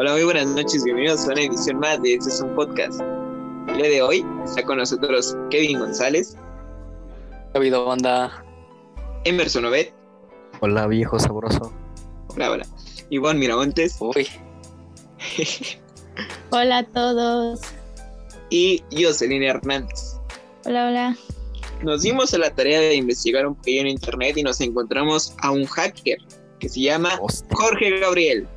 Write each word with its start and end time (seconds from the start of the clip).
Hola, 0.00 0.12
muy 0.12 0.24
buenas 0.24 0.46
noches, 0.46 0.82
bienvenidos 0.82 1.28
a 1.28 1.32
una 1.32 1.42
edición 1.42 1.78
más 1.78 2.00
de 2.00 2.14
Este 2.14 2.30
es 2.30 2.40
un 2.40 2.54
podcast. 2.54 2.98
El 3.68 3.76
día 3.76 3.90
de 3.90 4.00
hoy 4.00 4.24
está 4.46 4.64
con 4.64 4.78
nosotros 4.78 5.36
Kevin 5.50 5.78
González, 5.78 6.38
¿Qué 7.28 7.50
ha 7.52 7.58
habido, 7.58 7.84
banda? 7.84 8.42
Emerson 9.24 9.66
Obed, 9.66 9.88
Hola, 10.60 10.86
viejo 10.86 11.18
sabroso. 11.18 11.70
hola, 12.28 12.50
hola, 12.50 12.66
Iván 13.10 13.38
Miramontes 13.38 13.98
Uy, 14.00 14.26
Hola 16.50 16.78
a 16.78 16.84
todos. 16.86 17.60
y 18.48 18.82
Jocelyn 18.90 19.42
Hernández. 19.42 20.16
Hola, 20.64 20.88
hola. 20.88 21.16
Nos 21.82 22.00
dimos 22.00 22.32
a 22.32 22.38
la 22.38 22.48
tarea 22.54 22.80
de 22.80 22.94
investigar 22.94 23.46
un 23.46 23.54
poquillo 23.54 23.82
en 23.82 23.88
internet 23.88 24.38
y 24.38 24.44
nos 24.44 24.62
encontramos 24.62 25.34
a 25.42 25.50
un 25.50 25.66
hacker 25.66 26.16
que 26.58 26.70
se 26.70 26.80
llama 26.80 27.18
Hostia. 27.20 27.54
Jorge 27.54 28.00
Gabriel. 28.00 28.48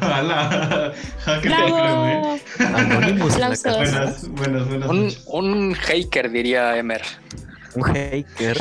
Hola, 0.00 0.92
hacker 1.24 1.50
negro, 1.50 1.74
¡Bravo! 1.74 2.38
Anonymous. 2.58 3.36
Buenas, 3.36 4.28
buenas, 4.30 4.68
buenas 4.68 4.88
un, 4.88 5.12
un 5.26 5.74
hacker, 5.74 6.30
diría 6.30 6.76
Emer. 6.76 7.02
Un 7.74 7.82
hacker. 7.82 8.58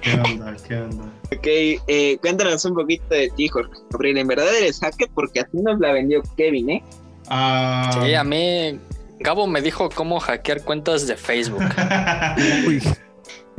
¿Qué 0.00 0.12
onda? 0.14 0.56
¿Qué 0.66 0.76
onda? 0.76 1.04
Ok, 1.24 1.46
eh, 1.46 2.18
cuéntanos 2.22 2.64
un 2.64 2.74
poquito 2.74 3.04
de 3.10 3.30
ti, 3.36 3.48
Jorge 3.48 3.70
Gabriel. 3.90 4.18
En 4.18 4.28
verdad 4.28 4.46
eres 4.56 4.80
hacker 4.80 5.08
porque 5.14 5.40
así 5.40 5.58
nos 5.58 5.78
la 5.80 5.92
vendió 5.92 6.22
Kevin, 6.36 6.70
¿eh? 6.70 6.84
Ah, 7.28 7.90
Sí, 8.02 8.14
a 8.14 8.24
mí, 8.24 8.78
Gabo 9.20 9.46
me 9.46 9.60
dijo 9.60 9.90
cómo 9.90 10.20
hackear 10.20 10.62
cuentas 10.62 11.06
de 11.06 11.16
Facebook. 11.16 11.62
Uy. 12.66 12.80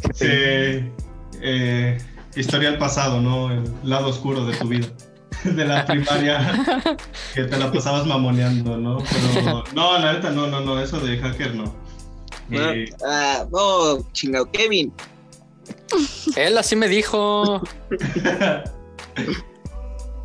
Qué 0.02 0.14
sí, 0.14 0.92
eh, 1.42 1.98
historia 2.36 2.80
pasado, 2.80 3.22
¿no? 3.22 3.52
El 3.52 3.64
lado 3.84 4.08
oscuro 4.08 4.46
de 4.46 4.56
tu 4.56 4.68
vida. 4.68 4.88
De 5.44 5.66
la 5.66 5.86
primaria, 5.86 6.98
que 7.34 7.44
te 7.44 7.58
la 7.58 7.72
pasabas 7.72 8.06
mamoneando, 8.06 8.78
¿no? 8.78 8.98
Pero 8.98 9.64
no, 9.74 9.98
la 9.98 10.14
neta, 10.14 10.32
no, 10.32 10.48
no, 10.48 10.60
no, 10.62 10.80
eso 10.80 11.00
de 11.00 11.18
hacker 11.18 11.56
no. 11.56 11.64
No, 12.50 12.72
Eh, 12.72 12.90
ah, 13.08 13.46
no, 13.52 14.00
chingado, 14.12 14.52
Kevin. 14.52 14.92
Él 16.36 16.58
así 16.58 16.76
me 16.76 16.88
dijo. 16.88 17.62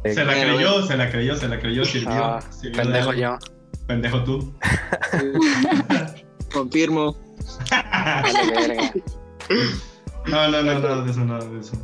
se 0.05 0.25
la 0.25 0.35
Bueno, 0.35 0.55
creyó, 0.57 0.87
se 0.87 0.97
la 0.97 1.11
creyó, 1.11 1.37
se 1.37 1.49
la 1.49 1.61
creyó, 1.61 1.85
sirvió. 1.85 2.25
Ah, 2.25 2.41
sirvió 2.51 2.83
pendejo 2.83 3.13
yo. 3.13 3.39
Pendejo 3.87 4.25
tú. 4.25 4.55
Confirmo. 6.53 7.17
No, 10.27 10.49
no, 10.49 10.63
no, 10.63 10.79
nada 10.79 11.03
de 11.03 11.11
eso, 11.11 11.21
nada 11.21 11.45
de 11.45 11.61
eso. 11.61 11.77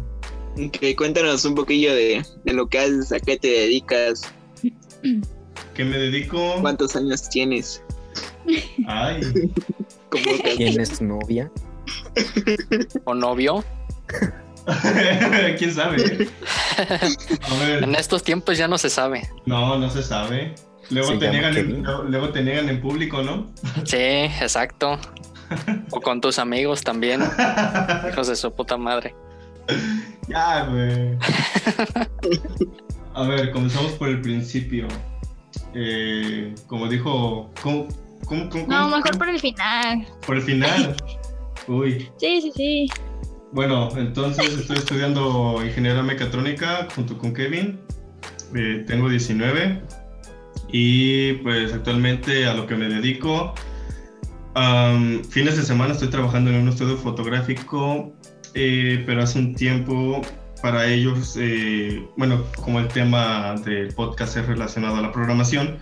Ok, 0.66 0.96
cuéntanos 0.96 1.44
un 1.44 1.54
poquillo 1.54 1.94
de, 1.94 2.24
de 2.44 2.52
lo 2.52 2.68
que 2.68 2.78
haces, 2.78 3.12
a 3.12 3.20
qué 3.20 3.36
te 3.38 3.48
dedicas, 3.48 4.22
¿Qué 5.74 5.84
me 5.84 5.96
dedico? 5.98 6.56
cuántos 6.60 6.96
años 6.96 7.28
tienes. 7.28 7.82
Ay, 8.86 9.20
¿Cómo 10.10 10.24
te- 10.42 10.56
¿Quién 10.56 10.80
es 10.80 10.98
tu 10.98 11.04
novia? 11.04 11.50
¿O 13.04 13.14
novio? 13.14 13.64
¿quién 15.58 15.72
sabe? 15.72 16.28
A 16.76 17.54
ver, 17.64 17.82
En 17.84 17.94
estos 17.94 18.22
tiempos 18.22 18.58
ya 18.58 18.68
no 18.68 18.76
se 18.78 18.90
sabe. 18.90 19.28
no, 19.46 19.78
no 19.78 19.88
se 19.90 20.02
sabe. 20.02 20.54
Luego 20.90 21.08
Se 21.12 21.16
te, 21.18 21.30
niegan 21.30 21.56
en, 21.56 21.82
luego 22.08 22.30
te 22.30 22.42
niegan 22.42 22.68
en 22.68 22.80
público, 22.80 23.22
¿no? 23.22 23.50
Sí, 23.84 23.96
exacto. 23.96 24.98
O 25.90 26.00
con 26.00 26.20
tus 26.20 26.38
amigos 26.40 26.82
también. 26.82 27.22
Hijos 28.12 28.26
de 28.26 28.34
su 28.36 28.52
puta 28.52 28.76
madre. 28.76 29.14
Ya, 30.30 30.64
güey. 30.66 31.18
A 33.14 33.22
ver, 33.24 33.50
comenzamos 33.52 33.92
por 33.92 34.08
el 34.08 34.20
principio. 34.20 34.86
Eh, 35.74 36.54
como 36.66 36.88
dijo, 36.88 37.50
¿cómo, 37.62 37.88
cómo, 38.24 38.48
cómo- 38.48 38.66
No, 38.68 38.88
mejor 38.88 39.18
por 39.18 39.28
el 39.28 39.40
final. 39.40 40.06
por 40.26 40.36
el 40.36 40.42
final. 40.42 40.96
Uy, 41.68 42.08
Sí, 42.18 42.40
sí, 42.40 42.52
sí. 42.54 42.90
Bueno, 43.52 43.88
entonces 43.96 44.46
estoy 44.58 44.76
estudiando 44.78 45.60
ingeniería 45.64 46.02
mecatrónica 46.02 46.86
junto 46.94 47.18
con 47.18 47.34
Kevin. 47.34 47.80
Eh, 48.54 48.84
tengo 48.86 49.08
19 49.08 49.82
y 50.72 51.32
pues 51.34 51.72
actualmente 51.72 52.46
a 52.46 52.54
lo 52.54 52.66
que 52.66 52.76
me 52.76 52.88
dedico, 52.88 53.54
fines 55.30 55.56
de 55.56 55.62
semana 55.62 55.92
estoy 55.94 56.08
trabajando 56.08 56.50
en 56.50 56.62
un 56.62 56.68
estudio 56.68 56.96
fotográfico, 56.96 58.12
eh, 58.54 59.02
pero 59.06 59.22
hace 59.22 59.38
un 59.38 59.54
tiempo 59.54 60.22
para 60.62 60.86
ellos, 60.86 61.36
eh, 61.38 62.02
bueno, 62.16 62.44
como 62.62 62.80
el 62.80 62.88
tema 62.88 63.54
del 63.64 63.92
podcast 63.94 64.36
es 64.36 64.46
relacionado 64.46 64.96
a 64.96 65.02
la 65.02 65.12
programación, 65.12 65.78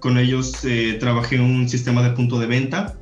con 0.00 0.18
ellos 0.18 0.64
eh, 0.64 0.96
trabajé 1.00 1.36
en 1.36 1.42
un 1.42 1.68
sistema 1.68 2.02
de 2.02 2.10
punto 2.10 2.38
de 2.38 2.46
venta. 2.46 2.94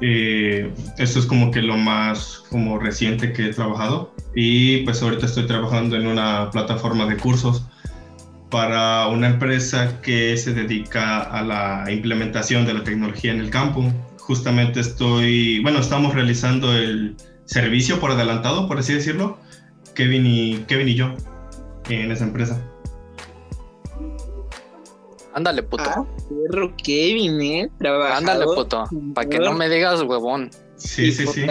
Eh, 0.00 0.72
esto 0.98 1.20
es 1.20 1.26
como 1.26 1.52
que 1.52 1.62
lo 1.62 1.76
más 1.76 2.42
como 2.50 2.78
reciente 2.78 3.32
que 3.32 3.46
he 3.46 3.52
trabajado 3.52 4.12
y 4.34 4.78
pues 4.78 5.00
ahorita 5.00 5.26
estoy 5.26 5.46
trabajando 5.46 5.94
en 5.94 6.08
una 6.08 6.50
plataforma 6.50 7.06
de 7.06 7.16
cursos 7.16 7.64
para 8.50 9.06
una 9.06 9.28
empresa 9.28 10.00
que 10.02 10.36
se 10.36 10.54
dedica 10.54 11.20
a 11.20 11.42
la 11.42 11.84
implementación 11.88 12.66
de 12.66 12.74
la 12.74 12.82
tecnología 12.82 13.30
en 13.32 13.38
el 13.38 13.50
campo. 13.50 13.92
Justamente 14.18 14.80
estoy, 14.80 15.60
bueno, 15.60 15.78
estamos 15.78 16.14
realizando 16.14 16.76
el 16.76 17.16
servicio 17.44 18.00
por 18.00 18.10
adelantado, 18.12 18.68
por 18.68 18.78
así 18.78 18.94
decirlo, 18.94 19.38
Kevin 19.94 20.26
y, 20.26 20.58
Kevin 20.68 20.88
y 20.88 20.94
yo 20.94 21.14
en 21.88 22.10
esa 22.10 22.24
empresa. 22.24 22.60
Ándale, 25.34 25.62
puto. 25.62 25.84
Ah, 25.86 26.04
perro 26.28 26.74
Kevin, 26.76 27.40
¿eh? 27.40 27.70
Trabajador. 27.78 28.16
Ándale, 28.18 28.44
puto. 28.44 28.84
Para 29.14 29.28
que 29.28 29.38
no 29.38 29.52
me 29.54 29.68
digas 29.68 30.02
huevón. 30.02 30.50
Sí, 30.76 31.10
sí, 31.12 31.26
sí. 31.26 31.46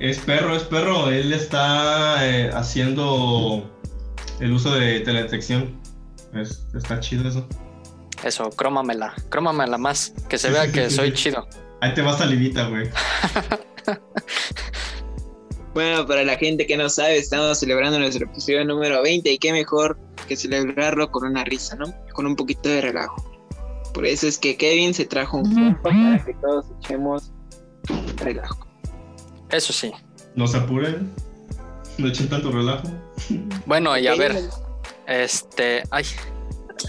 Es 0.00 0.18
perro, 0.18 0.56
es 0.56 0.64
perro. 0.64 1.08
Él 1.10 1.32
está 1.32 2.26
eh, 2.28 2.50
haciendo 2.52 3.70
el 4.40 4.52
uso 4.52 4.74
de 4.74 5.00
teledetección. 5.00 5.80
Es- 6.34 6.66
está 6.74 6.98
chido 7.00 7.28
eso. 7.28 7.46
Eso, 8.24 8.50
crómamela. 8.50 9.14
Crómamela 9.28 9.78
más. 9.78 10.12
Que 10.28 10.38
se 10.38 10.50
vea 10.50 10.70
que 10.72 10.90
soy 10.90 11.12
chido. 11.12 11.46
Ahí 11.80 11.94
te 11.94 12.02
va 12.02 12.16
salivita, 12.18 12.66
güey. 12.68 12.90
Bueno, 15.78 16.04
para 16.04 16.24
la 16.24 16.36
gente 16.36 16.66
que 16.66 16.76
no 16.76 16.88
sabe, 16.88 17.18
estamos 17.18 17.60
celebrando 17.60 18.00
nuestro 18.00 18.26
episodio 18.26 18.64
número 18.64 19.00
20 19.00 19.30
y 19.30 19.38
qué 19.38 19.52
mejor 19.52 19.96
que 20.26 20.34
celebrarlo 20.34 21.08
con 21.12 21.24
una 21.24 21.44
risa, 21.44 21.76
¿no? 21.76 21.94
Con 22.14 22.26
un 22.26 22.34
poquito 22.34 22.68
de 22.68 22.80
relajo. 22.80 23.24
Por 23.94 24.04
eso 24.04 24.26
es 24.26 24.38
que 24.38 24.56
Kevin 24.56 24.92
se 24.92 25.04
trajo 25.04 25.36
un 25.36 25.54
compa 25.54 25.90
para 25.90 26.24
que 26.24 26.34
todos 26.34 26.66
echemos 26.80 27.30
relajo. 28.16 28.66
Eso 29.50 29.72
sí. 29.72 29.92
No 30.34 30.48
se 30.48 30.56
apuren. 30.56 31.14
No 31.96 32.08
echen 32.08 32.28
tanto 32.28 32.50
relajo. 32.50 32.88
Bueno, 33.64 33.96
y 33.96 34.08
a 34.08 34.16
ver, 34.16 34.34
este, 35.06 35.84
ay, 35.92 36.04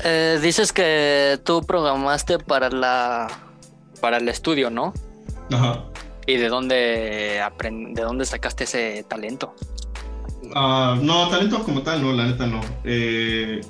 eh, 0.04 0.40
dices 0.42 0.74
que 0.74 1.40
tú 1.44 1.62
programaste 1.62 2.40
para 2.40 2.72
la, 2.72 3.28
para 4.02 4.18
el 4.18 4.28
estudio, 4.30 4.72
¿no? 4.72 4.96
Ajá. 5.52 5.86
¿Y 6.30 6.38
de 6.38 6.48
dónde 6.48 7.42
de 7.92 8.02
dónde 8.04 8.24
sacaste 8.24 8.66
ese 8.66 9.04
talento? 9.08 9.56
Ah, 10.54 10.96
no, 11.02 11.28
talento 11.30 11.64
como 11.64 11.82
tal, 11.82 12.04
no, 12.04 12.14
la 12.14 12.28
neta 12.28 12.46
no. 12.46 12.62
Eh, 12.84 13.62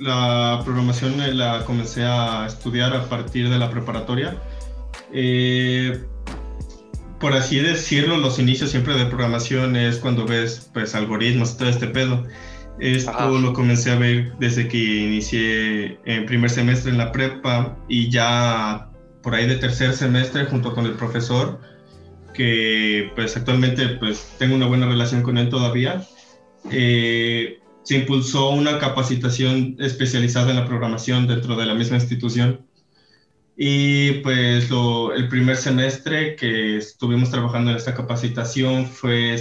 la 0.00 0.60
programación 0.64 1.22
eh, 1.22 1.32
la 1.32 1.64
comencé 1.64 2.02
a 2.02 2.46
estudiar 2.48 2.96
a 2.96 3.08
partir 3.08 3.48
de 3.48 3.60
la 3.60 3.70
preparatoria. 3.70 4.42
Eh, 5.12 6.02
por 7.20 7.32
así 7.32 7.60
decirlo, 7.60 8.16
los 8.16 8.40
inicios 8.40 8.70
siempre 8.70 8.94
de 8.94 9.06
programación 9.06 9.76
es 9.76 9.98
cuando 9.98 10.26
ves 10.26 10.68
pues 10.74 10.96
algoritmos 10.96 11.52
y 11.52 11.58
todo 11.58 11.68
este 11.68 11.86
pedo. 11.86 12.24
Esto 12.80 13.10
Ajá. 13.10 13.28
lo 13.28 13.52
comencé 13.52 13.92
a 13.92 13.94
ver 13.94 14.32
desde 14.40 14.66
que 14.66 14.78
inicié 14.78 16.00
en 16.06 16.26
primer 16.26 16.50
semestre 16.50 16.90
en 16.90 16.98
la 16.98 17.12
prepa 17.12 17.76
y 17.88 18.10
ya 18.10 18.90
por 19.22 19.36
ahí 19.36 19.46
de 19.46 19.54
tercer 19.54 19.94
semestre 19.94 20.46
junto 20.46 20.74
con 20.74 20.86
el 20.86 20.94
profesor 20.94 21.60
que 22.34 23.10
pues 23.14 23.36
actualmente 23.36 23.88
pues 23.88 24.34
tengo 24.38 24.54
una 24.56 24.66
buena 24.66 24.86
relación 24.86 25.22
con 25.22 25.38
él 25.38 25.48
todavía. 25.48 26.04
Eh, 26.70 27.58
se 27.82 27.96
impulsó 27.96 28.50
una 28.50 28.78
capacitación 28.78 29.76
especializada 29.78 30.50
en 30.50 30.56
la 30.56 30.66
programación 30.66 31.26
dentro 31.26 31.56
de 31.56 31.66
la 31.66 31.74
misma 31.74 31.96
institución. 31.96 32.66
Y 33.56 34.12
pues 34.22 34.68
lo- 34.70 35.14
el 35.14 35.28
primer 35.28 35.56
semestre 35.56 36.34
que 36.34 36.76
estuvimos 36.78 37.30
trabajando 37.30 37.70
en 37.70 37.76
esta 37.76 37.94
capacitación 37.94 38.86
fue, 38.86 39.36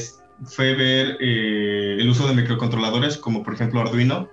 fue 0.46 0.76
ver 0.76 1.18
eh, 1.20 1.98
el 2.00 2.10
uso 2.10 2.28
de 2.28 2.36
microcontroladores 2.36 3.18
como 3.18 3.44
por 3.44 3.56
ejemplo 3.56 3.82
Arduino. 3.82 4.30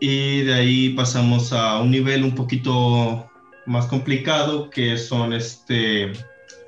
Y 0.00 0.42
de 0.42 0.54
ahí 0.54 0.88
pasamos 0.90 1.52
a 1.52 1.80
un 1.80 1.90
nivel 1.90 2.24
un 2.24 2.34
poquito 2.34 3.28
más 3.66 3.86
complicado 3.86 4.68
que 4.70 4.98
son 4.98 5.32
este, 5.32 6.12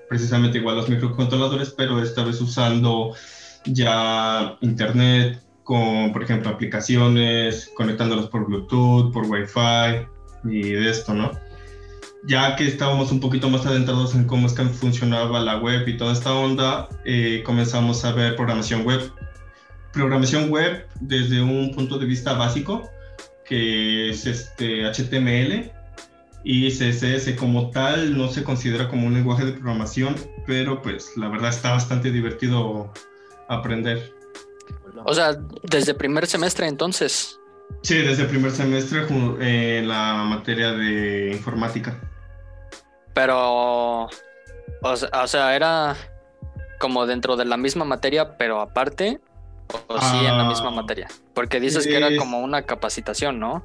precisamente 0.09 0.59
igual 0.59 0.77
los 0.77 0.89
microcontroladores, 0.89 1.71
pero 1.71 2.03
esta 2.03 2.25
vez 2.25 2.41
usando 2.41 3.15
ya 3.65 4.57
internet, 4.61 5.43
con, 5.63 6.13
por 6.13 6.23
ejemplo, 6.23 6.51
aplicaciones, 6.51 7.71
conectándolos 7.75 8.29
por 8.29 8.47
Bluetooth, 8.47 9.13
por 9.13 9.27
Wi-Fi 9.27 10.07
y 10.45 10.73
de 10.73 10.91
esto, 10.91 11.15
¿no? 11.15 11.33
Ya 12.27 12.57
que 12.57 12.67
estábamos 12.67 13.11
un 13.13 13.21
poquito 13.21 13.49
más 13.51 13.67
adentrados 13.67 14.15
en 14.15 14.25
cómo 14.25 14.47
es 14.47 14.53
que 14.53 14.65
funcionaba 14.65 15.41
la 15.41 15.59
web 15.59 15.87
y 15.89 15.97
toda 15.97 16.13
esta 16.13 16.33
onda, 16.33 16.89
eh, 17.05 17.43
comenzamos 17.45 18.05
a 18.05 18.13
ver 18.13 18.37
programación 18.37 18.85
web. 18.85 19.11
Programación 19.93 20.51
web 20.51 20.87
desde 21.01 21.41
un 21.41 21.73
punto 21.75 21.99
de 21.99 22.07
vista 22.07 22.35
básico, 22.35 22.89
que 23.45 24.11
es 24.11 24.27
este 24.27 24.85
HTML 24.87 25.71
y 26.45 26.71
CSS 26.71 27.37
como 27.39 27.71
tal 27.71 28.17
no 28.17 28.29
se 28.29 28.45
considera 28.45 28.89
como 28.89 29.07
un 29.07 29.15
lenguaje 29.15 29.45
de 29.47 29.53
programación, 29.53 30.15
pero 30.47 30.83
pues 30.83 31.17
la 31.17 31.29
verdad 31.29 31.51
está 31.51 31.73
bastante 31.73 32.11
divertido 32.11 32.93
aprender. 33.49 34.13
O 35.07 35.15
sea, 35.15 35.37
desde 35.63 35.95
primer 35.95 36.27
semestre 36.27 36.69
entonces. 36.69 37.41
Sí, 37.83 37.97
desde 37.97 38.27
primer 38.27 38.51
semestre 38.51 39.07
en 39.41 39.89
la 39.89 40.25
materia 40.25 40.73
de 40.73 41.33
informática. 41.33 41.99
Pero, 43.15 44.05
o 44.83 44.97
sea, 44.97 45.09
o 45.23 45.27
sea, 45.27 45.57
era 45.57 45.97
como 46.79 47.07
dentro 47.07 47.37
de 47.37 47.45
la 47.47 47.57
misma 47.57 47.85
materia, 47.85 48.37
pero 48.37 48.61
aparte, 48.61 49.21
o 49.89 49.99
sí 49.99 50.17
en 50.19 50.37
la 50.37 50.45
Ah, 50.45 50.49
misma 50.49 50.71
materia. 50.71 51.09
Porque 51.33 51.61
dices 51.61 51.87
que 51.87 51.97
era 51.97 52.15
como 52.17 52.41
una 52.41 52.63
capacitación, 52.63 53.41
¿no? 53.41 53.65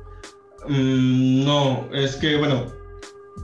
Mm, 0.67 1.45
no, 1.45 1.87
es 1.93 2.15
que, 2.15 2.37
bueno, 2.37 2.65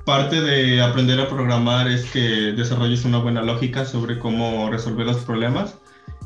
parte 0.06 0.42
de 0.42 0.82
aprender 0.82 1.20
a 1.20 1.28
programar 1.30 1.88
es 1.88 2.06
que 2.12 2.20
desarrolles 2.54 3.06
una 3.06 3.20
buena 3.20 3.42
lógica 3.42 3.86
sobre 3.86 4.20
cómo 4.20 4.70
resolver 4.70 5.06
los 5.06 5.18
problemas. 5.18 5.78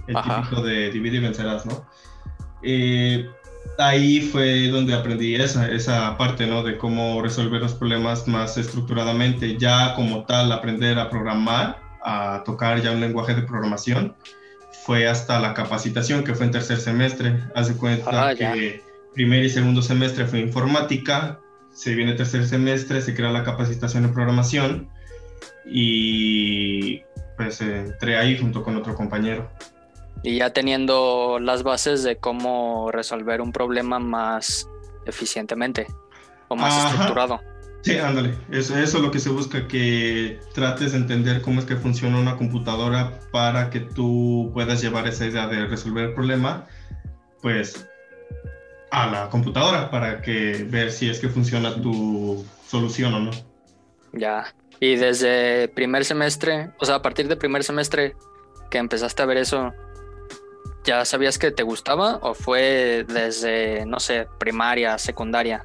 El 0.07 0.17
Ajá. 0.17 0.41
típico 0.41 0.61
de 0.61 0.91
divide 0.91 1.17
y 1.17 1.19
vencerás, 1.19 1.65
¿no? 1.65 1.85
Eh, 2.63 3.29
ahí 3.77 4.21
fue 4.21 4.67
donde 4.69 4.93
aprendí 4.93 5.35
esa, 5.35 5.69
esa 5.71 6.17
parte, 6.17 6.47
¿no? 6.47 6.63
De 6.63 6.77
cómo 6.77 7.21
resolver 7.21 7.61
los 7.61 7.73
problemas 7.73 8.27
más 8.27 8.57
estructuradamente. 8.57 9.57
Ya 9.57 9.93
como 9.95 10.25
tal, 10.25 10.51
aprender 10.51 10.97
a 10.97 11.09
programar, 11.09 11.79
a 12.03 12.41
tocar 12.45 12.81
ya 12.81 12.91
un 12.91 13.01
lenguaje 13.01 13.35
de 13.35 13.43
programación, 13.43 14.15
fue 14.85 15.07
hasta 15.07 15.39
la 15.39 15.53
capacitación, 15.53 16.23
que 16.23 16.33
fue 16.33 16.47
en 16.47 16.51
tercer 16.53 16.77
semestre. 16.79 17.43
Haz 17.55 17.67
de 17.67 17.75
cuenta 17.75 18.29
Ah, 18.29 18.35
que 18.35 18.81
primer 19.13 19.43
y 19.43 19.49
segundo 19.49 19.81
semestre 19.81 20.25
fue 20.25 20.39
informática, 20.39 21.39
se 21.73 21.95
viene 21.95 22.13
tercer 22.13 22.45
semestre, 22.47 23.01
se 23.01 23.15
crea 23.15 23.31
la 23.31 23.43
capacitación 23.43 24.03
de 24.03 24.09
programación 24.09 24.89
y 25.65 27.01
pues 27.37 27.61
entré 27.61 28.17
ahí 28.17 28.37
junto 28.37 28.63
con 28.63 28.75
otro 28.75 28.95
compañero. 28.95 29.49
Y 30.23 30.37
ya 30.37 30.51
teniendo 30.51 31.39
las 31.39 31.63
bases 31.63 32.03
de 32.03 32.17
cómo 32.17 32.91
resolver 32.91 33.39
un 33.41 33.53
problema 33.53 33.99
más 33.99 34.67
eficientemente 35.05 35.87
o 36.49 36.55
más 36.55 36.73
Ajá. 36.73 36.89
estructurado. 36.89 37.39
Sí, 37.81 37.97
ándale, 37.97 38.35
eso, 38.51 38.77
eso 38.77 38.97
es 38.97 39.03
lo 39.03 39.09
que 39.09 39.19
se 39.19 39.29
busca, 39.29 39.65
que 39.69 40.41
trates 40.53 40.91
de 40.91 40.97
entender 40.97 41.41
cómo 41.41 41.61
es 41.61 41.65
que 41.65 41.77
funciona 41.77 42.19
una 42.19 42.35
computadora 42.35 43.21
para 43.31 43.69
que 43.69 43.79
tú 43.79 44.51
puedas 44.53 44.81
llevar 44.81 45.07
esa 45.07 45.25
idea 45.25 45.47
de 45.47 45.65
resolver 45.65 46.09
el 46.09 46.13
problema, 46.13 46.67
pues 47.41 47.88
a 48.91 49.07
la 49.07 49.29
computadora 49.29 49.89
para 49.89 50.21
que 50.21 50.65
ver 50.67 50.91
si 50.91 51.09
es 51.09 51.19
que 51.19 51.29
funciona 51.29 51.75
tu 51.75 52.45
solución 52.67 53.13
o 53.13 53.19
no. 53.19 53.31
Ya. 54.13 54.53
Y 54.79 54.95
desde 54.95 55.67
primer 55.67 56.05
semestre, 56.05 56.71
o 56.79 56.85
sea, 56.85 56.95
a 56.95 57.01
partir 57.01 57.27
de 57.27 57.35
primer 57.35 57.63
semestre 57.63 58.15
que 58.69 58.77
empezaste 58.77 59.21
a 59.21 59.25
ver 59.25 59.37
eso, 59.37 59.73
¿ya 60.83 61.03
sabías 61.05 61.37
que 61.37 61.51
te 61.51 61.63
gustaba 61.63 62.19
o 62.21 62.33
fue 62.33 63.05
desde, 63.07 63.85
no 63.85 63.99
sé, 63.99 64.27
primaria, 64.37 64.97
secundaria, 64.97 65.63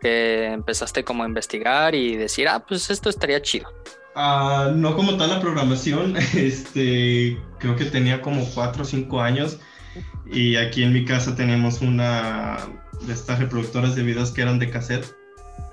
que 0.00 0.46
empezaste 0.46 1.04
como 1.04 1.22
a 1.22 1.26
investigar 1.26 1.94
y 1.94 2.16
decir, 2.16 2.48
ah, 2.48 2.64
pues 2.66 2.90
esto 2.90 3.08
estaría 3.08 3.40
chido? 3.42 3.72
Ah, 4.14 4.72
no 4.74 4.96
como 4.96 5.16
tal 5.16 5.30
la 5.30 5.40
programación, 5.40 6.16
este, 6.34 7.40
creo 7.58 7.76
que 7.76 7.84
tenía 7.84 8.20
como 8.20 8.44
4 8.54 8.82
o 8.82 8.84
5 8.84 9.20
años 9.20 9.60
y 10.30 10.56
aquí 10.56 10.82
en 10.82 10.92
mi 10.92 11.04
casa 11.04 11.34
teníamos 11.34 11.80
una 11.80 12.58
de 13.02 13.12
estas 13.12 13.38
reproductoras 13.38 13.94
de 13.94 14.02
videos 14.02 14.30
que 14.32 14.42
eran 14.42 14.58
de 14.58 14.70
cassette 14.70 15.06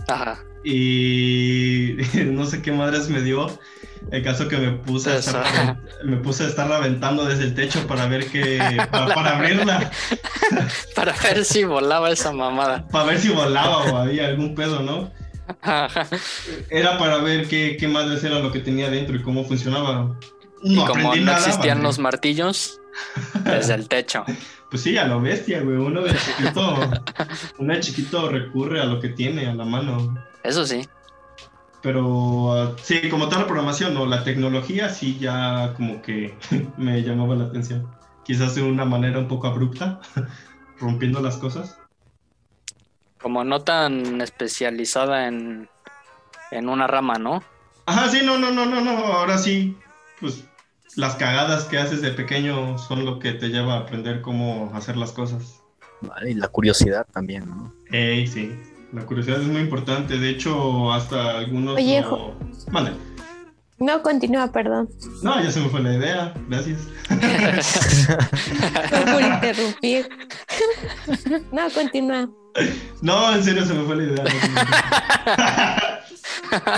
Ajá. 0.08 0.38
y 0.64 1.96
no 2.26 2.46
sé 2.46 2.62
qué 2.62 2.72
madres 2.72 3.10
me 3.10 3.22
dio. 3.22 3.48
El 4.12 4.22
caso 4.24 4.48
que 4.48 4.58
me 4.58 4.72
puse 4.74 5.10
a 5.10 5.18
estar, 5.18 5.78
me 6.04 6.18
puse 6.18 6.44
a 6.44 6.48
estarla 6.48 6.78
aventando 6.78 7.26
desde 7.26 7.46
el 7.46 7.56
techo 7.56 7.88
para 7.88 8.06
ver 8.08 8.28
que 8.28 8.60
para, 8.92 9.16
para 9.16 9.38
abrirla, 9.38 9.92
Para 10.96 11.14
ver 11.24 11.44
si 11.44 11.64
volaba 11.64 12.12
esa 12.12 12.32
mamada. 12.32 12.88
para 12.90 13.06
ver 13.06 13.20
si 13.20 13.30
volaba 13.30 13.78
o 13.92 13.98
había 13.98 14.28
algún 14.28 14.54
pedo, 14.54 14.82
¿no? 14.82 15.12
Ajá. 15.62 16.08
Era 16.70 16.98
para 17.00 17.18
ver 17.18 17.48
qué, 17.48 17.78
qué 17.80 17.88
madres 17.88 18.24
era 18.24 18.40
lo 18.40 18.52
que 18.52 18.60
tenía 18.60 18.90
dentro 18.92 19.16
y 19.16 19.22
cómo 19.24 19.44
funcionaba. 19.44 20.20
Y 20.66 20.76
como 20.84 21.16
no 21.16 21.22
nada, 21.22 21.38
existían 21.38 21.84
los 21.84 22.00
martillos, 22.00 22.82
desde 23.44 23.76
el 23.76 23.88
techo. 23.88 24.26
Pues 24.68 24.82
sí, 24.82 24.98
a 24.98 25.06
lo 25.06 25.22
bestia, 25.22 25.62
güey. 25.62 25.78
Uno 25.78 26.02
de 26.02 26.12
chiquito, 26.18 26.76
uno 27.60 27.74
de 27.74 27.80
chiquito 27.80 28.30
recurre 28.30 28.82
a 28.82 28.86
lo 28.86 29.00
que 29.00 29.10
tiene 29.10 29.48
a 29.48 29.54
la 29.54 29.64
mano. 29.64 30.18
Eso 30.44 30.66
sí. 30.66 30.90
Pero 31.82 32.52
ah, 32.52 32.76
sí, 32.82 33.08
como 33.10 33.30
tal 33.30 33.42
la 33.42 33.46
programación, 33.46 33.94
no, 33.94 34.08
la 34.08 34.24
tecnología 34.24 34.90
sí 34.90 35.18
ya 35.20 35.74
como 35.78 36.02
que 36.02 36.36
me 36.78 37.04
llamaba 37.04 37.36
la 37.36 37.46
atención. 37.46 37.88
Quizás 38.26 38.56
de 38.56 38.64
una 38.64 38.86
manera 38.86 39.20
un 39.20 39.28
poco 39.28 39.48
abrupta, 39.48 40.02
rompiendo 40.80 41.22
las 41.22 41.38
cosas. 41.38 41.78
Como 43.22 43.44
no 43.44 43.62
tan 43.62 44.20
especializada 44.20 45.28
en, 45.28 45.70
en 46.52 46.70
una 46.70 46.88
rama, 46.88 47.20
¿no? 47.20 47.44
Ajá, 47.86 48.10
sí, 48.10 48.22
no, 48.26 48.40
no, 48.40 48.52
no, 48.52 48.66
no, 48.66 48.82
no. 48.82 48.92
Ahora 48.92 49.38
sí, 49.38 49.78
pues 50.20 50.44
las 50.96 51.16
cagadas 51.16 51.66
que 51.66 51.78
haces 51.78 52.02
de 52.02 52.12
pequeño 52.12 52.78
son 52.78 53.06
lo 53.06 53.20
que 53.20 53.34
te 53.34 53.50
lleva 53.50 53.76
a 53.76 53.80
aprender 53.80 54.22
cómo 54.22 54.72
hacer 54.74 54.96
las 54.98 55.12
cosas. 55.12 55.62
Vale, 56.02 56.32
y 56.32 56.34
la 56.36 56.48
curiosidad 56.48 57.06
también, 57.14 57.48
¿no? 57.50 57.74
Ey, 57.92 58.28
sí. 58.28 58.52
La 58.94 59.06
curiosidad 59.06 59.42
es 59.42 59.48
muy 59.48 59.62
importante. 59.62 60.18
De 60.18 60.30
hecho, 60.30 60.92
hasta 60.94 61.38
algunos. 61.40 61.76
Oye, 61.76 62.02
no- 62.02 62.36
Vale. 62.72 62.92
No, 63.78 64.02
continúa, 64.02 64.52
perdón. 64.54 64.90
No, 65.22 65.42
ya 65.44 65.52
se 65.52 65.60
me 65.60 65.68
fue 65.70 65.82
la 65.84 65.94
idea. 65.96 66.34
Gracias. 66.48 66.80
No 68.92 69.12
por 69.14 69.22
interrumpir. 69.22 70.08
No, 71.52 71.70
continúa. 71.74 72.30
No, 73.02 73.36
en 73.36 73.44
serio 73.44 73.66
se 73.66 73.74
me 73.74 73.84
fue 73.84 73.96
la 73.98 74.04
idea. 74.04 74.24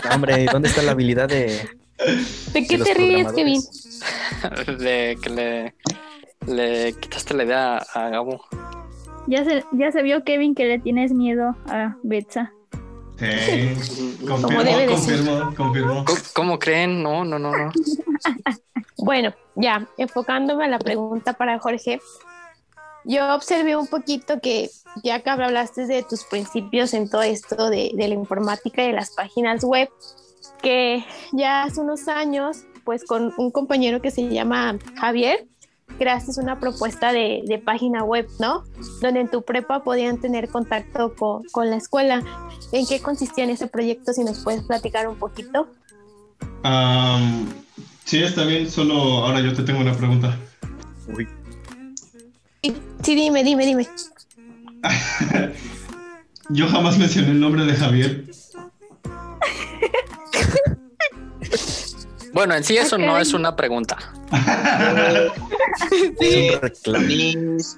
no. 0.09 0.11
Hombre, 0.15 0.43
¿y 0.43 0.45
¿dónde 0.45 0.69
está 0.69 0.81
la 0.81 0.91
habilidad 0.93 1.27
de, 1.29 1.69
¿De 2.53 2.65
qué 2.67 2.77
los 2.77 2.87
te 2.87 2.93
ríes, 2.95 3.31
Kevin? 3.33 3.61
de 4.79 5.17
que 5.21 5.29
le, 5.29 5.75
le 6.47 6.93
quitaste 6.93 7.33
la 7.33 7.43
idea 7.43 7.77
a 7.93 8.09
Gabo. 8.09 8.41
Ya 9.27 9.43
se, 9.43 9.65
ya 9.73 9.91
se 9.91 10.01
vio, 10.03 10.23
Kevin, 10.23 10.55
que 10.55 10.65
le 10.65 10.79
tienes 10.79 11.11
miedo 11.11 11.55
a 11.67 11.95
Betsa. 12.03 12.53
Sí. 13.19 13.73
Confirmo, 14.27 15.53
confirmo. 15.55 16.05
¿Cómo, 16.05 16.19
cómo 16.33 16.59
creen? 16.59 17.01
No, 17.01 17.25
no, 17.25 17.39
no, 17.39 17.51
no. 17.51 17.71
Bueno, 18.99 19.31
ya, 19.55 19.87
enfocándome 19.97 20.65
a 20.65 20.67
la 20.67 20.79
pregunta 20.79 21.33
para 21.33 21.59
Jorge, 21.59 22.01
yo 23.05 23.33
observé 23.33 23.75
un 23.75 23.87
poquito 23.87 24.39
que 24.41 24.69
ya 25.03 25.21
que 25.21 25.29
hablaste 25.29 25.85
de 25.85 26.03
tus 26.03 26.23
principios 26.23 26.93
en 26.93 27.09
todo 27.09 27.21
esto 27.21 27.69
de, 27.69 27.91
de 27.93 28.07
la 28.07 28.15
informática 28.15 28.83
y 28.83 28.87
de 28.87 28.93
las 28.93 29.11
páginas 29.11 29.63
web, 29.63 29.89
que 30.61 31.05
ya 31.31 31.63
hace 31.63 31.79
unos 31.79 32.07
años, 32.07 32.65
pues 32.87 33.03
con 33.03 33.33
un 33.35 33.51
compañero 33.51 34.01
que 34.01 34.11
se 34.11 34.29
llama 34.29 34.79
Javier, 34.95 35.45
creaste 35.99 36.39
una 36.39 36.57
propuesta 36.57 37.11
de, 37.11 37.43
de 37.45 37.57
página 37.57 38.01
web, 38.05 38.29
¿no? 38.39 38.63
Donde 39.01 39.19
en 39.19 39.29
tu 39.29 39.41
prepa 39.41 39.83
podían 39.83 40.21
tener 40.21 40.47
contacto 40.47 41.13
con, 41.13 41.43
con 41.51 41.69
la 41.69 41.75
escuela. 41.75 42.23
¿En 42.71 42.87
qué 42.87 43.01
consistía 43.01 43.43
en 43.43 43.49
ese 43.49 43.67
proyecto? 43.67 44.13
Si 44.13 44.23
nos 44.23 44.41
puedes 44.41 44.63
platicar 44.63 45.05
un 45.09 45.17
poquito. 45.17 45.67
Am, 46.63 47.45
sí, 48.05 48.23
está 48.23 48.45
bien. 48.45 48.71
Solo 48.71 48.95
ahora 49.25 49.41
yo 49.41 49.53
te 49.53 49.63
tengo 49.63 49.81
una 49.81 49.93
pregunta. 49.93 50.37
Uy, 51.13 51.27
Sí, 52.63 52.73
sí, 53.03 53.15
dime, 53.15 53.43
dime, 53.43 53.65
dime. 53.65 53.85
Yo 56.49 56.69
jamás 56.69 56.97
mencioné 56.97 57.31
el 57.31 57.41
nombre 57.41 57.65
de 57.65 57.73
Javier. 57.73 58.23
Bueno, 62.37 62.53
en 62.53 62.63
sí 62.63 62.77
eso 62.77 62.99
no 62.99 63.17
es 63.17 63.33
una 63.33 63.55
pregunta. 63.55 63.97
reclamo. 66.61 67.07
Denise, 67.07 67.77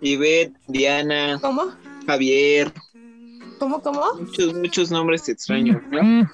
Ivette, 0.00 0.52
Diana, 0.66 1.38
¿Cómo? 1.40 1.70
Javier, 2.08 2.72
¿Cómo, 3.60 3.80
cómo? 3.80 4.02
muchos, 4.18 4.52
muchos 4.52 4.90
nombres 4.90 5.28
extraños, 5.28 5.80
¿no? 5.92 6.28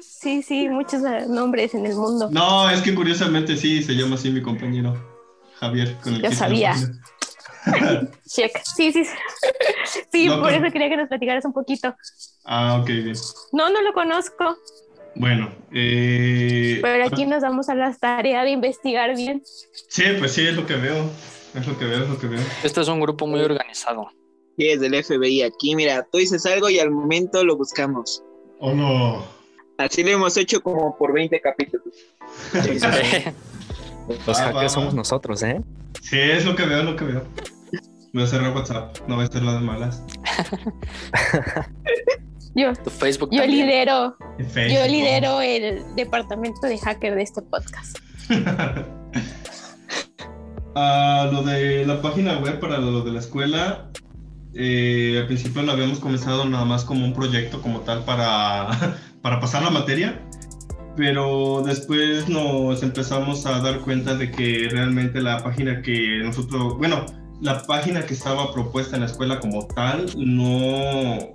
Sí, 0.00 0.42
sí, 0.42 0.68
muchos 0.68 1.04
eh, 1.04 1.26
nombres 1.28 1.74
en 1.74 1.86
el 1.86 1.94
mundo. 1.94 2.28
No, 2.32 2.68
es 2.68 2.82
que 2.82 2.92
curiosamente 2.92 3.56
sí, 3.56 3.84
se 3.84 3.92
llama 3.92 4.16
así 4.16 4.28
mi 4.28 4.42
compañero. 4.42 4.92
Javier. 5.60 5.96
Con 6.02 6.14
el 6.14 6.22
Yo 6.22 6.28
que 6.30 6.34
sabía. 6.34 6.74
Check. 8.26 8.50
Sí, 8.74 8.92
sí. 8.92 9.04
Sí, 10.10 10.26
No, 10.26 10.40
por 10.40 10.52
eso 10.52 10.72
quería 10.72 10.88
que 10.88 10.96
nos 10.96 11.08
platicaras 11.08 11.44
un 11.44 11.52
poquito. 11.52 11.94
Ah, 12.44 12.78
ok, 12.80 12.86
bien. 12.86 13.14
No, 13.52 13.70
no 13.70 13.80
lo 13.82 13.92
conozco, 13.92 14.56
Bueno, 15.14 15.50
eh, 15.72 16.78
pero 16.82 17.04
aquí 17.04 17.26
nos 17.26 17.42
damos 17.42 17.68
a 17.68 17.74
la 17.74 17.94
tarea 17.94 18.44
de 18.44 18.50
investigar 18.50 19.14
bien. 19.16 19.42
sí, 19.88 20.02
pues 20.18 20.32
sí, 20.32 20.46
es 20.46 20.54
lo 20.54 20.66
que 20.66 20.74
veo. 20.76 21.10
Es 21.54 21.66
lo 21.66 21.78
que 21.78 21.84
veo, 21.84 22.02
es 22.04 22.08
lo 22.08 22.18
que 22.18 22.28
veo. 22.28 22.40
Este 22.64 22.80
es 22.80 22.88
un 22.88 22.98
grupo 23.00 23.26
muy 23.26 23.40
organizado. 23.40 24.08
Sí, 24.56 24.68
es 24.68 24.80
del 24.80 24.94
FBI 25.04 25.42
aquí. 25.42 25.74
Mira, 25.76 26.06
tú 26.10 26.18
dices 26.18 26.46
algo 26.46 26.70
y 26.70 26.78
al 26.78 26.90
momento 26.90 27.44
lo 27.44 27.56
buscamos. 27.56 28.22
Oh, 28.58 28.72
no. 28.74 29.22
Así 29.76 30.02
lo 30.02 30.10
hemos 30.10 30.36
hecho 30.36 30.62
como 30.62 30.96
por 30.96 31.12
20 31.12 31.40
capítulos. 31.40 31.94
Los 34.26 34.38
Ah, 34.40 34.44
hackers 34.44 34.64
va. 34.64 34.68
somos 34.68 34.94
nosotros, 34.94 35.42
¿eh? 35.42 35.60
Sí, 36.00 36.18
es 36.18 36.44
lo 36.46 36.56
que 36.56 36.64
veo, 36.64 36.78
es 36.80 36.84
lo 36.84 36.96
que 36.96 37.04
veo. 37.04 37.24
Voy 38.14 38.22
a 38.22 38.26
cerrar 38.26 38.54
WhatsApp, 38.54 38.96
no 39.08 39.16
voy 39.16 39.24
a 39.24 39.28
hacer 39.28 39.42
las 39.42 39.60
malas. 39.62 40.02
Yo, 42.54 42.72
tu 42.74 42.90
Facebook 42.90 43.30
yo 43.32 43.40
también. 43.40 43.66
lidero, 43.66 44.16
Facebook. 44.50 44.78
yo 44.78 44.86
lidero 44.86 45.40
el 45.40 45.94
departamento 45.96 46.66
de 46.66 46.78
hacker 46.78 47.14
de 47.14 47.22
este 47.22 47.42
podcast. 47.42 47.98
Ah, 50.74 51.28
lo 51.30 51.42
de 51.42 51.84
la 51.84 52.00
página 52.00 52.38
web 52.38 52.58
para 52.58 52.78
lo 52.78 53.02
de 53.02 53.12
la 53.12 53.18
escuela, 53.18 53.90
eh, 54.54 55.18
al 55.20 55.26
principio 55.26 55.60
lo 55.60 55.72
habíamos 55.72 55.98
comenzado 55.98 56.46
nada 56.46 56.64
más 56.64 56.84
como 56.84 57.04
un 57.04 57.12
proyecto 57.12 57.60
como 57.60 57.80
tal 57.80 58.06
para, 58.06 58.70
para 59.22 59.38
pasar 59.38 59.62
la 59.62 59.68
materia, 59.68 60.22
pero 60.96 61.62
después 61.62 62.26
nos 62.30 62.82
empezamos 62.82 63.44
a 63.44 63.60
dar 63.60 63.80
cuenta 63.80 64.14
de 64.14 64.30
que 64.30 64.68
realmente 64.70 65.20
la 65.20 65.44
página 65.44 65.82
que 65.82 66.22
nosotros, 66.24 66.78
bueno, 66.78 67.04
la 67.42 67.62
página 67.64 68.06
que 68.06 68.14
estaba 68.14 68.50
propuesta 68.52 68.96
en 68.96 69.02
la 69.02 69.08
escuela 69.08 69.40
como 69.40 69.66
tal 69.66 70.06
no 70.16 71.34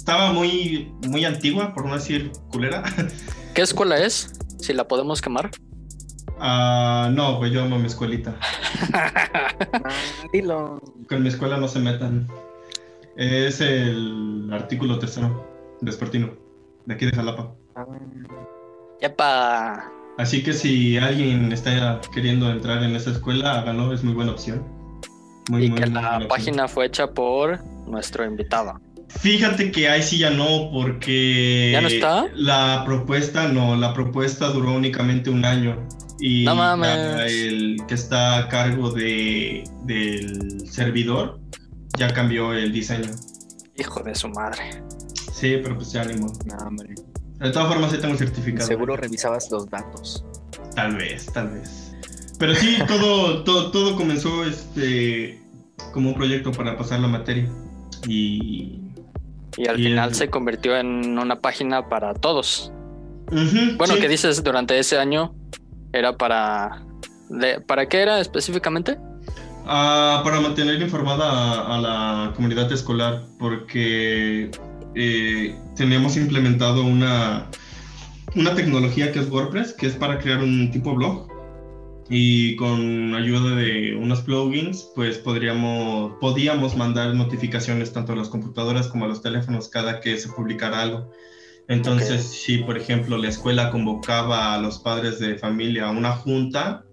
estaba 0.00 0.32
muy, 0.32 0.90
muy 1.08 1.26
antigua, 1.26 1.74
por 1.74 1.84
no 1.84 1.92
decir 1.94 2.32
culera. 2.50 2.82
¿Qué 3.54 3.60
escuela 3.60 3.98
es? 3.98 4.32
Si 4.58 4.72
la 4.72 4.88
podemos 4.88 5.20
quemar. 5.20 5.50
Ah, 6.38 7.10
no, 7.12 7.38
pues 7.38 7.52
yo 7.52 7.62
amo 7.62 7.78
mi 7.78 7.86
escuelita. 7.86 8.34
Dilo. 10.32 10.80
Con 11.06 11.22
mi 11.22 11.28
escuela 11.28 11.58
no 11.58 11.68
se 11.68 11.80
metan. 11.80 12.26
Es 13.14 13.60
el 13.60 14.48
artículo 14.50 14.98
tercero, 14.98 15.46
vespertino, 15.82 16.30
de 16.86 16.94
aquí 16.94 17.04
de 17.04 17.12
Jalapa. 17.12 17.52
Ah, 17.74 17.84
Yepa. 19.02 19.92
Así 20.16 20.42
que 20.42 20.54
si 20.54 20.96
alguien 20.96 21.52
está 21.52 22.00
queriendo 22.14 22.50
entrar 22.50 22.82
en 22.82 22.96
esa 22.96 23.10
escuela, 23.10 23.60
háganlo, 23.60 23.92
es 23.92 24.02
muy 24.02 24.14
buena 24.14 24.32
opción. 24.32 24.64
Muy, 25.50 25.66
Y 25.66 25.70
muy, 25.70 25.78
que 25.78 25.86
muy 25.90 25.94
la 26.00 26.12
opción. 26.12 26.28
página 26.28 26.68
fue 26.68 26.86
hecha 26.86 27.06
por 27.12 27.62
nuestro 27.86 28.24
invitado. 28.24 28.80
Fíjate 29.18 29.70
que 29.70 29.88
ahí 29.88 30.02
sí 30.02 30.18
ya 30.18 30.30
no, 30.30 30.70
porque 30.72 31.70
¿Ya 31.72 31.80
no 31.80 31.88
está? 31.88 32.26
la 32.34 32.84
propuesta 32.86 33.48
no, 33.48 33.76
la 33.76 33.92
propuesta 33.92 34.48
duró 34.48 34.72
únicamente 34.74 35.28
un 35.30 35.44
año. 35.44 35.86
Y 36.20 36.44
No 36.44 36.54
mames. 36.54 37.30
el 37.32 37.78
que 37.88 37.94
está 37.94 38.38
a 38.38 38.48
cargo 38.48 38.90
de, 38.90 39.64
del 39.84 40.68
servidor 40.70 41.40
ya 41.98 42.12
cambió 42.12 42.52
el 42.52 42.72
diseño. 42.72 43.10
Hijo 43.76 44.02
de 44.02 44.14
su 44.14 44.28
madre. 44.28 44.82
Sí, 45.32 45.58
pero 45.62 45.76
pues 45.76 45.92
ya 45.92 46.04
ni 46.04 46.14
modo. 46.20 46.32
no, 46.46 46.56
hombre. 46.66 46.94
De 47.38 47.50
todas 47.50 47.68
formas, 47.68 47.90
sí 47.90 47.96
tengo 47.98 48.12
el 48.12 48.18
certificado. 48.18 48.66
Seguro 48.66 48.96
revisabas 48.96 49.50
los 49.50 49.68
datos. 49.70 50.24
Tal 50.74 50.96
vez, 50.96 51.26
tal 51.32 51.48
vez. 51.50 51.92
Pero 52.38 52.54
sí, 52.54 52.76
todo, 52.88 53.42
todo, 53.44 53.70
todo 53.70 53.96
comenzó 53.96 54.44
este, 54.44 55.40
como 55.92 56.10
un 56.10 56.14
proyecto 56.14 56.52
para 56.52 56.76
pasar 56.76 57.00
la 57.00 57.08
materia. 57.08 57.48
Y. 58.06 58.79
Y 59.60 59.68
al 59.68 59.78
Y 59.78 59.84
final 59.84 60.08
el- 60.08 60.14
se 60.14 60.30
convirtió 60.30 60.74
en 60.76 61.18
una 61.18 61.38
página 61.40 61.86
para 61.90 62.14
todos. 62.14 62.72
Bueno, 63.30 63.94
sí. 63.94 64.00
¿qué 64.00 64.08
dices 64.08 64.42
durante 64.42 64.78
ese 64.78 64.98
año? 64.98 65.34
Era 65.92 66.16
para... 66.16 66.82
de- 67.28 67.60
¿Para 67.60 67.86
qué 67.86 68.00
era 68.00 68.20
específicamente? 68.20 68.96
Ah, 69.66 70.22
para 70.24 70.40
mantener 70.40 70.80
informada 70.80 71.26
a, 71.30 71.76
a 71.76 71.78
la 71.78 72.32
comunidad 72.34 72.72
escolar, 72.72 73.24
porque 73.38 74.50
eh, 74.94 75.54
tenemos 75.76 76.16
implementado 76.16 76.82
una, 76.82 77.46
una 78.34 78.54
tecnología 78.54 79.12
que 79.12 79.18
es 79.18 79.28
WordPress, 79.30 79.74
que 79.74 79.88
es 79.88 79.94
para 79.94 80.18
crear 80.18 80.38
un 80.38 80.70
tipo 80.70 80.94
blog. 80.94 81.28
Y 82.12 82.56
con 82.56 83.14
ayuda 83.14 83.54
de 83.54 83.94
unos 83.94 84.20
plugins, 84.22 84.90
pues 84.96 85.16
podríamos, 85.18 86.14
podíamos 86.20 86.76
mandar 86.76 87.14
notificaciones 87.14 87.92
tanto 87.92 88.14
a 88.14 88.16
las 88.16 88.28
computadoras 88.28 88.88
como 88.88 89.04
a 89.04 89.08
los 89.08 89.22
teléfonos 89.22 89.68
cada 89.68 90.00
que 90.00 90.16
se 90.18 90.28
publicara 90.28 90.82
algo. 90.82 91.12
Entonces, 91.68 92.22
Ok. 92.26 92.32
si 92.32 92.58
por 92.58 92.76
ejemplo 92.76 93.16
la 93.16 93.28
escuela 93.28 93.70
convocaba 93.70 94.54
a 94.54 94.60
los 94.60 94.80
padres 94.80 95.20
de 95.20 95.36
familia 95.36 95.86
a 95.86 95.90
una 95.92 96.10
junta, 96.12 96.84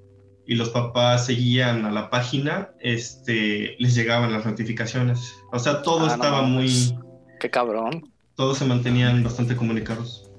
y 0.50 0.56
los 0.56 0.70
papás 0.70 1.26
seguían 1.26 1.84
a 1.84 1.92
la 1.92 2.10
página, 2.10 2.70
este, 2.80 3.76
les 3.80 3.96
llegaban 3.96 4.32
las 4.32 4.46
notificaciones. 4.46 5.34
O 5.52 5.60
sea, 5.60 5.82
todo 5.82 6.06
Ah, 6.06 6.08
no 6.08 6.14
estaba 6.14 6.42
mames. 6.44 6.92
muy, 6.94 7.00
Qué 7.42 7.50
cabrón. 7.50 8.10
todos 8.36 8.58
se 8.60 8.64
mantenían 8.66 9.24
bastante 9.24 9.58
comunicados. 9.58 10.30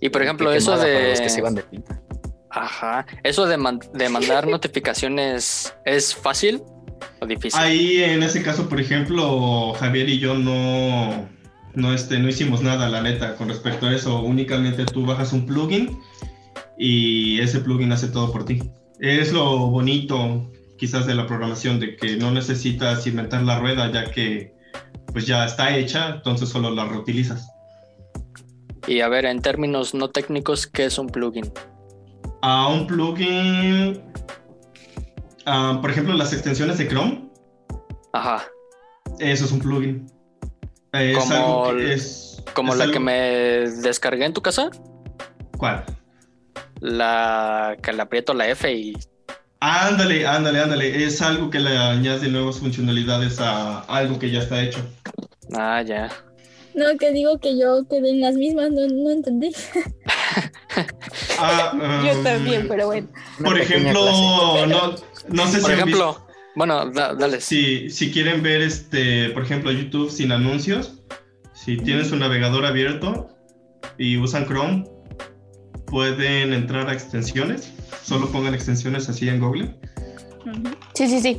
Y 0.00 0.10
por 0.10 0.22
ejemplo, 0.22 0.50
Qué 0.50 0.58
eso 0.58 0.76
de... 0.76 0.92
para 0.92 1.08
los 1.10 1.20
que 1.22 1.30
se 1.30 1.38
iban 1.38 1.54
de 1.54 1.62
pinta. 1.62 1.99
Ajá. 2.50 3.06
Eso 3.22 3.46
de, 3.46 3.56
man- 3.56 3.80
de 3.94 4.08
mandar 4.08 4.46
notificaciones 4.48 5.74
es 5.84 6.14
fácil 6.14 6.62
o 7.20 7.26
difícil. 7.26 7.60
Ahí 7.60 8.02
en 8.02 8.22
ese 8.22 8.42
caso, 8.42 8.68
por 8.68 8.80
ejemplo, 8.80 9.72
Javier 9.74 10.08
y 10.08 10.18
yo 10.18 10.34
no, 10.34 11.28
no, 11.74 11.94
este, 11.94 12.18
no 12.18 12.28
hicimos 12.28 12.62
nada, 12.62 12.88
la 12.88 13.00
neta, 13.02 13.36
con 13.36 13.48
respecto 13.48 13.86
a 13.86 13.94
eso. 13.94 14.20
Únicamente 14.20 14.84
tú 14.84 15.06
bajas 15.06 15.32
un 15.32 15.46
plugin 15.46 15.98
y 16.78 17.40
ese 17.40 17.60
plugin 17.60 17.92
hace 17.92 18.08
todo 18.08 18.32
por 18.32 18.44
ti. 18.44 18.60
Es 19.00 19.32
lo 19.32 19.68
bonito 19.68 20.50
quizás 20.76 21.06
de 21.06 21.14
la 21.14 21.26
programación, 21.26 21.78
de 21.78 21.96
que 21.96 22.16
no 22.16 22.30
necesitas 22.30 23.06
inventar 23.06 23.42
la 23.42 23.58
rueda 23.58 23.90
ya 23.92 24.10
que 24.10 24.54
pues 25.12 25.26
ya 25.26 25.44
está 25.44 25.76
hecha, 25.76 26.08
entonces 26.16 26.48
solo 26.48 26.70
la 26.70 26.86
reutilizas. 26.86 27.48
Y 28.86 29.00
a 29.00 29.08
ver, 29.08 29.26
en 29.26 29.42
términos 29.42 29.92
no 29.94 30.08
técnicos, 30.08 30.66
¿qué 30.66 30.86
es 30.86 30.98
un 30.98 31.08
plugin? 31.08 31.52
A 32.42 32.68
un 32.68 32.86
plugin, 32.86 34.00
ah, 35.46 35.78
por 35.80 35.90
ejemplo, 35.90 36.14
las 36.14 36.32
extensiones 36.32 36.78
de 36.78 36.88
Chrome, 36.88 37.28
Ajá. 38.12 38.44
eso 39.18 39.44
es 39.44 39.52
un 39.52 39.58
plugin. 39.60 40.10
Es 40.92 41.16
Como 41.18 41.34
algo 41.34 41.76
que 41.76 41.92
es... 41.94 42.42
Como 42.54 42.72
es 42.72 42.78
la 42.78 42.84
algo- 42.84 42.92
que 42.94 43.00
me 43.00 43.12
descargué 43.82 44.24
en 44.24 44.32
tu 44.32 44.40
casa, 44.42 44.70
¿Cuál? 45.58 45.84
la 46.80 47.76
que 47.82 47.92
le 47.92 48.00
aprieto 48.02 48.32
la 48.34 48.48
F 48.48 48.72
y 48.72 48.96
Ándale, 49.62 50.26
ándale, 50.26 50.58
ándale. 50.60 51.04
Es 51.04 51.20
algo 51.20 51.50
que 51.50 51.60
le 51.60 51.76
añade 51.76 52.28
nuevas 52.30 52.58
funcionalidades 52.58 53.38
a 53.40 53.80
algo 53.80 54.18
que 54.18 54.30
ya 54.30 54.38
está 54.40 54.62
hecho. 54.62 54.80
ah, 55.54 55.82
ya. 55.82 56.08
No, 56.74 56.86
que 56.98 57.12
digo 57.12 57.38
que 57.38 57.58
yo 57.58 57.86
quedé 57.86 58.08
en 58.10 58.20
las 58.22 58.34
mismas, 58.36 58.70
no, 58.70 58.86
no 58.88 59.10
entendí. 59.10 59.52
Ah, 61.42 62.02
Yo 62.04 62.18
um, 62.18 62.24
también, 62.24 62.66
pero 62.68 62.86
bueno. 62.86 63.08
Por 63.42 63.58
ejemplo, 63.60 64.02
clase. 64.02 64.66
no, 64.66 64.90
no 65.28 65.46
sé 65.46 65.58
Por 65.60 65.66
si 65.66 65.72
han 65.72 65.78
ejemplo, 65.80 66.26
bueno, 66.54 66.90
da- 66.90 67.14
dale. 67.14 67.40
si, 67.40 67.90
si 67.90 68.10
quieren 68.10 68.42
ver 68.42 68.60
este, 68.62 69.30
por 69.30 69.42
ejemplo, 69.42 69.70
YouTube 69.72 70.10
sin 70.10 70.32
anuncios, 70.32 71.02
si 71.54 71.76
tienen 71.76 72.04
su 72.06 72.16
navegador 72.16 72.66
abierto 72.66 73.28
y 73.98 74.16
usan 74.18 74.46
Chrome, 74.46 74.84
pueden 75.86 76.52
entrar 76.52 76.88
a 76.88 76.92
extensiones. 76.92 77.72
Solo 78.02 78.30
pongan 78.30 78.54
extensiones 78.54 79.08
así 79.08 79.28
en 79.28 79.40
Google. 79.40 79.74
Sí, 80.94 81.06
sí, 81.08 81.20
sí. 81.20 81.38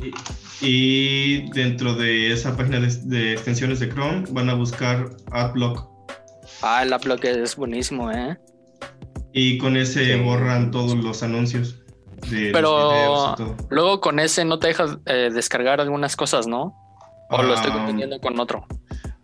Y 0.60 1.50
dentro 1.52 1.94
de 1.94 2.32
esa 2.32 2.56
página 2.56 2.78
de, 2.80 2.86
de 3.04 3.32
extensiones 3.32 3.80
de 3.80 3.88
Chrome 3.90 4.24
van 4.30 4.48
a 4.48 4.54
buscar 4.54 5.10
AdBlock. 5.32 5.88
Ah, 6.62 6.84
el 6.84 6.92
upload 6.94 7.24
es 7.24 7.56
buenísimo, 7.56 8.10
¿eh? 8.12 8.38
Y 9.32 9.58
con 9.58 9.76
ese 9.76 10.16
borran 10.16 10.70
todos 10.70 10.94
los 10.96 11.22
anuncios 11.22 11.76
de 12.30 12.50
Pero 12.52 13.32
y 13.32 13.36
todo. 13.36 13.56
luego 13.70 14.00
con 14.00 14.20
ese 14.20 14.44
no 14.44 14.58
te 14.58 14.68
dejas 14.68 14.98
eh, 15.06 15.30
descargar 15.32 15.80
algunas 15.80 16.16
cosas, 16.16 16.46
¿no? 16.46 16.74
O 17.30 17.42
lo 17.42 17.54
estoy 17.54 17.70
Ah, 17.72 17.78
confundiendo 17.78 18.20
con 18.20 18.38
otro. 18.38 18.66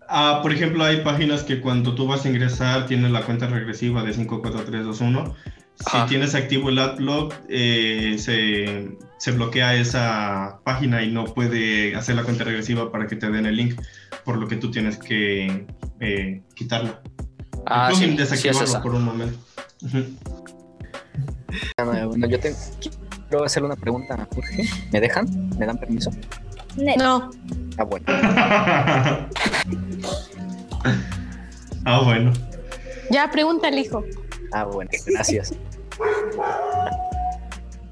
ah, 0.09 0.41
por 0.43 0.53
ejemplo, 0.53 0.83
hay 0.85 1.03
páginas 1.03 1.43
que 1.43 1.61
cuando 1.61 1.95
tú 1.95 2.07
vas 2.07 2.25
a 2.25 2.29
ingresar 2.29 2.87
tienen 2.87 3.13
la 3.13 3.23
cuenta 3.23 3.47
regresiva 3.47 4.03
de 4.03 4.13
54321. 4.13 5.35
Si 5.77 5.97
Ajá. 5.97 6.07
tienes 6.07 6.35
activo 6.35 6.71
el 6.71 6.79
adblock, 6.79 7.35
eh, 7.49 8.17
se, 8.19 8.97
se 9.19 9.31
bloquea 9.33 9.75
esa 9.77 10.59
página 10.65 11.05
y 11.05 11.11
no 11.13 11.25
puede 11.27 11.95
hacer 11.95 12.17
la 12.17 12.25
cuenta 12.25 12.43
regresiva 12.43 12.91
para 12.91 13.07
que 13.07 13.15
te 13.15 13.31
den 13.31 13.47
el 13.47 13.55
link, 13.57 13.81
por 14.25 14.39
lo 14.39 14.49
que 14.49 14.57
tú 14.57 14.73
tienes 14.73 14.97
que 14.99 15.67
eh, 16.01 16.43
quitarlo. 16.57 16.99
Ah, 17.67 17.91
sí, 17.95 18.17
sí 18.17 18.49
es 18.49 18.61
esa. 18.63 18.83
por 18.83 18.95
un 18.95 19.05
momento. 19.05 19.39
Ah, 21.77 21.85
Bueno, 22.07 22.27
yo 22.29 22.39
te 22.41 22.55
quiero 23.29 23.45
hacerle 23.45 23.67
una 23.67 23.77
pregunta 23.77 24.15
a 24.15 24.27
Jorge. 24.35 24.65
¿Me 24.93 25.01
dejan? 25.01 25.51
¿Me 25.59 25.67
dan 25.67 25.79
permiso? 25.79 26.11
No, 26.77 27.31
Ah, 27.77 27.85
bueno. 27.85 28.05
ah, 31.85 32.03
bueno. 32.05 32.33
ya 33.11 33.31
pregúntale, 33.31 33.81
hijo. 33.81 34.05
Ah, 34.53 34.65
bueno, 34.65 34.91
gracias. 35.07 35.55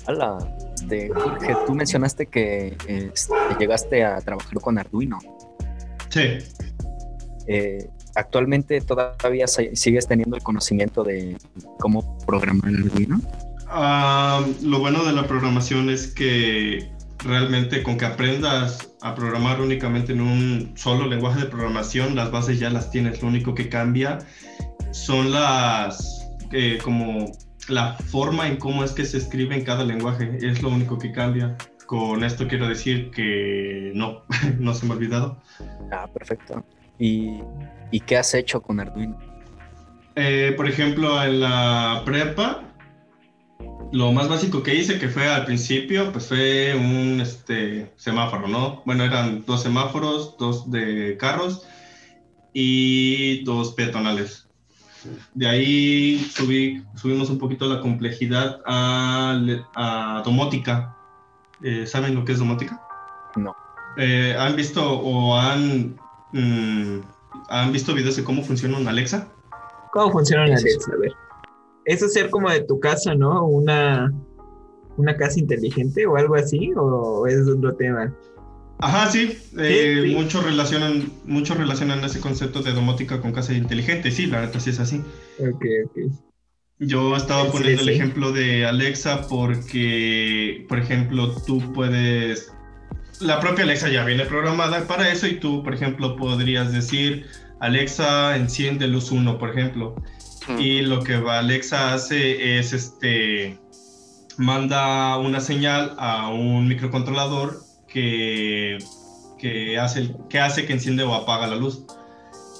Hola, 0.06 0.38
este, 0.74 1.08
Jorge, 1.08 1.56
tú 1.66 1.74
mencionaste 1.74 2.26
que 2.26 2.76
este, 2.86 3.34
llegaste 3.58 4.04
a 4.04 4.20
trabajar 4.20 4.54
con 4.60 4.78
Arduino. 4.78 5.18
Sí. 6.10 6.38
Eh, 7.48 7.88
¿Actualmente 8.16 8.80
todavía 8.80 9.46
si- 9.46 9.76
sigues 9.76 10.06
teniendo 10.08 10.36
el 10.36 10.42
conocimiento 10.42 11.04
de 11.04 11.36
cómo 11.78 12.18
programar 12.26 12.72
Arduino? 12.74 13.20
Ah, 13.68 14.44
lo 14.62 14.78
bueno 14.78 15.04
de 15.04 15.12
la 15.12 15.26
programación 15.26 15.90
es 15.90 16.06
que 16.08 16.90
realmente 17.24 17.82
con 17.82 17.98
que 17.98 18.04
aprendas 18.06 18.92
a 19.02 19.14
programar 19.14 19.60
únicamente 19.60 20.12
en 20.12 20.20
un 20.20 20.72
solo 20.76 21.06
lenguaje 21.06 21.40
de 21.40 21.46
programación, 21.46 22.14
las 22.14 22.30
bases 22.30 22.58
ya 22.58 22.70
las 22.70 22.90
tienes. 22.90 23.22
Lo 23.22 23.28
único 23.28 23.54
que 23.54 23.68
cambia 23.68 24.18
son 24.92 25.30
las, 25.32 26.26
eh, 26.52 26.78
como 26.82 27.32
la 27.68 27.94
forma 27.94 28.46
en 28.48 28.56
cómo 28.56 28.84
es 28.84 28.92
que 28.92 29.04
se 29.04 29.18
escribe 29.18 29.56
en 29.56 29.64
cada 29.64 29.84
lenguaje. 29.84 30.38
Es 30.40 30.62
lo 30.62 30.70
único 30.70 30.98
que 30.98 31.12
cambia. 31.12 31.56
Con 31.86 32.24
esto 32.24 32.48
quiero 32.48 32.68
decir 32.68 33.10
que 33.10 33.92
no, 33.94 34.22
no 34.58 34.74
se 34.74 34.86
me 34.86 34.92
ha 34.92 34.96
olvidado. 34.96 35.42
Ah, 35.92 36.06
perfecto. 36.12 36.64
¿Y, 36.98 37.40
y 37.90 38.00
qué 38.00 38.16
has 38.16 38.34
hecho 38.34 38.60
con 38.62 38.80
Arduino? 38.80 39.18
Eh, 40.14 40.54
por 40.56 40.68
ejemplo, 40.68 41.22
en 41.22 41.40
la 41.40 42.02
prepa, 42.04 42.62
lo 43.92 44.12
más 44.12 44.28
básico 44.28 44.62
que 44.62 44.74
hice, 44.74 44.98
que 44.98 45.08
fue 45.08 45.28
al 45.28 45.44
principio, 45.44 46.10
pues 46.12 46.28
fue 46.28 46.74
un 46.74 47.20
este, 47.20 47.92
semáforo, 47.96 48.48
¿no? 48.48 48.82
Bueno, 48.86 49.04
eran 49.04 49.44
dos 49.46 49.62
semáforos, 49.62 50.36
dos 50.38 50.70
de 50.70 51.16
carros 51.18 51.66
y 52.52 53.44
dos 53.44 53.74
peatonales. 53.74 54.48
De 55.34 55.46
ahí 55.46 56.18
subí, 56.18 56.82
subimos 56.96 57.30
un 57.30 57.38
poquito 57.38 57.68
la 57.68 57.80
complejidad 57.80 58.60
a, 58.66 59.38
a 59.74 60.22
domótica. 60.24 60.96
Eh, 61.62 61.86
¿Saben 61.86 62.14
lo 62.14 62.24
que 62.24 62.32
es 62.32 62.38
domótica? 62.38 62.80
No. 63.36 63.54
Eh, 63.98 64.34
¿Han 64.38 64.56
visto 64.56 64.82
o 64.82 65.38
han, 65.38 65.96
han 66.32 67.72
visto 67.72 67.94
videos 67.94 68.16
de 68.16 68.24
cómo 68.24 68.42
funciona 68.42 68.78
una 68.78 68.90
Alexa? 68.90 69.28
¿Cómo 69.92 70.12
funciona 70.12 70.44
una 70.44 70.56
Alexa? 70.56 70.92
A 70.92 70.96
ver. 70.96 71.12
Eso 71.84 72.08
ser 72.08 72.30
como 72.30 72.50
de 72.50 72.62
tu 72.64 72.80
casa, 72.80 73.14
¿no? 73.14 73.46
Una, 73.46 74.12
una 74.96 75.16
casa 75.16 75.38
inteligente 75.38 76.06
o 76.06 76.16
algo 76.16 76.34
así, 76.34 76.72
o 76.76 77.26
es 77.26 77.46
otro 77.48 77.74
tema. 77.76 78.12
Ajá, 78.78 79.10
sí. 79.10 79.38
eh, 79.56 80.02
sí. 80.04 80.14
Muchos 80.14 80.44
relacionan, 80.44 81.10
muchos 81.24 81.56
relacionan 81.56 82.04
ese 82.04 82.20
concepto 82.20 82.60
de 82.62 82.72
domótica 82.72 83.20
con 83.20 83.32
casa 83.32 83.54
inteligente. 83.54 84.10
Sí, 84.10 84.26
la 84.26 84.40
verdad 84.40 84.60
sí 84.60 84.70
es 84.70 84.80
así. 84.80 85.02
Ok, 85.38 85.64
ok. 85.86 86.12
Yo 86.78 87.16
estaba 87.16 87.44
Sí, 87.44 87.50
poniendo 87.52 87.82
sí. 87.82 87.88
el 87.88 87.94
ejemplo 87.94 88.32
de 88.32 88.66
Alexa 88.66 89.28
porque, 89.28 90.66
por 90.68 90.78
ejemplo, 90.78 91.34
tú 91.46 91.72
puedes... 91.72 92.52
La 93.20 93.40
propia 93.40 93.64
Alexa 93.64 93.88
ya 93.88 94.04
viene 94.04 94.24
programada 94.24 94.86
para 94.86 95.10
eso 95.10 95.26
y 95.26 95.40
tú, 95.40 95.62
por 95.62 95.74
ejemplo, 95.74 96.16
podrías 96.16 96.72
decir, 96.72 97.26
Alexa, 97.60 98.36
enciende 98.36 98.86
luz 98.86 99.10
1, 99.10 99.38
por 99.38 99.50
ejemplo. 99.50 99.94
Mm. 100.48 100.60
Y 100.60 100.82
lo 100.82 101.02
que 101.02 101.14
Alexa 101.14 101.94
hace 101.94 102.58
es 102.58 102.72
este 102.72 103.58
manda 104.38 105.16
una 105.18 105.40
señal 105.40 105.94
a 105.98 106.28
un 106.28 106.68
microcontrolador 106.68 107.62
que, 107.88 108.78
que, 109.38 109.78
hace, 109.78 110.14
que 110.28 110.38
hace 110.40 110.66
que 110.66 110.74
enciende 110.74 111.02
o 111.02 111.14
apaga 111.14 111.46
la 111.46 111.56
luz. 111.56 111.84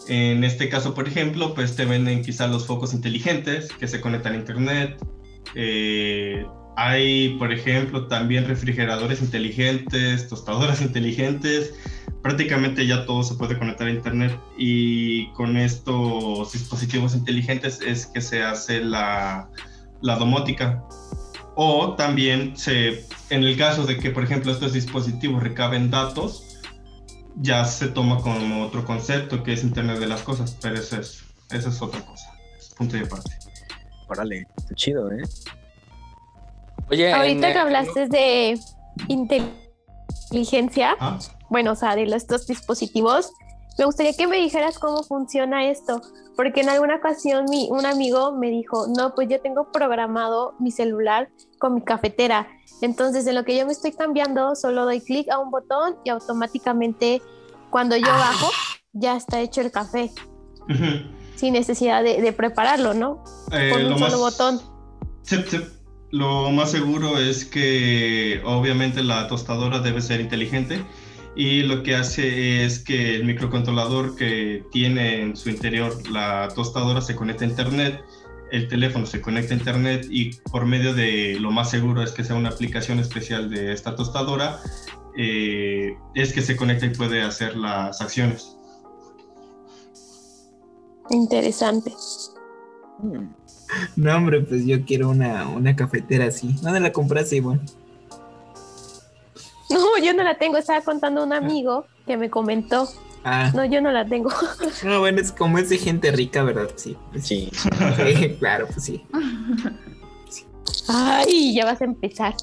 En 0.09 0.45
este 0.45 0.69
caso, 0.69 0.95
por 0.95 1.09
ejemplo, 1.09 1.55
pues 1.55 1.77
te 1.77 1.85
venden 1.85 2.23
quizás 2.23 2.51
los 2.51 2.67
focos 2.67 2.95
inteligentes 2.95 3.69
que 3.73 3.89
se 3.89 4.01
conectan 4.01 4.35
a 4.35 4.37
internet. 4.37 4.97
Eh, 5.55 6.47
hay, 6.77 7.31
por 7.39 7.53
ejemplo, 7.53 8.07
también 8.07 8.47
refrigeradores 8.47 9.23
inteligentes, 9.23 10.29
tostadoras 10.29 10.81
inteligentes. 10.83 11.75
Prácticamente 12.23 12.87
ya 12.87 13.07
todo 13.07 13.23
se 13.23 13.35
puede 13.35 13.59
conectar 13.59 13.87
a 13.87 13.91
internet 13.91 14.39
y 14.59 15.29
con 15.33 15.57
estos 15.57 16.53
dispositivos 16.53 17.15
inteligentes 17.15 17.81
es 17.81 18.07
que 18.07 18.21
se 18.21 18.43
hace 18.43 18.85
la, 18.85 19.49
la 20.03 20.17
domótica. 20.17 20.85
O 21.55 21.95
también 21.95 22.55
se, 22.57 23.07
en 23.31 23.43
el 23.43 23.57
caso 23.57 23.87
de 23.87 23.97
que, 23.97 24.11
por 24.11 24.25
ejemplo, 24.25 24.53
estos 24.53 24.75
dispositivos 24.75 25.43
recaben 25.43 25.91
datos, 25.91 26.61
ya 27.37 27.65
se 27.65 27.89
toma 27.89 28.21
como 28.21 28.65
otro 28.65 28.85
concepto 28.85 29.43
que 29.43 29.55
es 29.55 29.63
Internet 29.63 29.99
de 29.99 30.07
las 30.07 30.23
Cosas, 30.23 30.59
pero 30.61 30.77
eso 30.77 31.01
es, 31.01 31.23
eso 31.51 31.71
es 31.71 31.81
otra 31.81 32.01
cosa, 32.05 32.31
punto 32.77 32.97
de 32.97 33.05
aparte. 33.05 33.31
Órale, 34.09 34.47
chido, 34.75 35.11
¿eh? 35.13 35.23
Oye, 36.91 37.13
Ahorita 37.13 37.49
en, 37.49 37.53
que 37.53 37.59
eh, 37.59 37.63
hablaste 37.63 38.07
de 38.09 38.59
inteligencia, 39.09 40.97
Ah, 41.01 41.19
bueno, 41.51 41.73
o 41.73 41.75
sea, 41.77 41.97
de 41.97 42.07
los- 42.07 42.15
estos 42.23 42.47
dispositivos, 42.47 43.33
me 43.79 43.85
gustaría 43.85 44.13
que 44.15 44.27
me 44.27 44.37
dijeras 44.39 44.79
cómo 44.79 45.03
funciona 45.03 45.69
esto, 45.69 46.01
porque 46.37 46.61
en 46.63 46.69
alguna 46.71 46.97
ocasión 46.97 47.45
mi, 47.49 47.69
un 47.71 47.85
amigo 47.87 48.33
me 48.33 48.49
dijo, 48.51 48.87
no, 48.97 49.15
pues 49.15 49.29
yo 49.29 49.41
tengo 49.41 49.71
programado 49.71 50.55
mi 50.59 50.71
celular 50.71 51.29
con 51.59 51.75
mi 51.75 51.83
cafetera, 51.83 52.49
entonces 52.83 53.27
en 53.27 53.35
lo 53.35 53.45
que 53.45 53.57
yo 53.57 53.67
me 53.67 53.73
estoy 53.73 53.93
cambiando, 53.93 54.55
solo 54.55 54.85
doy 54.85 55.01
clic 55.01 55.31
a 55.31 55.39
un 55.39 55.51
botón 55.51 55.97
y 56.05 56.11
automáticamente 56.11 57.21
cuando 57.71 57.97
yo 57.97 58.07
bajo, 58.07 58.51
ya 58.93 59.17
está 59.17 59.41
hecho 59.41 59.61
el 59.61 59.71
café, 59.71 60.11
sin 61.37 61.53
necesidad 61.53 62.03
de, 62.03 62.21
de 62.23 62.33
prepararlo, 62.33 62.95
¿no? 62.95 63.23
Eh, 63.53 63.71
Con 63.73 63.85
un 63.85 63.91
lo 63.91 63.99
solo 63.99 64.11
más- 64.13 64.21
botón. 64.39 64.61
Sip, 65.23 65.47
sip. 65.49 65.63
Lo 66.17 66.51
más 66.51 66.71
seguro 66.71 67.19
es 67.19 67.45
que 67.45 68.41
obviamente 68.43 69.03
la 69.03 69.29
tostadora 69.29 69.81
debe 69.81 70.01
ser 70.01 70.19
inteligente 70.19 70.83
y 71.35 71.61
lo 71.61 71.83
que 71.83 71.95
hace 71.95 72.65
es 72.65 72.79
que 72.79 73.17
el 73.17 73.27
microcontrolador 73.27 74.17
que 74.17 74.65
tiene 74.73 75.21
en 75.21 75.37
su 75.37 75.51
interior 75.51 75.93
la 76.11 76.49
tostadora 76.55 77.03
se 77.03 77.15
conecta 77.15 77.45
a 77.45 77.49
internet, 77.49 78.03
el 78.51 78.67
teléfono 78.67 79.05
se 79.05 79.21
conecta 79.21 79.53
a 79.53 79.59
internet 79.59 80.07
y 80.09 80.31
por 80.51 80.65
medio 80.65 80.95
de 80.95 81.37
lo 81.39 81.51
más 81.51 81.69
seguro 81.69 82.03
es 82.03 82.13
que 82.13 82.25
sea 82.25 82.35
una 82.35 82.49
aplicación 82.49 82.99
especial 82.99 83.51
de 83.51 83.75
esta 83.75 83.95
tostadora, 83.95 84.59
eh, 85.19 85.99
es 86.15 86.33
que 86.33 86.41
se 86.41 86.57
conecta 86.57 86.87
y 86.87 86.95
puede 86.95 87.21
hacer 87.21 87.59
las 87.59 88.01
acciones. 88.01 88.57
Interesante. 91.11 91.93
Mm, 93.01 93.27
No, 93.97 94.17
hombre, 94.17 94.41
pues 94.41 94.65
yo 94.67 94.85
quiero 94.85 95.09
una, 95.11 95.49
una 95.49 95.75
cafetera 95.75 96.27
así. 96.27 96.55
¿Dónde 96.63 96.81
la 96.81 96.93
compraste, 96.93 97.37
Ivonne? 97.37 97.61
No, 99.69 99.99
yo 100.01 100.15
no 100.15 100.23
la 100.23 100.39
tengo, 100.39 100.59
estaba 100.59 100.81
contando 100.81 101.25
un 101.25 101.33
amigo 101.33 101.87
que 102.07 102.17
me 102.17 102.31
comentó. 102.31 102.89
Ah, 103.25 103.51
No, 103.53 103.65
yo 103.65 103.81
no 103.81 103.91
la 103.91 104.07
tengo. 104.07 104.31
no, 104.85 105.01
bueno, 105.01 105.21
es 105.21 105.33
como 105.33 105.59
es 105.59 105.69
de 105.69 105.79
gente 105.79 106.13
rica, 106.13 106.45
¿verdad? 106.45 106.71
Sí. 106.77 106.97
pues 107.11 107.27
Sí, 107.27 107.51
sí, 107.53 108.37
claro, 108.39 108.69
pues 108.69 108.85
sí. 108.85 109.05
Ay, 110.87 111.53
ya 111.57 111.65
vas 111.65 111.81
a 111.81 111.85
empezar. 111.85 112.35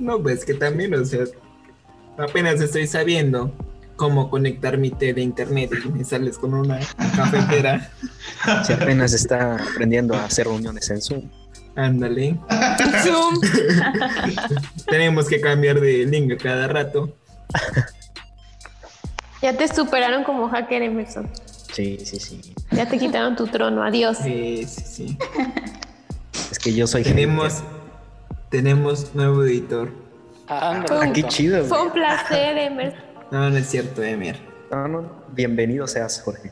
No, 0.00 0.20
pues 0.20 0.44
que 0.44 0.54
también, 0.54 0.94
o 0.94 1.04
sea, 1.04 1.24
apenas 2.18 2.60
estoy 2.60 2.88
sabiendo 2.88 3.52
cómo 4.00 4.30
conectar 4.30 4.78
mi 4.78 4.88
tele 4.90 5.20
a 5.20 5.24
internet 5.24 5.70
y 5.84 5.88
me 5.90 6.04
sales 6.04 6.38
con 6.38 6.54
una 6.54 6.80
cafetera. 7.14 7.90
si 8.66 8.72
apenas 8.72 9.12
está 9.12 9.56
aprendiendo 9.56 10.14
a 10.14 10.24
hacer 10.24 10.46
reuniones 10.46 10.88
en 10.88 11.02
Zoom. 11.02 11.30
Ándale. 11.76 12.38
Zoom. 13.04 13.34
Tenemos 14.86 15.28
que 15.28 15.38
cambiar 15.42 15.80
de 15.80 16.06
link 16.06 16.42
cada 16.42 16.66
rato. 16.66 17.14
Ya 19.42 19.56
te 19.56 19.66
superaron 19.68 20.22
como 20.22 20.50
hacker 20.50 20.82
Emerson. 20.82 21.26
Sí, 21.72 21.98
sí, 22.04 22.20
sí. 22.20 22.54
Ya 22.72 22.86
te 22.86 22.98
quitaron 22.98 23.36
tu 23.36 23.46
trono. 23.46 23.82
Adiós. 23.82 24.18
Sí, 24.22 24.66
sí, 24.68 24.82
sí. 24.84 25.18
Es 26.50 26.58
que 26.58 26.74
yo 26.74 26.86
soy 26.86 27.04
Tenemos, 27.04 27.62
tenemos 28.50 29.14
nuevo 29.14 29.42
editor. 29.44 29.90
ándale, 30.46 31.08
Ah, 31.08 31.12
qué 31.14 31.22
chido. 31.22 31.64
Fue 31.64 31.80
un 31.86 31.90
placer, 31.90 32.58
Emerson. 32.58 33.09
No, 33.30 33.48
no 33.50 33.56
es 33.56 33.68
cierto, 33.68 34.02
Emer. 34.02 34.40
No, 34.70 34.88
no, 34.88 35.24
bienvenido 35.32 35.86
seas, 35.86 36.20
Jorge. 36.24 36.50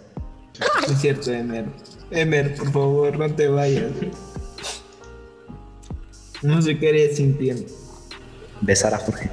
No 0.86 0.92
es 0.92 1.00
cierto, 1.00 1.32
Emer. 1.32 1.66
Emer, 2.10 2.54
por 2.56 2.72
favor, 2.72 3.18
no 3.18 3.34
te 3.34 3.48
vayas. 3.48 3.90
No 6.42 6.62
sé 6.62 6.78
qué 6.78 6.88
haría 6.90 7.14
sin 7.14 7.36
ti. 7.36 7.50
Besar 8.60 8.94
a 8.94 8.98
Jorge. 8.98 9.30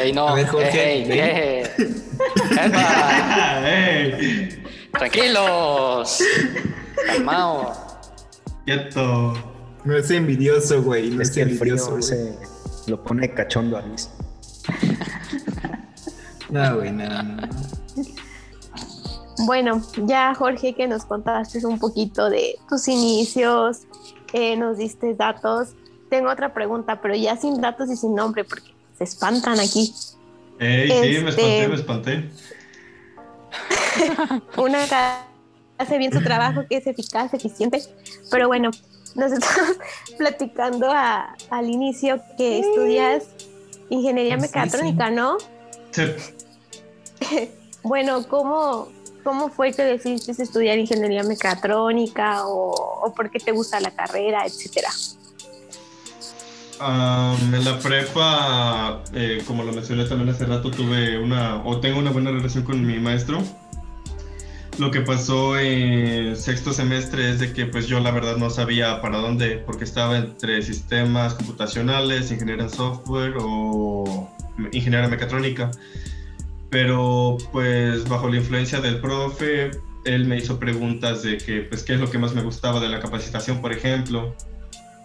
Ey, 0.00 0.12
no, 0.12 0.28
A 0.28 0.34
ver, 0.34 0.46
Jorge, 0.46 0.92
ey, 0.92 1.10
ey. 1.10 1.62
Epa, 2.52 2.70
¡Ah, 2.74 3.62
ey! 3.66 4.62
tranquilos. 4.92 6.22
Calmao. 7.06 7.72
Quieto. 8.64 9.32
No 9.84 9.96
es 9.96 10.10
envidioso, 10.10 10.82
güey. 10.82 11.10
No 11.10 11.22
es 11.22 11.28
es, 11.30 11.34
que 11.34 11.42
el 11.42 11.58
frío 11.58 11.74
envidioso, 11.74 11.90
güey. 11.90 12.02
ese 12.04 12.36
lo 12.86 13.02
pone 13.02 13.32
cachondo 13.34 13.76
a 13.78 13.82
Luis. 13.82 14.10
No, 16.50 16.78
güey, 16.78 16.90
no, 16.90 17.06
no, 17.08 17.22
no. 17.22 17.48
Bueno, 19.46 19.80
ya 20.04 20.34
Jorge, 20.34 20.74
que 20.74 20.88
nos 20.88 21.04
contaste 21.04 21.64
un 21.64 21.78
poquito 21.78 22.28
de 22.28 22.56
tus 22.68 22.88
inicios, 22.88 23.82
eh, 24.32 24.56
nos 24.56 24.76
diste 24.78 25.14
datos. 25.14 25.76
Tengo 26.08 26.28
otra 26.28 26.52
pregunta, 26.52 27.00
pero 27.00 27.14
ya 27.14 27.36
sin 27.36 27.60
datos 27.60 27.88
y 27.88 27.96
sin 27.96 28.16
nombre, 28.16 28.42
porque 28.42 28.74
se 28.98 29.04
espantan 29.04 29.60
aquí. 29.60 29.94
Ey, 30.58 30.88
sí, 30.90 31.22
me 31.22 31.30
Este- 31.30 31.66
espanté, 31.66 31.68
me 31.68 31.74
espanté. 31.76 32.30
Una 34.56 34.86
que 34.86 34.96
hace 35.78 35.98
bien 35.98 36.12
su 36.12 36.20
trabajo, 36.22 36.62
que 36.68 36.78
es 36.78 36.86
eficaz, 36.88 37.32
eficiente. 37.32 37.80
Pero 38.30 38.48
bueno, 38.48 38.70
nos 39.14 39.32
estamos 39.32 39.76
platicando 40.18 40.90
a- 40.90 41.34
al 41.50 41.68
inicio 41.70 42.20
que 42.36 42.60
estudias 42.60 43.24
ingeniería 43.88 44.36
Sí, 44.36 44.40
sí. 44.40 44.46
mecatrónica, 44.48 45.10
¿no? 45.10 45.36
Sí. 45.90 46.02
Bueno, 47.82 48.28
¿cómo, 48.28 48.88
¿cómo 49.24 49.48
fue 49.48 49.72
que 49.72 49.82
decidiste 49.82 50.32
estudiar 50.42 50.78
ingeniería 50.78 51.22
mecatrónica 51.22 52.46
o, 52.46 52.72
o 53.06 53.14
por 53.14 53.30
qué 53.30 53.38
te 53.38 53.52
gusta 53.52 53.80
la 53.80 53.90
carrera, 53.90 54.44
etcétera? 54.44 54.90
En 56.82 57.64
la 57.64 57.78
prepa, 57.78 59.02
eh, 59.14 59.42
como 59.46 59.62
lo 59.64 59.72
mencioné 59.72 60.04
también 60.06 60.30
hace 60.30 60.44
rato, 60.46 60.70
tuve 60.70 61.18
una, 61.18 61.62
o 61.66 61.78
tengo 61.80 61.98
una 61.98 62.10
buena 62.10 62.30
relación 62.30 62.64
con 62.64 62.86
mi 62.86 62.98
maestro. 62.98 63.42
Lo 64.80 64.90
que 64.90 65.02
pasó 65.02 65.58
en 65.58 66.34
sexto 66.34 66.72
semestre 66.72 67.28
es 67.28 67.38
de 67.38 67.52
que 67.52 67.66
pues 67.66 67.86
yo 67.86 68.00
la 68.00 68.12
verdad 68.12 68.38
no 68.38 68.48
sabía 68.48 69.02
para 69.02 69.18
dónde, 69.18 69.58
porque 69.58 69.84
estaba 69.84 70.16
entre 70.16 70.62
sistemas 70.62 71.34
computacionales, 71.34 72.32
ingeniería 72.32 72.64
en 72.64 72.70
software 72.70 73.34
o 73.38 74.30
ingeniería 74.72 75.06
mecatrónica. 75.08 75.70
Pero 76.70 77.36
pues 77.52 78.08
bajo 78.08 78.30
la 78.30 78.38
influencia 78.38 78.80
del 78.80 79.02
profe, 79.02 79.70
él 80.06 80.24
me 80.24 80.38
hizo 80.38 80.58
preguntas 80.58 81.24
de 81.24 81.36
que 81.36 81.60
pues 81.60 81.82
qué 81.82 81.92
es 81.92 82.00
lo 82.00 82.10
que 82.10 82.16
más 82.16 82.34
me 82.34 82.42
gustaba 82.42 82.80
de 82.80 82.88
la 82.88 83.00
capacitación, 83.00 83.60
por 83.60 83.74
ejemplo. 83.74 84.34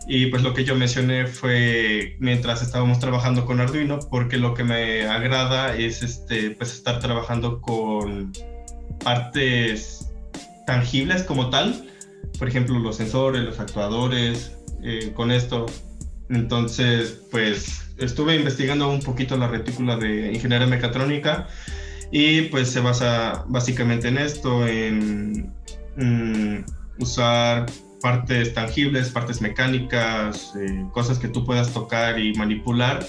Y 0.08 0.28
pues 0.28 0.42
lo 0.42 0.54
que 0.54 0.64
yo 0.64 0.76
mencioné 0.76 1.28
fue 1.28 2.16
mientras 2.20 2.62
estábamos 2.62 3.00
trabajando 3.00 3.46
con 3.46 3.60
Arduino, 3.60 4.00
porque 4.10 4.38
lo 4.38 4.54
que 4.54 4.64
me 4.64 5.06
agrada 5.06 5.76
es 5.76 6.02
este, 6.02 6.52
pues 6.52 6.72
estar 6.72 7.00
trabajando 7.00 7.60
con 7.60 8.32
partes 9.04 10.12
tangibles 10.66 11.24
como 11.24 11.50
tal, 11.50 11.90
por 12.38 12.48
ejemplo 12.48 12.80
los 12.80 12.98
sensores, 12.98 13.44
los 13.44 13.60
actuadores, 13.60 14.56
eh, 14.84 15.12
con 15.16 15.32
esto. 15.32 15.66
Entonces, 16.30 17.22
pues 17.32 17.94
estuve 17.98 18.36
investigando 18.36 18.90
un 18.90 19.02
poquito 19.02 19.38
la 19.38 19.48
retícula 19.48 19.96
de 19.96 20.34
ingeniería 20.34 20.68
mecatrónica 20.68 21.48
y 22.12 22.44
pues 22.44 22.70
se 22.70 22.80
basa 22.80 23.46
básicamente 23.48 24.08
en 24.08 24.18
esto, 24.18 24.68
en 24.68 25.54
mm, 25.98 26.66
usar 27.00 27.66
partes 28.02 28.54
tangibles, 28.54 29.10
partes 29.10 29.42
mecánicas, 29.42 30.54
eh, 30.60 30.86
cosas 30.92 31.18
que 31.20 31.28
tú 31.28 31.46
puedas 31.46 31.74
tocar 31.74 32.20
y 32.20 32.34
manipular 32.36 33.06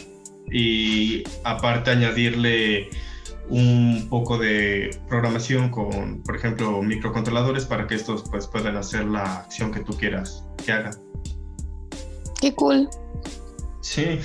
y 0.50 1.24
aparte 1.44 1.90
añadirle 1.90 2.88
un 3.48 4.06
poco 4.10 4.38
de 4.38 4.90
programación 5.08 5.70
con, 5.70 6.22
por 6.22 6.36
ejemplo, 6.36 6.82
microcontroladores 6.82 7.64
para 7.64 7.86
que 7.86 7.94
estos 7.94 8.24
pues 8.30 8.46
puedan 8.46 8.76
hacer 8.76 9.04
la 9.04 9.38
acción 9.38 9.72
que 9.72 9.80
tú 9.80 9.96
quieras 9.96 10.44
que 10.64 10.72
hagan. 10.72 10.94
Qué 12.40 12.54
cool. 12.54 12.88
Sí. 13.80 14.18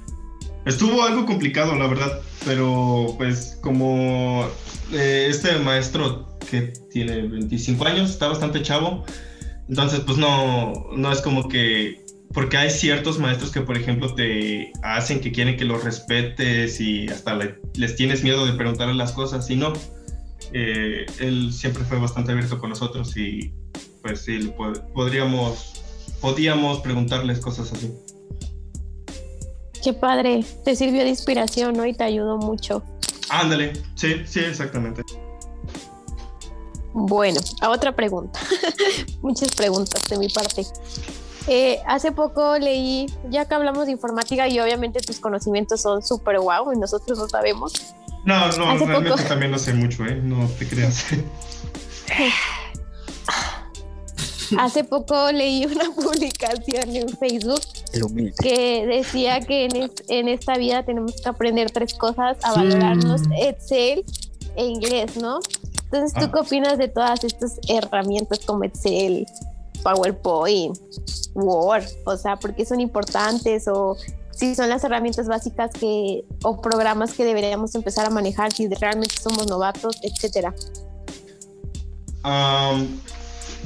Estuvo 0.64 1.02
algo 1.02 1.26
complicado, 1.26 1.74
la 1.74 1.88
verdad, 1.88 2.20
pero 2.44 3.14
pues 3.18 3.58
como 3.62 4.46
eh, 4.92 5.26
este 5.28 5.58
maestro 5.58 6.38
que 6.48 6.72
tiene 6.90 7.22
25 7.22 7.84
años, 7.84 8.10
está 8.10 8.28
bastante 8.28 8.62
chavo, 8.62 9.04
entonces 9.68 10.00
pues 10.00 10.18
no, 10.18 10.72
no 10.96 11.10
es 11.10 11.20
como 11.20 11.48
que, 11.48 12.01
porque 12.32 12.56
hay 12.56 12.70
ciertos 12.70 13.18
maestros 13.18 13.50
que 13.50 13.60
por 13.60 13.76
ejemplo 13.76 14.14
te 14.14 14.72
hacen 14.82 15.20
que 15.20 15.32
quieren 15.32 15.56
que 15.56 15.64
los 15.64 15.84
respetes 15.84 16.80
y 16.80 17.06
hasta 17.08 17.34
le- 17.34 17.58
les 17.74 17.96
tienes 17.96 18.22
miedo 18.22 18.46
de 18.46 18.52
preguntarle 18.52 18.94
las 18.94 19.12
cosas 19.12 19.48
y 19.50 19.56
no. 19.56 19.72
Eh, 20.52 21.06
él 21.20 21.52
siempre 21.52 21.84
fue 21.84 21.98
bastante 21.98 22.32
abierto 22.32 22.58
con 22.58 22.70
nosotros 22.70 23.16
y 23.16 23.52
pues 24.02 24.20
sí, 24.22 24.52
po- 24.56 24.72
podríamos, 24.94 25.82
podíamos 26.20 26.80
preguntarles 26.80 27.38
cosas 27.40 27.72
así. 27.72 27.92
Qué 29.82 29.92
padre. 29.92 30.44
Te 30.64 30.76
sirvió 30.76 31.02
de 31.02 31.08
inspiración, 31.08 31.74
¿no? 31.76 31.84
Y 31.86 31.94
te 31.94 32.04
ayudó 32.04 32.36
mucho. 32.38 32.82
Ándale, 33.30 33.72
sí, 33.96 34.22
sí, 34.26 34.40
exactamente. 34.40 35.02
Bueno, 36.94 37.40
a 37.60 37.70
otra 37.70 37.94
pregunta. 37.96 38.38
Muchas 39.22 39.48
preguntas 39.54 40.02
de 40.08 40.18
mi 40.18 40.28
parte. 40.28 40.62
Eh, 41.48 41.80
hace 41.86 42.12
poco 42.12 42.56
leí, 42.58 43.06
ya 43.30 43.44
que 43.46 43.54
hablamos 43.54 43.86
de 43.86 43.92
informática 43.92 44.46
y 44.48 44.60
obviamente 44.60 45.00
tus 45.00 45.18
conocimientos 45.18 45.80
son 45.80 46.02
súper 46.02 46.38
guau 46.38 46.72
y 46.72 46.78
nosotros 46.78 47.18
no 47.18 47.28
sabemos. 47.28 47.72
No, 48.24 48.38
no, 48.38 48.44
Hace 48.46 48.58
realmente 48.86 49.10
poco- 49.10 49.22
también 49.28 49.50
no 49.50 49.58
sé 49.58 49.74
mucho, 49.74 50.04
¿eh? 50.06 50.14
No 50.22 50.46
te 50.58 50.68
creas. 50.68 51.04
Hace 54.58 54.84
poco 54.84 55.32
leí 55.32 55.64
una 55.64 55.90
publicación 55.94 56.94
en 56.94 57.08
Facebook 57.16 57.60
que 58.42 58.86
decía 58.86 59.40
que 59.40 59.64
en, 59.64 59.76
es- 59.76 60.04
en 60.08 60.28
esta 60.28 60.54
vida 60.56 60.84
tenemos 60.84 61.14
que 61.22 61.28
aprender 61.28 61.70
tres 61.70 61.94
cosas, 61.94 62.36
a 62.42 62.52
valorarnos 62.54 63.22
Excel 63.40 64.04
e 64.56 64.64
inglés, 64.66 65.16
¿no? 65.16 65.40
Entonces, 65.84 66.12
¿tú 66.14 66.26
Ah. 66.26 66.30
qué 66.32 66.38
opinas 66.40 66.78
de 66.78 66.88
todas 66.88 67.24
estas 67.24 67.58
herramientas 67.68 68.40
como 68.44 68.64
Excel, 68.64 69.26
PowerPoint, 69.82 70.78
Word? 71.34 71.84
O 72.04 72.16
sea, 72.16 72.36
¿por 72.36 72.54
qué 72.54 72.64
son 72.64 72.80
importantes? 72.80 73.68
O 73.68 73.96
si 74.30 74.54
son 74.54 74.68
las 74.68 74.82
herramientas 74.84 75.28
básicas 75.28 75.70
que, 75.78 76.24
o 76.42 76.60
programas 76.60 77.12
que 77.14 77.24
deberíamos 77.24 77.74
empezar 77.74 78.06
a 78.06 78.10
manejar 78.10 78.52
si 78.52 78.68
realmente 78.68 79.14
somos 79.20 79.46
novatos, 79.46 79.98
etcétera. 80.02 80.54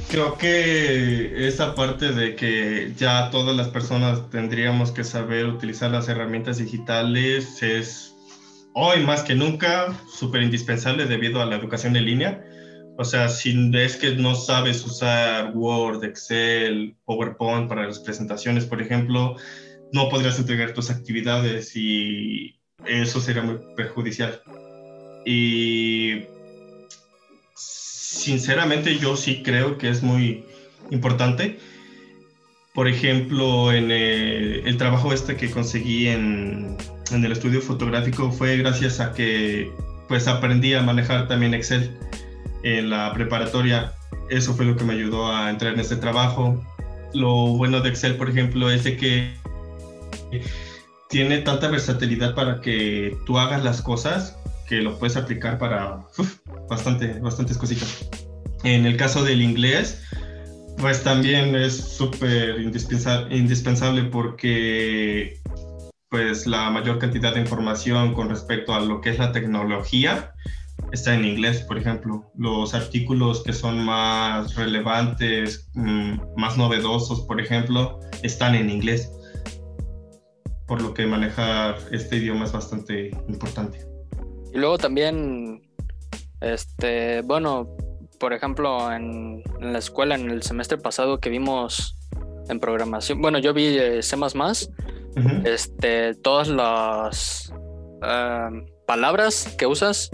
Creo 0.09 0.37
que 0.37 1.47
esa 1.47 1.75
parte 1.75 2.13
de 2.13 2.35
que 2.35 2.93
ya 2.97 3.29
todas 3.29 3.55
las 3.55 3.67
personas 3.67 4.29
tendríamos 4.29 4.91
que 4.91 5.03
saber 5.03 5.47
utilizar 5.47 5.91
las 5.91 6.07
herramientas 6.07 6.57
digitales 6.57 7.61
es 7.61 8.15
hoy 8.73 9.03
más 9.03 9.23
que 9.23 9.35
nunca 9.35 9.99
súper 10.09 10.43
indispensable 10.43 11.07
debido 11.07 11.41
a 11.41 11.45
la 11.45 11.57
educación 11.57 11.97
en 11.97 12.05
línea. 12.05 12.45
O 12.97 13.05
sea, 13.05 13.29
si 13.29 13.71
es 13.75 13.95
que 13.95 14.15
no 14.15 14.33
sabes 14.33 14.83
usar 14.83 15.51
Word, 15.53 16.03
Excel, 16.03 16.95
PowerPoint 17.05 17.69
para 17.69 17.85
las 17.85 17.99
presentaciones, 17.99 18.65
por 18.65 18.81
ejemplo, 18.81 19.35
no 19.93 20.09
podrías 20.09 20.39
entregar 20.39 20.73
tus 20.73 20.89
actividades 20.89 21.75
y 21.75 22.59
eso 22.85 23.21
sería 23.21 23.43
muy 23.43 23.59
perjudicial. 23.75 24.41
Y 25.25 26.23
sinceramente 27.55 28.97
yo 28.97 29.15
sí 29.15 29.43
creo 29.43 29.77
que 29.77 29.89
es 29.89 30.01
muy 30.01 30.43
importante. 30.89 31.59
Por 32.73 32.87
ejemplo, 32.87 33.71
en 33.71 33.91
eh, 33.91 34.61
el 34.65 34.77
trabajo 34.77 35.13
este 35.13 35.35
que 35.35 35.51
conseguí 35.51 36.07
en, 36.07 36.77
en 37.11 37.23
el 37.23 37.31
estudio 37.31 37.61
fotográfico 37.61 38.31
fue 38.31 38.57
gracias 38.57 38.99
a 38.99 39.13
que 39.13 39.71
pues 40.07 40.27
aprendí 40.27 40.73
a 40.73 40.81
manejar 40.81 41.27
también 41.27 41.53
Excel 41.53 41.95
en 42.63 42.89
la 42.89 43.13
preparatoria. 43.13 43.93
Eso 44.29 44.53
fue 44.53 44.65
lo 44.65 44.75
que 44.75 44.83
me 44.83 44.93
ayudó 44.93 45.31
a 45.31 45.49
entrar 45.49 45.73
en 45.73 45.79
este 45.79 45.95
trabajo. 45.95 46.63
Lo 47.13 47.29
bueno 47.57 47.81
de 47.81 47.89
Excel, 47.89 48.15
por 48.15 48.29
ejemplo, 48.29 48.69
es 48.69 48.83
que 48.83 49.33
tiene 51.09 51.39
tanta 51.39 51.69
versatilidad 51.69 52.35
para 52.35 52.59
que 52.61 53.17
tú 53.25 53.39
hagas 53.39 53.63
las 53.63 53.81
cosas 53.81 54.37
que 54.67 54.81
lo 54.81 54.99
puedes 54.99 55.15
aplicar 55.15 55.57
para 55.57 56.05
bastante, 56.69 57.19
bastantes 57.19 57.57
cositas. 57.57 58.09
En 58.63 58.85
el 58.85 58.97
caso 58.97 59.23
del 59.23 59.41
inglés, 59.41 60.03
pues 60.77 61.03
también 61.03 61.55
es 61.55 61.75
súper 61.75 62.59
indispensa- 62.59 63.27
indispensable 63.31 64.03
porque 64.03 65.39
pues 66.09 66.47
la 66.47 66.69
mayor 66.69 66.99
cantidad 66.99 67.33
de 67.33 67.41
información 67.41 68.13
con 68.13 68.29
respecto 68.29 68.73
a 68.73 68.79
lo 68.79 69.01
que 69.01 69.09
es 69.09 69.19
la 69.19 69.31
tecnología 69.31 70.33
está 70.91 71.15
en 71.15 71.25
inglés, 71.25 71.61
por 71.61 71.77
ejemplo. 71.77 72.31
Los 72.37 72.73
artículos 72.73 73.43
que 73.43 73.53
son 73.53 73.83
más 73.83 74.55
relevantes, 74.55 75.69
mm, 75.73 76.19
más 76.35 76.57
novedosos, 76.57 77.21
por 77.21 77.41
ejemplo, 77.41 77.99
están 78.23 78.55
en 78.55 78.69
inglés. 78.69 79.11
Por 80.67 80.81
lo 80.81 80.93
que 80.93 81.05
manejar 81.05 81.77
este 81.91 82.17
idioma 82.17 82.45
es 82.45 82.51
bastante 82.51 83.11
importante. 83.27 83.85
Y 84.53 84.57
luego 84.57 84.77
también, 84.77 85.61
este, 86.41 87.21
bueno, 87.21 87.69
por 88.19 88.33
ejemplo, 88.33 88.91
en, 88.91 89.43
en 89.59 89.73
la 89.73 89.79
escuela, 89.79 90.15
en 90.15 90.29
el 90.29 90.43
semestre 90.43 90.77
pasado 90.77 91.19
que 91.19 91.29
vimos 91.29 91.97
en 92.49 92.59
programación. 92.59 93.21
Bueno, 93.21 93.39
yo 93.39 93.53
vi 93.53 93.77
eh, 93.77 94.01
C++, 94.01 94.15
Ujú. 94.15 95.41
este, 95.45 96.15
todas 96.15 96.47
las 96.47 97.51
ah, 98.01 98.49
palabras 98.85 99.55
que 99.57 99.65
usas, 99.65 100.11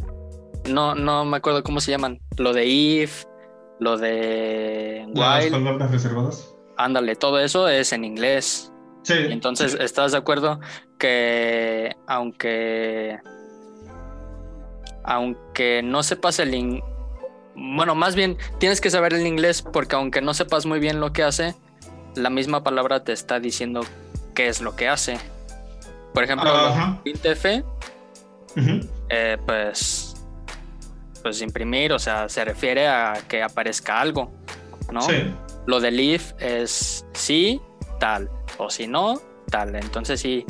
no, 0.69 0.95
no 0.95 1.26
me 1.26 1.38
acuerdo 1.38 1.63
cómo 1.63 1.80
se 1.82 1.91
llaman. 1.91 2.19
Lo 2.38 2.54
de 2.54 2.65
if, 2.65 3.26
lo 3.80 3.97
de 3.97 5.06
Las 5.13 5.45
while, 5.45 5.52
palabras 5.58 5.91
reservadas. 5.91 6.54
ándale, 6.78 7.15
todo 7.15 7.39
eso 7.39 7.67
es 7.67 7.91
en 7.93 8.06
inglés. 8.06 8.71
Sí. 9.04 9.13
Entonces, 9.30 9.76
¿estás 9.80 10.13
de 10.13 10.17
acuerdo 10.17 10.60
que 10.97 11.95
aunque 12.08 13.19
aunque 15.04 15.82
no 15.84 16.04
sepas 16.04 16.39
el 16.39 16.54
in- 16.56 16.82
bueno, 17.56 17.93
más 17.93 18.15
bien 18.15 18.38
tienes 18.60 18.82
que 18.82 18.89
saber 18.89 19.13
el 19.13 19.28
inglés 19.28 19.62
porque 19.62 19.95
aunque 19.95 20.21
no 20.21 20.34
sepas 20.34 20.65
muy 20.65 20.80
bien 20.80 20.99
lo 20.99 21.12
que 21.13 21.23
hace, 21.23 21.56
la 22.15 22.30
misma 22.30 22.63
palabra 22.63 23.04
te 23.04 23.12
está 23.12 23.39
diciendo 23.39 23.82
qué 24.34 24.47
es 24.47 24.62
lo 24.62 24.76
que 24.76 24.88
hace. 24.88 25.17
Por 26.13 26.23
ejemplo, 26.23 26.49
Ujú. 28.56 28.88
eh, 29.10 29.38
pues 29.45 30.12
pues 31.23 31.41
imprimir, 31.41 31.93
o 31.93 31.99
sea, 31.99 32.29
se 32.29 32.43
refiere 32.45 32.88
a 32.88 33.13
que 33.27 33.41
aparezca 33.41 33.99
algo, 34.01 34.31
¿no? 34.91 35.01
Sí. 35.01 35.15
Lo 35.65 35.79
del 35.79 35.99
if 35.99 36.33
es 36.39 37.05
sí, 37.13 37.59
tal, 37.99 38.29
o 38.57 38.69
si 38.69 38.86
no, 38.88 39.19
tal. 39.49 39.75
Entonces 39.75 40.19
sí, 40.19 40.45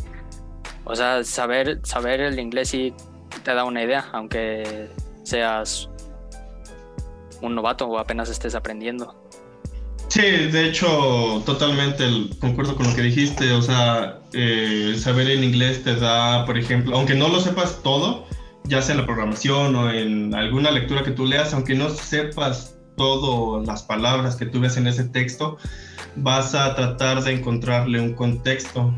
o 0.84 0.96
sea, 0.96 1.24
saber, 1.24 1.80
saber 1.84 2.20
el 2.20 2.40
inglés 2.40 2.70
sí 2.70 2.94
te 3.44 3.54
da 3.54 3.64
una 3.64 3.84
idea, 3.84 4.06
aunque 4.12 4.90
seas 5.24 5.90
un 7.42 7.56
novato 7.56 7.86
o 7.88 7.98
apenas 8.00 8.30
estés 8.30 8.56
aprendiendo. 8.56 9.16
Sí, 10.08 10.22
de 10.22 10.68
hecho, 10.70 11.42
totalmente 11.46 12.06
el- 12.06 12.30
concuerdo 12.40 12.76
con 12.76 12.88
lo 12.88 12.96
que 12.96 13.02
dijiste. 13.02 13.52
O 13.54 13.62
sea, 13.62 14.20
eh, 14.34 14.96
saber 14.98 15.28
el 15.30 15.44
inglés 15.44 15.84
te 15.84 15.96
da, 15.96 16.46
por 16.46 16.58
ejemplo, 16.58 16.96
aunque 16.96 17.16
no 17.16 17.30
lo 17.30 17.40
sepas 17.40 17.82
todo, 17.82 18.26
ya 18.66 18.82
sea 18.82 18.96
en 18.96 19.02
la 19.02 19.06
programación 19.06 19.76
o 19.76 19.92
en 19.92 20.34
alguna 20.34 20.72
lectura 20.72 21.04
que 21.04 21.12
tú 21.12 21.26
leas, 21.26 21.54
aunque 21.54 21.76
no 21.76 21.90
sepas 21.90 22.78
todas 22.96 23.66
las 23.68 23.84
palabras 23.84 24.36
que 24.36 24.46
tú 24.46 24.60
ves 24.60 24.78
en 24.78 24.88
ese 24.88 25.06
texto, 25.06 25.58
vas 26.16 26.54
a 26.56 26.76
tratar 26.76 27.24
de 27.24 27.34
encontrarle 27.34 28.00
un 28.00 28.14
contexto 28.14 28.94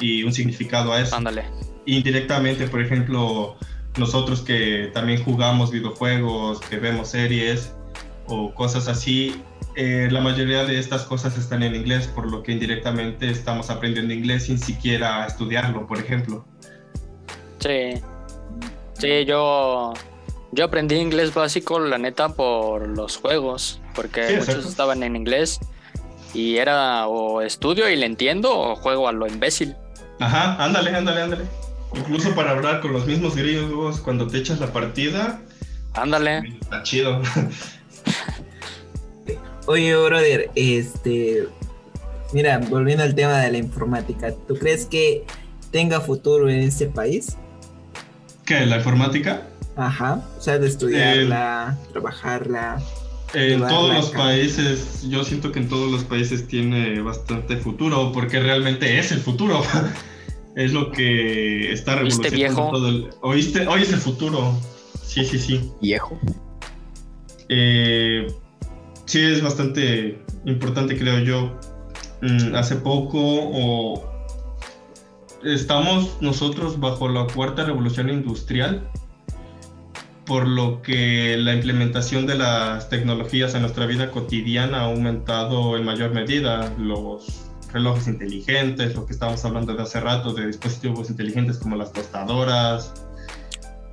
y 0.00 0.22
un 0.22 0.32
significado 0.32 0.92
a 0.92 1.00
eso. 1.00 1.16
Ándale. 1.16 1.44
indirectamente, 1.86 2.66
por 2.68 2.80
ejemplo, 2.80 3.56
nosotros 3.98 4.42
que 4.42 4.90
también 4.92 5.22
jugamos 5.24 5.70
videojuegos, 5.70 6.60
que 6.60 6.76
vemos 6.76 7.08
series 7.08 7.74
o 8.26 8.54
cosas 8.54 8.86
así, 8.86 9.42
eh, 9.76 10.08
la 10.10 10.20
mayoría 10.20 10.64
de 10.64 10.78
estas 10.78 11.02
cosas 11.02 11.36
están 11.38 11.62
en 11.62 11.74
inglés, 11.74 12.06
por 12.08 12.30
lo 12.30 12.42
que 12.42 12.52
indirectamente 12.52 13.30
estamos 13.30 13.70
aprendiendo 13.70 14.12
inglés 14.12 14.44
sin 14.44 14.58
siquiera 14.58 15.26
estudiarlo, 15.26 15.86
por 15.86 15.98
ejemplo. 15.98 16.44
Sí. 17.58 18.00
Sí, 19.00 19.24
yo, 19.24 19.94
yo 20.52 20.64
aprendí 20.64 20.96
inglés 20.96 21.32
básico, 21.34 21.78
la 21.80 21.98
neta, 21.98 22.30
por 22.30 22.86
los 22.88 23.16
juegos, 23.16 23.80
porque 23.94 24.26
Sí, 24.26 24.32
muchos 24.34 24.48
exacto. 24.48 24.68
estaban 24.70 25.02
en 25.02 25.16
inglés 25.16 25.58
y 26.34 26.56
era 26.58 27.06
o 27.08 27.40
estudio 27.42 27.88
y 27.88 27.96
le 27.96 28.06
entiendo 28.06 28.56
o 28.56 28.76
juego 28.76 29.08
a 29.08 29.12
lo 29.12 29.26
imbécil. 29.26 29.74
Ajá, 30.20 30.62
ándale, 30.62 30.94
ándale, 30.94 31.22
ándale. 31.22 31.44
Incluso 31.94 32.34
para 32.34 32.52
hablar 32.52 32.80
con 32.80 32.92
los 32.92 33.06
mismos 33.06 33.34
griegos 33.34 34.00
cuando 34.00 34.26
te 34.26 34.38
echas 34.38 34.60
la 34.60 34.72
partida, 34.72 35.40
Ándale. 35.94 36.56
está 36.60 36.82
chido. 36.84 37.20
Oye, 39.66 39.96
brother, 39.96 40.50
este. 40.54 41.48
Mira, 42.32 42.58
volviendo 42.58 43.02
al 43.02 43.14
tema 43.14 43.38
de 43.40 43.50
la 43.50 43.58
informática, 43.58 44.32
¿tú 44.46 44.54
crees 44.56 44.86
que 44.86 45.24
tenga 45.72 46.00
futuro 46.00 46.48
en 46.48 46.60
este 46.60 46.86
país? 46.86 47.36
¿Qué? 48.50 48.66
¿La 48.66 48.78
informática? 48.78 49.46
Ajá, 49.76 50.26
o 50.36 50.40
sea, 50.40 50.58
de 50.58 50.66
estudiarla, 50.66 51.78
trabajarla. 51.92 52.82
En 53.32 53.60
todos 53.60 53.94
los 53.94 54.10
países, 54.10 55.08
yo 55.08 55.22
siento 55.22 55.52
que 55.52 55.60
en 55.60 55.68
todos 55.68 55.88
los 55.88 56.02
países 56.02 56.48
tiene 56.48 57.00
bastante 57.00 57.56
futuro, 57.58 58.10
porque 58.10 58.40
realmente 58.40 58.98
es 58.98 59.12
el 59.12 59.20
futuro. 59.20 59.62
es 60.56 60.72
lo 60.72 60.90
que 60.90 61.72
está 61.72 61.94
¿Oíste, 62.02 62.28
revolucionando 62.28 62.36
viejo? 62.36 62.70
todo 62.72 62.88
el... 62.88 63.10
¿Oíste? 63.20 63.68
Hoy 63.68 63.82
es 63.82 63.92
el 63.92 64.00
futuro. 64.00 64.58
Sí, 65.00 65.24
sí, 65.24 65.38
sí. 65.38 65.70
Viejo. 65.80 66.18
Eh, 67.48 68.26
sí, 69.04 69.20
es 69.20 69.44
bastante 69.44 70.24
importante, 70.44 70.98
creo 70.98 71.20
yo. 71.20 71.56
Mm, 72.22 72.56
hace 72.56 72.74
poco 72.74 73.16
o 73.20 74.19
estamos 75.44 76.16
nosotros 76.20 76.78
bajo 76.80 77.08
la 77.08 77.26
cuarta 77.26 77.64
revolución 77.64 78.10
industrial, 78.10 78.88
por 80.26 80.46
lo 80.46 80.80
que 80.82 81.36
la 81.38 81.54
implementación 81.54 82.26
de 82.26 82.36
las 82.36 82.88
tecnologías 82.88 83.54
en 83.54 83.62
nuestra 83.62 83.86
vida 83.86 84.10
cotidiana 84.10 84.82
ha 84.82 84.84
aumentado 84.84 85.76
en 85.76 85.84
mayor 85.84 86.12
medida. 86.12 86.72
Los 86.78 87.50
relojes 87.72 88.08
inteligentes, 88.08 88.94
lo 88.94 89.06
que 89.06 89.12
estábamos 89.12 89.44
hablando 89.44 89.74
de 89.74 89.82
hace 89.82 90.00
rato, 90.00 90.32
de 90.32 90.46
dispositivos 90.46 91.10
inteligentes 91.10 91.58
como 91.58 91.76
las 91.76 91.92
tostadoras, 91.92 92.94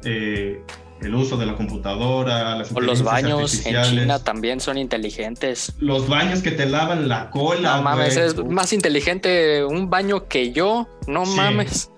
eh, 0.03 0.61
el 1.01 1.13
uso 1.15 1.37
de 1.37 1.45
la 1.45 1.55
computadora, 1.55 2.55
las 2.55 2.71
O 2.71 2.81
los 2.81 3.03
baños 3.03 3.65
en. 3.65 3.81
China 3.83 4.19
también 4.23 4.59
son 4.59 4.77
inteligentes. 4.77 5.73
Los 5.79 6.07
baños 6.07 6.41
que 6.41 6.51
te 6.51 6.65
lavan 6.65 7.07
la 7.07 7.29
cola. 7.29 7.77
No 7.77 7.83
mames, 7.83 8.15
güey. 8.15 8.27
es 8.27 8.35
más 8.45 8.73
inteligente 8.73 9.63
un 9.65 9.89
baño 9.89 10.27
que 10.27 10.51
yo. 10.51 10.87
No 11.07 11.25
Sí. 11.25 11.35
mames. 11.35 11.91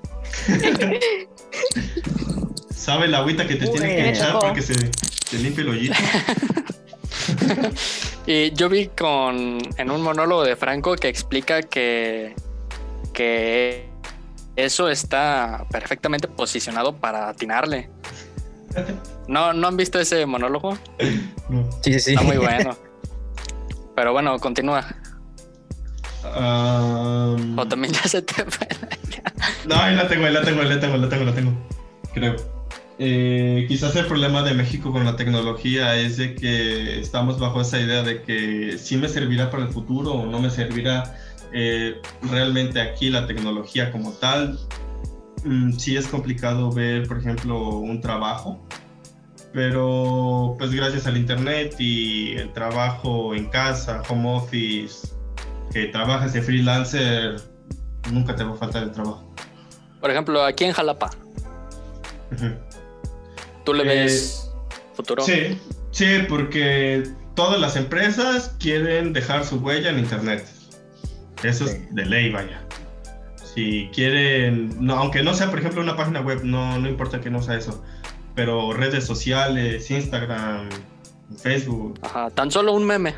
Sabe 2.76 3.08
la 3.08 3.20
agüita 3.20 3.48
que 3.48 3.56
te 3.56 3.68
tiene 3.68 3.88
que 3.96 4.10
echar 4.10 4.40
para 4.40 4.54
que 4.54 4.62
se, 4.62 4.74
se 4.74 5.38
limpie 5.40 5.64
el 5.64 5.70
hoyito. 5.70 5.96
Y 8.26 8.52
yo 8.54 8.70
vi 8.70 8.88
con 8.88 9.58
en 9.78 9.90
un 9.92 10.02
monólogo 10.04 10.44
de 10.44 10.56
Franco 10.56 10.96
que 10.96 11.08
explica 11.08 11.64
que, 11.64 12.36
que 13.12 13.90
eso 14.56 14.88
está 14.88 15.66
perfectamente 15.72 16.28
posicionado 16.28 16.96
para 16.96 17.30
atinarle. 17.30 17.90
¿No, 19.28 19.54
¿No 19.54 19.68
han 19.68 19.78
visto 19.78 20.00
ese 20.00 20.26
monólogo? 20.26 20.78
No. 21.50 21.70
Sí, 21.84 21.94
sí, 21.94 22.00
sí. 22.00 22.12
Está 22.12 22.24
muy 22.24 22.38
bueno. 22.38 22.76
Pero 23.96 24.14
bueno, 24.14 24.38
continúa. 24.40 24.86
Am, 26.24 27.58
O 27.58 27.68
también 27.68 27.94
ya 27.94 28.04
se 28.04 28.22
te 28.22 28.46
fue. 28.46 28.68
No, 29.66 29.76
ahí 29.76 29.96
la 29.96 30.08
tengo, 30.08 30.26
ahí 30.26 30.34
la 30.34 30.42
tengo, 30.42 30.62
ahí 30.62 30.70
la 30.70 30.80
tengo, 30.80 30.98
la 30.98 31.10
tengo, 31.10 31.26
la 31.26 31.34
tengo. 31.34 31.52
Creo. 32.14 32.36
Eh, 33.02 33.66
quizás 33.70 33.96
el 33.96 34.06
problema 34.08 34.44
de 34.44 34.54
México 34.54 34.92
con 34.92 35.06
la 35.06 35.16
tecnología 35.16 35.96
es 35.96 36.18
de 36.18 36.36
que 36.36 37.00
estamos 37.00 37.40
bajo 37.40 37.62
esa 37.62 37.80
idea 37.80 38.04
de 38.04 38.24
que 38.24 38.78
sí 38.78 38.98
me 38.98 39.08
servirá 39.08 39.50
para 39.50 39.64
el 39.64 39.70
futuro 39.70 40.12
o 40.12 40.26
no 40.26 40.40
me 40.40 40.50
servirá 40.50 41.18
eh, 41.54 42.02
realmente 42.30 42.82
aquí 42.82 43.10
la 43.10 43.26
tecnología 43.26 43.92
como 43.92 44.12
tal. 44.14 44.60
Mm, 45.44 45.74
sí 45.74 45.96
es 45.96 46.08
complicado 46.08 46.72
ver, 46.72 47.08
por 47.08 47.20
ejemplo, 47.20 47.70
un 47.78 48.02
trabajo, 48.02 48.60
pero 49.54 50.56
pues 50.60 50.72
gracias 50.72 51.08
al 51.08 51.18
internet 51.18 51.76
y 51.80 52.34
el 52.36 52.52
trabajo 52.54 53.34
en 53.34 53.46
casa, 53.50 54.02
home 54.10 54.36
office, 54.36 55.08
que 55.72 55.86
trabajas 55.88 56.34
de 56.34 56.42
freelancer, 56.42 57.42
nunca 58.12 58.36
te 58.36 58.44
va 58.44 58.54
a 58.54 58.58
faltar 58.58 58.84
el 58.84 58.92
trabajo. 58.92 59.34
Por 60.02 60.12
ejemplo, 60.12 60.44
aquí 60.44 60.64
en 60.66 60.74
Jalapa. 60.74 61.10
¿tú 63.66 63.74
le 63.74 63.84
Eh, 63.84 63.86
ves 64.04 64.52
futuro? 64.94 65.24
Sí, 65.24 65.60
sí, 65.92 66.06
porque 66.28 67.04
todas 67.36 67.60
las 67.60 67.76
empresas 67.76 68.56
quieren 68.60 69.14
dejar 69.14 69.46
su 69.46 69.58
huella 69.58 69.90
en 69.90 70.00
internet. 70.00 70.48
Eso 71.44 71.68
Sí. 71.68 71.76
es 71.78 71.96
de 71.96 72.06
ley, 72.06 72.32
vaya. 72.32 72.62
Si 73.54 73.90
quieren, 73.94 74.76
no, 74.80 74.96
aunque 74.96 75.24
no 75.24 75.34
sea, 75.34 75.50
por 75.50 75.60
ejemplo, 75.60 75.82
una 75.82 75.96
página 75.96 76.22
web, 76.22 76.42
no, 76.44 76.78
no 76.80 76.88
importa 76.88 77.20
que 77.20 77.30
no 77.30 77.42
sea 77.42 77.56
eso, 77.56 77.84
pero 78.36 78.74
redes 78.74 79.06
sociales, 79.06 79.90
Instagram, 79.90 80.70
Facebook, 81.38 82.00
Ajá, 82.04 82.30
tan 82.30 82.52
solo 82.52 82.74
un 82.74 82.86
meme. 82.86 83.14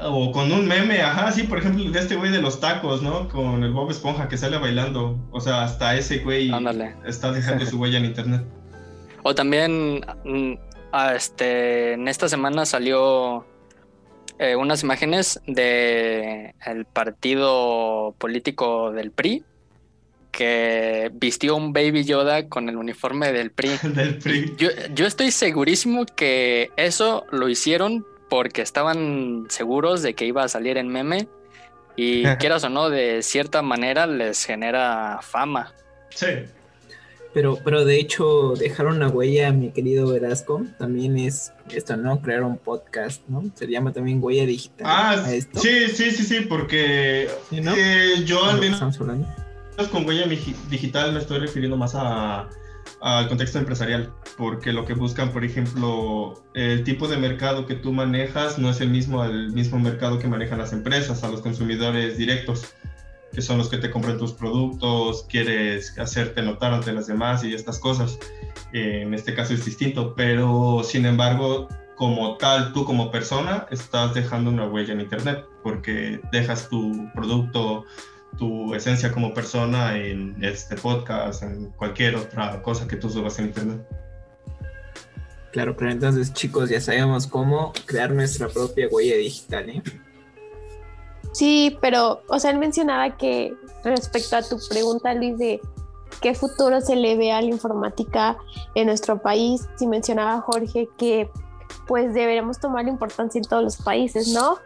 o 0.00 0.30
con 0.32 0.50
un 0.52 0.66
meme, 0.66 1.02
ajá, 1.02 1.30
sí, 1.32 1.42
por 1.42 1.58
ejemplo, 1.58 1.90
de 1.90 1.98
este 1.98 2.16
güey 2.16 2.30
de 2.30 2.40
los 2.40 2.60
tacos, 2.60 3.02
¿no? 3.02 3.28
Con 3.28 3.62
el 3.64 3.72
Bob 3.72 3.90
Esponja 3.90 4.28
que 4.28 4.38
sale 4.38 4.56
bailando. 4.58 5.18
O 5.30 5.40
sea, 5.40 5.62
hasta 5.64 5.94
ese 5.96 6.18
güey 6.20 6.50
Ándale. 6.50 6.94
está 7.04 7.32
dejando 7.32 7.66
su 7.66 7.78
huella 7.78 7.98
en 7.98 8.04
internet. 8.06 8.42
O 9.22 9.34
también, 9.34 10.00
mm, 10.24 10.54
ah, 10.92 11.12
este, 11.14 11.92
en 11.92 12.08
esta 12.08 12.26
semana 12.26 12.64
salió 12.64 13.44
eh, 14.40 14.56
unas 14.56 14.82
imágenes 14.82 15.38
de 15.46 16.54
el 16.64 16.86
partido 16.86 18.14
político 18.16 18.90
del 18.90 19.10
PRI 19.10 19.44
que 20.30 21.10
vistió 21.12 21.56
un 21.56 21.74
Baby 21.74 22.04
Yoda 22.04 22.48
con 22.48 22.70
el 22.70 22.78
uniforme 22.78 23.32
del 23.32 23.50
PRI. 23.50 23.68
Del 23.94 24.16
PRI. 24.16 24.54
Yo, 24.56 24.70
yo 24.94 25.06
estoy 25.06 25.30
segurísimo 25.30 26.06
que 26.06 26.70
eso 26.78 27.26
lo 27.30 27.50
hicieron 27.50 28.06
porque 28.30 28.62
estaban 28.62 29.44
seguros 29.50 30.00
de 30.00 30.14
que 30.14 30.24
iba 30.24 30.42
a 30.42 30.48
salir 30.48 30.78
en 30.78 30.88
meme 30.88 31.28
Y 31.96 32.22
quieras 32.38 32.64
o 32.64 32.70
no, 32.70 32.88
de 32.88 33.22
cierta 33.22 33.60
manera 33.60 34.06
les 34.06 34.42
genera 34.46 35.18
fama. 35.20 35.74
Sí, 36.14 36.28
Pero, 37.32 37.58
pero 37.64 37.84
de 37.84 38.00
hecho, 38.00 38.54
dejar 38.58 38.86
una 38.86 39.08
huella, 39.08 39.52
mi 39.52 39.70
querido 39.70 40.08
Velasco, 40.08 40.62
también 40.78 41.16
es 41.16 41.52
esto, 41.70 41.96
¿no? 41.96 42.20
Crear 42.22 42.42
un 42.42 42.58
podcast, 42.58 43.22
¿no? 43.28 43.44
Se 43.54 43.66
llama 43.68 43.92
también 43.92 44.18
huella 44.22 44.44
digital. 44.46 44.86
Ah, 44.88 45.24
esto. 45.32 45.60
sí, 45.60 45.88
sí, 45.94 46.10
sí, 46.10 46.24
sí, 46.24 46.40
porque 46.48 47.28
Sí, 47.48 47.60
¿no? 47.60 47.72
eh, 47.76 48.24
yo 48.24 48.44
al 48.44 48.58
menos 48.60 48.80
con 49.90 50.06
huella 50.06 50.26
digital 50.68 51.12
me 51.12 51.20
estoy 51.20 51.38
refiriendo 51.38 51.76
más 51.76 51.92
a- 51.94 52.48
al 53.00 53.28
contexto 53.28 53.58
empresarial, 53.58 54.12
porque 54.36 54.72
lo 54.72 54.84
que 54.84 54.92
buscan, 54.94 55.32
por 55.32 55.44
ejemplo, 55.44 56.34
el 56.54 56.82
tipo 56.84 57.08
de 57.08 57.16
mercado 57.16 57.64
que 57.66 57.74
tú 57.76 57.92
manejas 57.92 58.58
no 58.58 58.68
es 58.70 58.80
el 58.80 58.90
mismo 58.90 59.22
al 59.22 59.52
mismo 59.52 59.78
mercado 59.78 60.18
que 60.18 60.28
manejan 60.28 60.58
las 60.58 60.72
empresas, 60.72 61.22
a 61.24 61.28
los 61.30 61.40
consumidores 61.40 62.18
directos, 62.18 62.74
que 63.32 63.42
son 63.42 63.58
los 63.58 63.68
que 63.68 63.78
te 63.78 63.90
compran 63.90 64.18
tus 64.18 64.32
productos, 64.32 65.24
quieres 65.28 65.96
hacerte 65.98 66.42
notar 66.42 66.72
ante 66.72 66.92
las 66.92 67.06
demás 67.06 67.44
y 67.44 67.54
estas 67.54 67.78
cosas. 67.78 68.18
Eh, 68.72 69.02
en 69.02 69.14
este 69.14 69.34
caso 69.34 69.54
es 69.54 69.64
distinto, 69.64 70.14
pero 70.14 70.82
sin 70.84 71.06
embargo, 71.06 71.68
como 71.96 72.36
tal, 72.36 72.72
tú 72.72 72.84
como 72.84 73.10
persona 73.10 73.66
estás 73.70 74.14
dejando 74.14 74.50
una 74.50 74.66
huella 74.66 74.92
en 74.92 75.00
Internet, 75.00 75.44
porque 75.62 76.20
dejas 76.32 76.68
tu 76.68 77.08
producto 77.14 77.84
tu 78.38 78.74
esencia 78.74 79.12
como 79.12 79.34
persona 79.34 79.96
en 79.98 80.36
este 80.42 80.76
podcast, 80.76 81.42
en 81.42 81.70
cualquier 81.70 82.16
otra 82.16 82.62
cosa 82.62 82.86
que 82.86 82.96
tú 82.96 83.10
subas 83.10 83.38
en 83.38 83.46
internet. 83.46 83.86
Claro, 85.52 85.76
claro. 85.76 85.92
Entonces, 85.92 86.32
chicos, 86.32 86.70
ya 86.70 86.80
sabemos 86.80 87.26
cómo 87.26 87.72
crear 87.86 88.12
nuestra 88.12 88.48
propia 88.48 88.88
huella 88.88 89.16
digital, 89.16 89.68
¿eh? 89.68 89.82
Sí, 91.32 91.78
pero, 91.80 92.22
o 92.28 92.38
sea, 92.38 92.50
él 92.50 92.58
mencionaba 92.58 93.16
que 93.16 93.54
respecto 93.84 94.36
a 94.36 94.42
tu 94.42 94.56
pregunta, 94.68 95.14
Luis, 95.14 95.38
de 95.38 95.60
qué 96.20 96.34
futuro 96.34 96.80
se 96.80 96.96
le 96.96 97.16
ve 97.16 97.32
a 97.32 97.40
la 97.40 97.48
informática 97.48 98.36
en 98.74 98.86
nuestro 98.88 99.22
país, 99.22 99.68
y 99.78 99.86
mencionaba 99.86 100.40
Jorge 100.40 100.88
que 100.98 101.30
pues 101.86 102.12
deberíamos 102.14 102.58
tomar 102.58 102.86
importancia 102.88 103.38
en 103.38 103.44
todos 103.44 103.62
los 103.62 103.76
países, 103.76 104.28
¿no? 104.28 104.58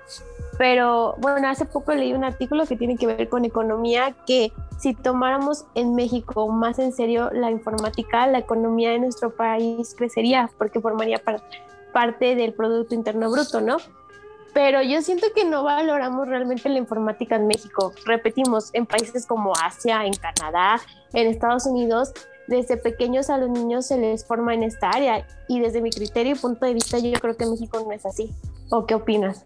Pero 0.59 1.15
bueno, 1.19 1.49
hace 1.49 1.65
poco 1.65 1.93
leí 1.95 2.13
un 2.13 2.25
artículo 2.25 2.65
que 2.67 2.77
tiene 2.77 2.97
que 2.97 3.07
ver 3.07 3.29
con 3.29 3.45
economía, 3.45 4.15
que 4.27 4.53
si 4.79 4.95
tomáramos 4.95 5.65
en 5.75 5.95
México 5.95 6.49
más 6.49 6.79
en 6.79 6.93
serio 6.93 7.31
la 7.33 7.51
informática, 7.51 8.27
la 8.27 8.39
economía 8.39 8.91
de 8.91 9.01
nuestro 9.01 9.35
país 9.35 9.95
crecería 9.97 10.51
porque 10.59 10.81
formaría 10.81 11.19
par- 11.19 11.43
parte 11.93 12.35
del 12.37 12.53
Producto 12.55 12.95
Interno 12.95 13.31
Bruto, 13.31 13.61
¿no? 13.61 13.77
Pero 14.55 14.83
yo 14.83 15.03
siento 15.03 15.27
que 15.35 15.45
no 15.45 15.65
valoramos 15.65 16.29
realmente 16.29 16.69
la 16.69 16.79
informática 16.79 17.37
en 17.37 17.49
México. 17.49 17.93
Repetimos, 18.07 18.71
en 18.73 18.87
países 18.87 19.27
como 19.27 19.53
Asia, 19.57 20.07
en 20.07 20.15
Canadá, 20.15 20.81
en 21.13 21.27
Estados 21.27 21.67
Unidos, 21.67 22.13
desde 22.47 22.77
pequeños 22.77 23.31
a 23.31 23.39
los 23.39 23.51
niños 23.51 23.87
se 23.87 23.99
les 23.99 24.25
forma 24.25 24.55
en 24.55 24.63
esta 24.63 24.91
área. 24.91 25.27
Y 25.49 25.61
desde 25.61 25.81
mi 25.81 25.91
criterio 25.91 26.35
y 26.35 26.39
punto 26.39 26.67
de 26.67 26.75
vista, 26.75 26.99
yo 26.99 27.13
creo 27.19 27.37
que 27.37 27.47
México 27.47 27.83
no 27.85 27.93
es 27.93 28.07
así. 28.07 28.31
¿O 28.71 28.87
qué 28.87 28.95
opinas? 28.95 29.45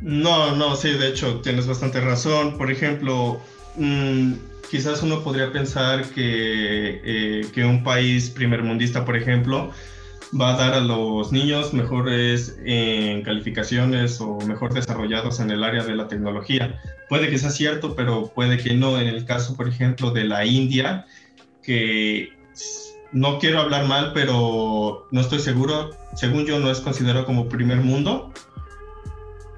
No, 0.00 0.54
no, 0.54 0.76
sí, 0.76 0.92
de 0.92 1.08
hecho 1.08 1.40
tienes 1.40 1.66
bastante 1.66 2.00
razón. 2.00 2.56
Por 2.56 2.70
ejemplo, 2.70 3.40
mm, 3.76 4.32
quizás 4.70 5.02
uno 5.02 5.24
podría 5.24 5.50
pensar 5.50 6.04
que, 6.10 7.00
eh, 7.04 7.46
que 7.52 7.64
un 7.64 7.82
país 7.82 8.30
primermundista, 8.30 9.04
por 9.04 9.16
ejemplo, 9.16 9.72
va 10.40 10.54
a 10.54 10.56
dar 10.56 10.74
a 10.74 10.80
los 10.80 11.32
niños 11.32 11.72
mejores 11.72 12.58
en 12.64 13.22
calificaciones 13.22 14.20
o 14.20 14.38
mejor 14.46 14.74
desarrollados 14.74 15.40
en 15.40 15.50
el 15.50 15.64
área 15.64 15.84
de 15.84 15.94
la 15.94 16.08
tecnología. 16.08 16.80
Puede 17.08 17.30
que 17.30 17.38
sea 17.38 17.50
cierto, 17.50 17.94
pero 17.94 18.26
puede 18.34 18.58
que 18.58 18.74
no. 18.74 18.98
En 19.00 19.08
el 19.08 19.24
caso, 19.24 19.56
por 19.56 19.68
ejemplo, 19.68 20.10
de 20.10 20.24
la 20.24 20.44
India, 20.44 21.06
que 21.62 22.30
no 23.12 23.38
quiero 23.38 23.60
hablar 23.60 23.86
mal, 23.86 24.12
pero 24.12 25.06
no 25.10 25.20
estoy 25.20 25.38
seguro, 25.38 25.90
según 26.14 26.44
yo 26.46 26.58
no 26.58 26.70
es 26.70 26.80
considerado 26.80 27.24
como 27.24 27.48
primer 27.48 27.78
mundo. 27.78 28.32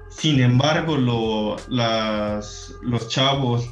Sin 0.09 0.41
embargo, 0.41 0.97
lo- 0.97 1.55
las, 1.69 2.73
los 2.81 3.07
chavos, 3.07 3.69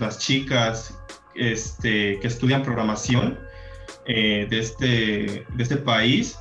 las 0.00 0.18
chicas 0.18 0.98
este, 1.34 2.18
que 2.20 2.26
estudian 2.26 2.62
programación 2.62 3.38
eh, 4.06 4.46
de, 4.48 4.58
este, 4.58 5.46
de 5.54 5.62
este 5.62 5.76
país 5.76 6.38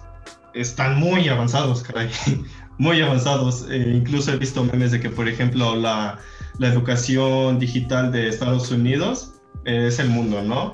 están 0.54 1.00
muy 1.00 1.28
avanzados, 1.30 1.84
caray. 1.84 2.10
Muy 2.78 3.00
avanzados. 3.00 3.68
Eh, 3.70 3.94
incluso 3.96 4.34
he 4.34 4.38
visto 4.38 4.64
memes 4.64 4.92
de 4.92 5.00
que, 5.00 5.10
por 5.12 5.28
ejemplo, 5.28 5.76
la, 5.76 6.18
la 6.58 6.68
educación 6.68 7.60
digital 7.60 8.12
de 8.12 8.28
Estados 8.28 8.72
Unidos 8.72 9.34
es 9.66 10.00
el 10.00 10.10
mundo, 10.10 10.42
¿no? 10.42 10.72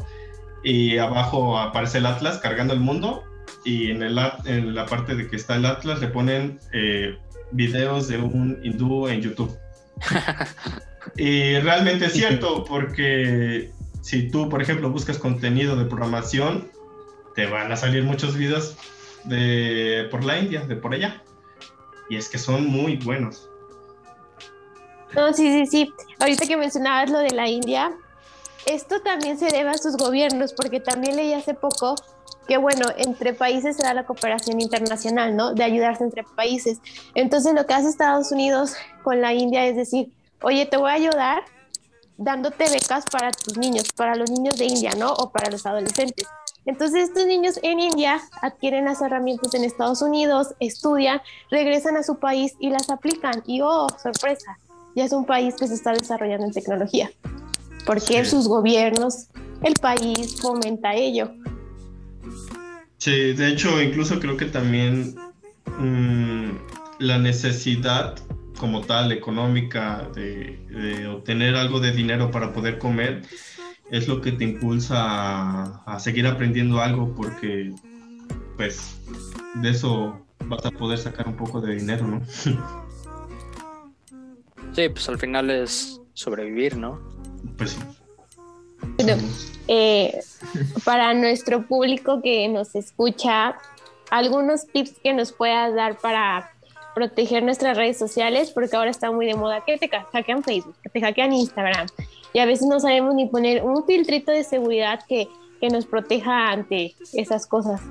Y 0.63 0.97
abajo 1.00 1.60
aparece 1.60 1.97
el 1.97 2.06
Atlas 2.06 2.38
cargando 2.38 2.73
el 2.73 2.80
mundo 2.80 3.23
y 3.63 3.91
en, 3.91 4.04
el, 4.04 4.17
en 4.45 4.76
la 4.76 4.86
parte 4.86 5.15
de 5.15 5.28
que 5.28 5.36
está 5.36 5.56
el 5.56 5.65
Atlas 5.65 6.00
le 6.00 6.08
ponen 6.08 6.60
eh, 6.73 7.17
videos 7.52 8.08
de 8.08 8.17
un 8.17 8.60
hindú 8.63 9.08
en 9.08 9.21
YouTube. 9.21 9.58
y 11.17 11.58
realmente 11.60 12.06
es 12.06 12.13
cierto, 12.13 12.63
porque 12.63 13.71
si 14.02 14.30
tú, 14.30 14.50
por 14.50 14.62
ejemplo, 14.62 14.89
buscas 14.89 15.17
contenido 15.17 15.76
de 15.76 15.86
programación, 15.86 16.67
te 17.38 17.45
van 17.45 17.71
a 17.71 17.78
salir 17.78 18.04
muchos 18.04 18.36
videos 18.36 18.76
de 19.23 20.08
por 20.10 20.26
la 20.26 20.39
India, 20.39 20.62
de 20.62 20.76
por 20.76 20.95
allá. 20.95 21.21
Y 22.10 22.15
es 22.15 22.30
que 22.30 22.39
son 22.39 22.65
muy 22.65 22.95
buenos. 22.95 23.47
No, 25.13 25.32
sí, 25.34 25.54
sí, 25.54 25.67
sí. 25.67 25.93
Ahorita 26.19 26.47
que 26.47 26.58
mencionabas 26.58 27.12
lo 27.12 27.19
de 27.19 27.30
la 27.30 27.47
India, 27.47 27.91
esto 28.65 29.02
también 29.02 29.38
se 29.38 29.52
debe 29.52 29.69
a 29.69 29.78
sus 29.78 29.97
gobiernos, 29.97 30.54
porque 30.54 30.80
también 30.80 31.15
leí 31.15 31.34
hace 31.34 31.54
poco 31.54 31.93
que, 32.47 32.58
bueno, 32.58 32.88
entre 32.97 33.36
países 33.36 33.78
se 33.78 33.84
da 33.84 33.93
la 33.93 34.08
cooperación 34.08 34.60
internacional, 34.60 35.36
¿no? 35.36 35.54
De 35.54 35.63
ayudarse 35.63 36.04
entre 36.06 36.23
países. 36.23 36.80
Entonces, 37.13 37.54
lo 37.54 37.67
que 37.67 37.76
hace 37.76 37.89
Estados 37.89 38.32
Unidos 38.32 38.73
con 39.04 39.21
la 39.21 39.36
India 39.36 39.67
es 39.67 39.76
decir, 39.76 40.12
oye, 40.41 40.65
te 40.65 40.78
voy 40.78 40.89
a 40.89 40.93
ayudar 40.95 41.43
dándote 42.17 42.67
becas 42.67 43.06
para 43.12 43.30
tus 43.30 43.60
niños, 43.60 43.93
para 43.95 44.15
los 44.15 44.32
niños 44.32 44.58
de 44.58 44.65
India, 44.65 44.89
¿no? 44.97 45.13
O 45.13 45.32
para 45.32 45.52
los 45.52 45.67
adolescentes. 45.67 46.26
Entonces 46.67 47.08
estos 47.08 47.25
niños 47.25 47.60
en 47.63 47.80
India 47.80 48.19
adquieren 48.41 48.86
las 48.86 49.01
herramientas 49.01 49.53
en 49.53 49.63
Estados 49.63 50.01
Unidos, 50.01 50.53
estudian, 50.60 51.21
regresan 51.49 51.95
a 51.95 52.03
su 52.03 52.19
país 52.19 52.56
y 52.60 52.69
las 52.69 52.89
aplican. 52.89 53.41
Y 53.47 53.62
oh, 53.62 53.88
sorpresa, 54.03 54.60
ya 54.93 55.06
es 55.06 55.13
un 55.13 55.25
país 55.25 55.56
que 55.58 55.65
se 55.65 55.73
está 55.75 55.93
desarrollando 55.93 56.45
en 56.45 56.51
tecnología. 56.51 57.10
Porque 57.86 58.23
Sí. 58.25 58.32
sus 58.32 58.49
gobiernos, 58.49 59.27
el 59.63 59.75
país 59.82 60.41
fomenta 60.41 60.93
ello. 60.93 61.32
Sí, 62.97 63.32
de 63.34 63.47
hecho, 63.47 63.82
incluso 63.82 64.19
creo 64.19 64.36
que 64.36 64.45
también 64.45 65.15
mm, 65.80 66.49
la 66.99 67.17
necesidad 67.17 68.15
como 68.60 68.82
tal 68.82 69.13
económica 69.13 70.10
de, 70.13 70.60
de 70.69 71.08
obtener 71.08 71.56
algo 71.56 71.80
de 71.80 71.91
dinero 71.91 72.30
para 72.30 72.51
poder 72.51 72.77
comer 72.80 73.21
es 73.91 74.08
lo 74.08 74.21
que 74.21 74.32
te 74.32 74.43
impulsa 74.43 74.95
a, 75.00 75.84
a 75.86 76.00
seguir 76.00 76.28
aprendiendo 76.28 76.82
algo 76.82 77.13
porque 77.15 77.73
pues 78.58 79.00
de 79.56 79.69
eso 79.69 80.19
vas 80.45 80.65
a 80.65 80.71
poder 80.71 80.97
sacar 80.97 81.28
un 81.28 81.36
poco 81.36 81.62
de 81.62 81.76
dinero, 81.76 82.08
¿no? 82.08 82.21
Sí, 84.73 84.89
pues 84.89 85.10
al 85.10 85.17
final 85.17 85.50
es 85.50 86.00
sobrevivir, 86.13 86.78
¿no? 86.78 87.02
Pues 87.58 87.71
sí. 87.71 87.80
Bueno, 88.97 89.23
eh, 89.67 90.19
para 90.84 91.16
nuestro 91.16 91.66
público 91.66 92.22
que 92.22 92.47
nos 92.47 92.76
escucha, 92.76 93.57
algunos 94.11 94.68
tips 94.68 94.99
que 95.01 95.14
nos 95.14 95.32
puedas 95.32 95.74
dar 95.74 95.97
para 95.97 96.51
proteger 96.93 97.41
nuestras 97.41 97.76
redes 97.76 97.97
sociales, 97.97 98.51
porque 98.51 98.76
ahora 98.76 98.91
está 98.91 99.09
muy 99.09 99.26
de 99.26 99.34
moda 99.34 99.64
que 99.66 99.80
te 99.80 99.89
hackean 99.89 100.43
Facebook, 100.43 100.76
que 100.84 100.89
te 100.89 101.01
hackean 101.01 101.34
Instagram, 101.34 101.88
y 102.38 102.39
a 102.39 102.45
veces 102.45 102.67
no 102.67 102.79
sabemos 102.79 103.15
ni 103.15 103.25
poner 103.25 103.63
un 103.63 103.83
filtrito 103.88 104.31
de 104.31 104.43
seguridad 104.43 104.99
que, 105.09 105.27
que 105.59 105.69
nos 105.69 105.88
proteja 105.88 106.51
ante 106.51 106.93
esas 107.11 107.47
cosas. 107.47 107.81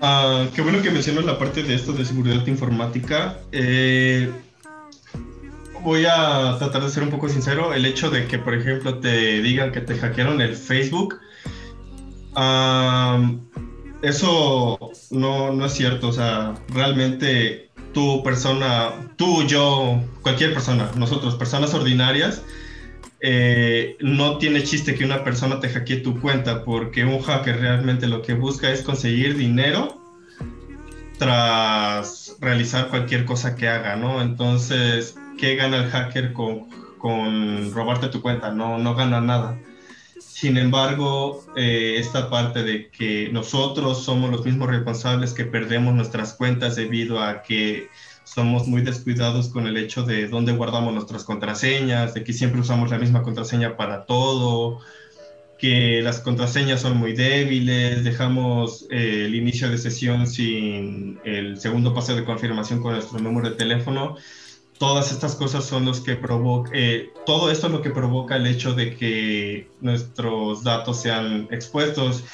Ah, 0.00 0.46
qué 0.54 0.62
bueno 0.62 0.80
que 0.80 0.92
mencionas 0.92 1.24
la 1.24 1.40
parte 1.40 1.64
de 1.64 1.74
esto 1.74 1.92
de 1.92 2.04
seguridad 2.04 2.46
informática. 2.46 3.40
Eh, 3.50 4.30
voy 5.82 6.04
a 6.08 6.54
tratar 6.60 6.84
de 6.84 6.90
ser 6.90 7.02
un 7.02 7.10
poco 7.10 7.28
sincero. 7.28 7.74
El 7.74 7.84
hecho 7.84 8.10
de 8.10 8.28
que, 8.28 8.38
por 8.38 8.54
ejemplo, 8.54 9.00
te 9.00 9.42
digan 9.42 9.72
que 9.72 9.80
te 9.80 9.96
hackearon 9.96 10.40
el 10.40 10.54
Facebook, 10.54 11.18
ah, 12.36 13.28
eso 14.02 14.92
no, 15.10 15.52
no 15.52 15.66
es 15.66 15.72
cierto. 15.72 16.10
O 16.10 16.12
sea, 16.12 16.54
realmente 16.68 17.70
tu 17.92 18.22
persona, 18.22 18.92
tú, 19.16 19.42
yo, 19.48 20.00
cualquier 20.22 20.54
persona, 20.54 20.92
nosotros, 20.94 21.34
personas 21.34 21.74
ordinarias, 21.74 22.40
eh, 23.24 23.96
no 24.00 24.38
tiene 24.38 24.64
chiste 24.64 24.96
que 24.96 25.04
una 25.04 25.22
persona 25.22 25.60
te 25.60 25.68
hackee 25.68 25.98
tu 25.98 26.20
cuenta 26.20 26.64
porque 26.64 27.04
un 27.04 27.22
hacker 27.22 27.60
realmente 27.60 28.08
lo 28.08 28.20
que 28.20 28.34
busca 28.34 28.72
es 28.72 28.82
conseguir 28.82 29.36
dinero 29.36 29.96
tras 31.18 32.36
realizar 32.40 32.88
cualquier 32.88 33.24
cosa 33.24 33.54
que 33.54 33.68
haga, 33.68 33.94
¿no? 33.94 34.20
Entonces, 34.20 35.16
¿qué 35.38 35.54
gana 35.54 35.76
el 35.76 35.90
hacker 35.90 36.32
con, 36.32 36.68
con 36.98 37.72
robarte 37.72 38.08
tu 38.08 38.20
cuenta? 38.20 38.50
No, 38.50 38.78
no 38.78 38.96
gana 38.96 39.20
nada. 39.20 39.56
Sin 40.18 40.56
embargo, 40.56 41.44
eh, 41.54 41.94
esta 41.98 42.28
parte 42.28 42.64
de 42.64 42.90
que 42.90 43.28
nosotros 43.32 44.02
somos 44.04 44.32
los 44.32 44.44
mismos 44.44 44.68
responsables 44.68 45.32
que 45.32 45.44
perdemos 45.44 45.94
nuestras 45.94 46.32
cuentas 46.32 46.74
debido 46.74 47.22
a 47.22 47.42
que 47.44 47.88
somos 48.24 48.66
muy 48.66 48.82
descuidados 48.82 49.48
con 49.48 49.66
el 49.66 49.76
hecho 49.76 50.04
de 50.04 50.28
dónde 50.28 50.52
guardamos 50.52 50.94
nuestras 50.94 51.24
contraseñas, 51.24 52.14
de 52.14 52.24
que 52.24 52.32
siempre 52.32 52.60
usamos 52.60 52.90
la 52.90 52.98
misma 52.98 53.22
contraseña 53.22 53.76
para 53.76 54.06
todo, 54.06 54.80
que 55.58 56.02
las 56.02 56.18
contraseñas 56.20 56.80
son 56.80 56.96
muy 56.96 57.12
débiles, 57.12 58.02
dejamos 58.02 58.86
eh, 58.90 59.26
el 59.26 59.34
inicio 59.34 59.70
de 59.70 59.78
sesión 59.78 60.26
sin 60.26 61.20
el 61.24 61.60
segundo 61.60 61.94
paso 61.94 62.16
de 62.16 62.24
confirmación 62.24 62.82
con 62.82 62.94
nuestro 62.94 63.18
número 63.20 63.50
de 63.50 63.56
teléfono. 63.56 64.16
Todas 64.78 65.12
estas 65.12 65.36
cosas 65.36 65.64
son 65.64 65.84
los 65.84 66.00
que 66.00 66.16
provoca, 66.16 66.70
eh, 66.74 67.10
todo 67.26 67.50
esto 67.50 67.68
es 67.68 67.72
lo 67.72 67.82
que 67.82 67.90
provoca 67.90 68.36
el 68.36 68.46
hecho 68.48 68.74
de 68.74 68.96
que 68.96 69.68
nuestros 69.80 70.64
datos 70.64 71.00
sean 71.00 71.46
expuestos, 71.52 72.24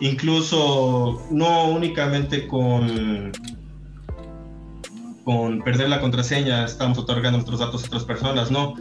incluso 0.00 1.22
no 1.30 1.68
únicamente 1.68 2.48
con, 2.48 3.30
con 5.24 5.62
perder 5.62 5.88
la 5.88 6.00
contraseña 6.00 6.64
estamos 6.64 6.98
otorgando 6.98 7.38
nuestros 7.38 7.60
datos 7.60 7.84
a 7.84 7.86
otras 7.86 8.04
personas, 8.04 8.50
no 8.50 8.74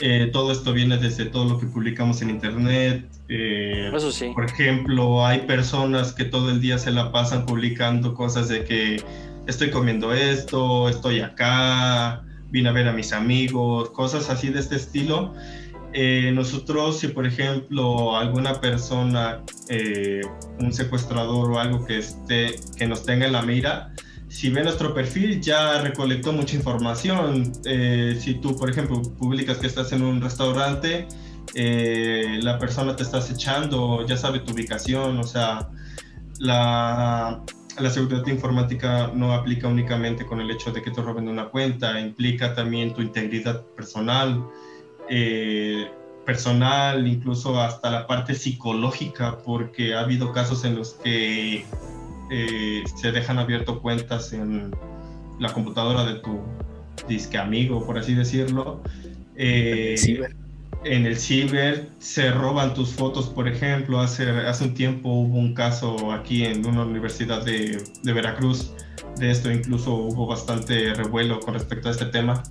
eh, 0.00 0.28
todo 0.30 0.52
esto 0.52 0.74
viene 0.74 0.98
desde 0.98 1.24
todo 1.24 1.46
lo 1.46 1.58
que 1.58 1.66
publicamos 1.66 2.20
en 2.20 2.30
internet. 2.30 3.06
Eh, 3.28 3.90
Eso 3.94 4.12
sí. 4.12 4.30
Por 4.34 4.44
ejemplo, 4.44 5.24
hay 5.24 5.40
personas 5.40 6.12
que 6.12 6.24
todo 6.24 6.50
el 6.50 6.60
día 6.60 6.76
se 6.78 6.90
la 6.90 7.12
pasan 7.12 7.46
publicando 7.46 8.14
cosas 8.14 8.48
de 8.48 8.64
que 8.64 9.02
estoy 9.46 9.70
comiendo 9.70 10.12
esto, 10.12 10.88
estoy 10.88 11.20
acá, 11.20 12.22
vine 12.50 12.68
a 12.68 12.72
ver 12.72 12.88
a 12.88 12.92
mis 12.92 13.12
amigos, 13.12 13.90
cosas 13.90 14.28
así 14.28 14.50
de 14.50 14.60
este 14.60 14.76
estilo. 14.76 15.32
Eh, 15.94 16.30
nosotros, 16.34 16.98
si 16.98 17.08
por 17.08 17.26
ejemplo 17.26 18.18
alguna 18.18 18.60
persona, 18.60 19.40
un 20.58 20.72
secuestrador 20.74 21.52
o 21.52 21.58
algo 21.58 21.86
que, 21.86 21.98
esté, 21.98 22.56
que 22.76 22.86
nos 22.86 23.06
tenga 23.06 23.24
en 23.24 23.32
la 23.32 23.40
mira, 23.40 23.94
si 24.28 24.50
ve 24.50 24.62
nuestro 24.62 24.92
perfil 24.92 25.40
ya 25.40 25.80
recolectó 25.80 26.32
mucha 26.32 26.56
información. 26.56 27.52
Eh, 27.64 28.16
si 28.20 28.34
tú, 28.34 28.56
por 28.56 28.70
ejemplo, 28.70 29.02
publicas 29.02 29.58
que 29.58 29.66
estás 29.66 29.92
en 29.92 30.02
un 30.02 30.20
restaurante, 30.20 31.06
eh, 31.54 32.38
la 32.42 32.58
persona 32.58 32.96
te 32.96 33.02
está 33.02 33.18
acechando, 33.18 34.04
ya 34.06 34.16
sabe 34.16 34.40
tu 34.40 34.52
ubicación, 34.52 35.18
o 35.18 35.24
sea, 35.24 35.68
la, 36.38 37.40
la, 37.78 37.90
seguridad 37.90 38.26
informática 38.26 39.10
no 39.14 39.32
aplica 39.32 39.68
únicamente 39.68 40.26
con 40.26 40.40
el 40.40 40.50
hecho 40.50 40.72
de 40.72 40.82
que 40.82 40.90
te 40.90 41.00
roben 41.00 41.28
una 41.28 41.48
cuenta, 41.48 41.98
implica 42.00 42.54
también 42.54 42.92
tu 42.92 43.00
integridad 43.00 43.64
personal. 43.76 44.44
Eh, 45.08 45.88
personal, 46.26 47.06
incluso 47.06 47.58
hasta 47.60 47.88
la 47.88 48.06
parte 48.06 48.34
psicológica, 48.34 49.38
porque 49.38 49.94
ha 49.94 50.00
habido 50.00 50.32
casos 50.32 50.64
en 50.64 50.74
los 50.74 50.94
que 50.94 51.64
eh, 52.30 52.82
se 52.94 53.12
dejan 53.12 53.38
abierto 53.38 53.80
cuentas 53.80 54.32
en 54.32 54.74
la 55.38 55.52
computadora 55.52 56.04
de 56.04 56.14
tu 56.20 56.40
disque 57.08 57.38
amigo, 57.38 57.84
por 57.84 57.98
así 57.98 58.14
decirlo. 58.14 58.82
Eh, 59.34 59.96
en 60.84 61.04
el 61.04 61.16
ciber 61.16 61.88
se 61.98 62.30
roban 62.30 62.74
tus 62.74 62.90
fotos, 62.90 63.28
por 63.28 63.48
ejemplo. 63.48 64.00
Hace, 64.00 64.30
hace 64.30 64.64
un 64.64 64.74
tiempo 64.74 65.08
hubo 65.10 65.38
un 65.38 65.54
caso 65.54 66.12
aquí 66.12 66.44
en 66.44 66.66
una 66.66 66.84
universidad 66.84 67.44
de, 67.44 67.82
de 68.02 68.12
Veracruz 68.12 68.72
de 69.18 69.30
esto, 69.30 69.50
incluso 69.50 69.94
hubo 69.94 70.26
bastante 70.26 70.94
revuelo 70.94 71.40
con 71.40 71.54
respecto 71.54 71.88
a 71.88 71.92
este 71.92 72.06
tema. 72.06 72.42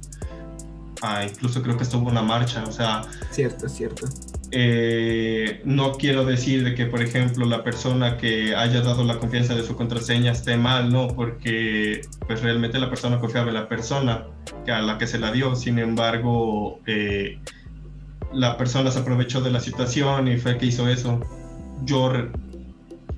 Ah, 1.01 1.23
incluso 1.23 1.61
creo 1.61 1.77
que 1.77 1.83
estuvo 1.83 2.09
una 2.09 2.21
marcha, 2.21 2.63
o 2.67 2.71
sea... 2.71 3.03
Cierto, 3.29 3.69
cierto. 3.69 4.07
Eh, 4.51 5.61
no 5.65 5.93
quiero 5.93 6.25
decir 6.25 6.63
de 6.63 6.75
que, 6.75 6.85
por 6.85 7.01
ejemplo, 7.01 7.45
la 7.45 7.63
persona 7.63 8.17
que 8.17 8.55
haya 8.55 8.81
dado 8.81 9.03
la 9.03 9.17
confianza 9.17 9.55
de 9.55 9.63
su 9.63 9.75
contraseña 9.75 10.31
esté 10.31 10.57
mal, 10.57 10.91
no, 10.91 11.07
porque 11.07 12.01
pues 12.27 12.41
realmente 12.41 12.79
la 12.79 12.89
persona 12.89 13.19
confiaba 13.19 13.47
en 13.47 13.55
la 13.55 13.67
persona 13.67 14.27
a 14.67 14.81
la 14.81 14.97
que 14.97 15.07
se 15.07 15.19
la 15.19 15.31
dio. 15.31 15.55
Sin 15.55 15.79
embargo, 15.79 16.79
eh, 16.85 17.39
la 18.33 18.57
persona 18.57 18.91
se 18.91 18.99
aprovechó 18.99 19.41
de 19.41 19.51
la 19.51 19.59
situación 19.59 20.27
y 20.27 20.37
fue 20.37 20.57
que 20.57 20.67
hizo 20.67 20.87
eso. 20.87 21.19
Yo 21.83 22.11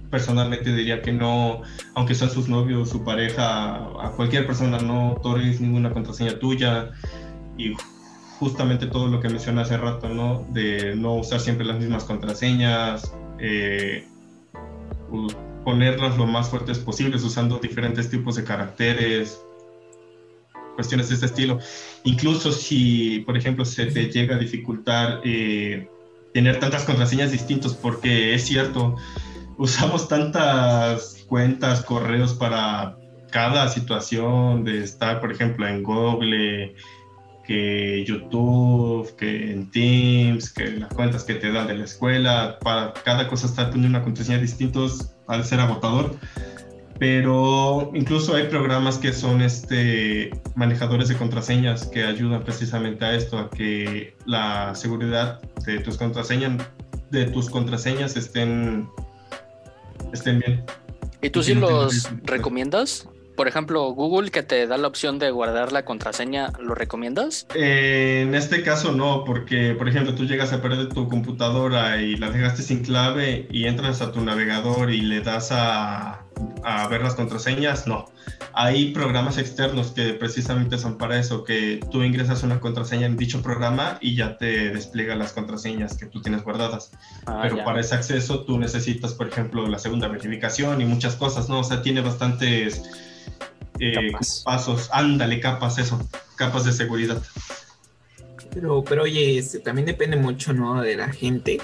personalmente 0.09 0.73
diría 0.73 1.01
que 1.01 1.11
no, 1.11 1.61
aunque 1.95 2.15
sean 2.15 2.31
sus 2.31 2.47
novios, 2.47 2.89
su 2.89 3.03
pareja, 3.03 3.75
a 3.75 4.13
cualquier 4.15 4.47
persona 4.47 4.79
no 4.79 5.13
otorgues 5.13 5.59
ninguna 5.59 5.91
contraseña 5.91 6.39
tuya 6.39 6.91
y 7.57 7.73
justamente 8.39 8.87
todo 8.87 9.07
lo 9.07 9.19
que 9.19 9.29
mencioné 9.29 9.61
hace 9.61 9.77
rato, 9.77 10.09
¿no? 10.09 10.45
De 10.51 10.95
no 10.95 11.15
usar 11.15 11.39
siempre 11.39 11.65
las 11.65 11.79
mismas 11.79 12.03
contraseñas, 12.03 13.11
eh, 13.39 14.05
ponerlas 15.63 16.17
lo 16.17 16.25
más 16.25 16.49
fuertes 16.49 16.79
posibles 16.79 17.23
usando 17.23 17.59
diferentes 17.59 18.09
tipos 18.09 18.35
de 18.35 18.43
caracteres, 18.43 19.41
cuestiones 20.75 21.09
de 21.09 21.15
este 21.15 21.25
estilo. 21.25 21.59
Incluso 22.03 22.51
si, 22.51 23.19
por 23.25 23.35
ejemplo, 23.35 23.65
se 23.65 23.87
te 23.87 24.09
llega 24.09 24.35
a 24.35 24.39
dificultar 24.39 25.21
eh, 25.23 25.89
tener 26.33 26.59
tantas 26.59 26.83
contraseñas 26.83 27.31
distintas, 27.31 27.73
porque 27.73 28.33
es 28.35 28.45
cierto, 28.45 28.95
usamos 29.57 30.07
tantas 30.07 31.25
cuentas, 31.27 31.83
correos 31.83 32.33
para 32.33 32.97
cada 33.31 33.67
situación 33.67 34.63
de 34.63 34.83
estar, 34.83 35.19
por 35.19 35.31
ejemplo, 35.31 35.67
en 35.67 35.83
Google, 35.83 36.75
que 37.47 38.03
YouTube, 38.05 39.15
que 39.15 39.51
en 39.51 39.71
Teams, 39.71 40.51
que 40.51 40.67
las 40.71 40.93
cuentas 40.93 41.23
que 41.23 41.35
te 41.35 41.51
dan 41.51 41.67
de 41.67 41.77
la 41.77 41.85
escuela, 41.85 42.59
para 42.61 42.93
cada 43.05 43.27
cosa 43.29 43.47
estar 43.47 43.71
poniendo 43.71 43.97
una 43.97 44.03
contraseña 44.03 44.37
distintos 44.39 45.13
al 45.27 45.45
ser 45.45 45.61
agotador. 45.61 46.15
Pero 46.99 47.91
incluso 47.93 48.35
hay 48.35 48.47
programas 48.47 48.97
que 48.97 49.13
son 49.13 49.41
este, 49.41 50.31
manejadores 50.55 51.07
de 51.07 51.15
contraseñas 51.15 51.85
que 51.85 52.03
ayudan 52.03 52.43
precisamente 52.43 53.05
a 53.05 53.15
esto, 53.15 53.37
a 53.37 53.49
que 53.49 54.15
la 54.25 54.75
seguridad 54.75 55.39
de 55.65 55.79
tus 55.79 55.97
contraseñas, 55.97 56.67
de 57.11 57.25
tus 57.25 57.49
contraseñas 57.49 58.17
estén, 58.17 58.89
estén 60.11 60.39
bien. 60.39 60.65
¿Y 61.21 61.29
tú 61.29 61.43
sí 61.43 61.53
los 61.53 62.09
recomiendas? 62.23 63.07
Por 63.37 63.47
ejemplo, 63.47 63.83
Google 63.91 64.31
que 64.31 64.43
te 64.43 64.67
da 64.67 64.77
la 64.77 64.87
opción 64.87 65.19
de 65.19 65.29
guardar 65.31 65.71
la 65.71 65.85
contraseña, 65.85 66.51
¿lo 66.59 66.75
recomiendas? 66.75 67.45
Eh, 67.53 68.23
en 68.27 68.35
este 68.35 68.63
caso 68.63 68.91
no, 68.91 69.23
porque 69.23 69.75
por 69.75 69.87
ejemplo 69.87 70.15
tú 70.15 70.25
llegas 70.25 70.51
a 70.51 70.61
perder 70.61 70.89
tu 70.89 71.07
computadora 71.07 72.01
y 72.01 72.17
la 72.17 72.31
dejaste 72.31 72.63
sin 72.63 72.83
clave 72.83 73.47
y 73.51 73.65
entras 73.65 74.01
a 74.01 74.11
tu 74.11 74.21
navegador 74.21 74.91
y 74.91 75.01
le 75.01 75.21
das 75.21 75.51
a, 75.51 76.23
a 76.63 76.87
ver 76.89 77.01
las 77.01 77.13
contraseñas, 77.13 77.87
no. 77.87 78.05
Hay 78.53 78.91
programas 78.91 79.37
externos 79.37 79.91
que 79.91 80.13
precisamente 80.13 80.79
son 80.79 80.97
para 80.97 81.19
eso, 81.19 81.43
que 81.43 81.79
tú 81.91 82.01
ingresas 82.01 82.41
una 82.41 82.59
contraseña 82.59 83.05
en 83.05 83.17
dicho 83.17 83.43
programa 83.43 83.99
y 84.01 84.15
ya 84.15 84.37
te 84.37 84.71
despliega 84.71 85.15
las 85.15 85.33
contraseñas 85.33 85.95
que 85.95 86.07
tú 86.07 86.21
tienes 86.21 86.43
guardadas. 86.43 86.91
Ah, 87.27 87.41
Pero 87.43 87.63
para 87.63 87.81
ese 87.81 87.93
acceso 87.93 88.43
tú 88.45 88.57
necesitas, 88.57 89.13
por 89.13 89.27
ejemplo, 89.27 89.67
la 89.67 89.77
segunda 89.77 90.07
verificación 90.07 90.81
y 90.81 90.85
muchas 90.85 91.15
cosas, 91.15 91.49
¿no? 91.49 91.59
O 91.59 91.63
sea, 91.63 91.83
tiene 91.83 92.01
bastantes 92.01 92.81
eh, 93.79 94.11
pasos, 94.43 94.89
ándale, 94.91 95.39
capas, 95.39 95.77
eso, 95.77 95.99
capas 96.35 96.65
de 96.65 96.73
seguridad. 96.73 97.21
Pero, 98.53 98.83
pero 98.83 99.03
oye, 99.03 99.37
este, 99.37 99.59
también 99.59 99.85
depende 99.85 100.17
mucho, 100.17 100.53
¿no? 100.53 100.81
De 100.81 100.95
la 100.95 101.11
gente, 101.11 101.59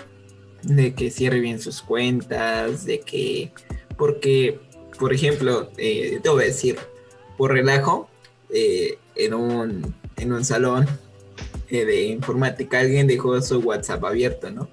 de 0.64 0.93
que 0.93 1.11
cierre 1.11 1.39
bien 1.39 1.59
sus 1.59 1.82
cuentas, 1.82 2.86
de 2.86 2.99
que, 2.99 3.51
porque, 3.97 4.59
por 4.99 5.14
ejemplo, 5.14 5.72
eh, 5.78 6.20
te 6.22 6.30
voy 6.30 6.43
a 6.43 6.47
decir, 6.47 6.78
por 7.38 7.51
relajo, 7.51 8.09
eh, 8.49 8.97
en, 9.16 9.34
un, 9.34 9.95
en 10.18 10.34
un 10.34 10.45
salón 10.45 10.88
de 11.70 12.03
informática 12.03 12.80
alguien 12.80 13.07
dejó 13.07 13.41
su 13.41 13.59
WhatsApp 13.59 14.03
abierto, 14.03 14.51
¿no? 14.51 14.70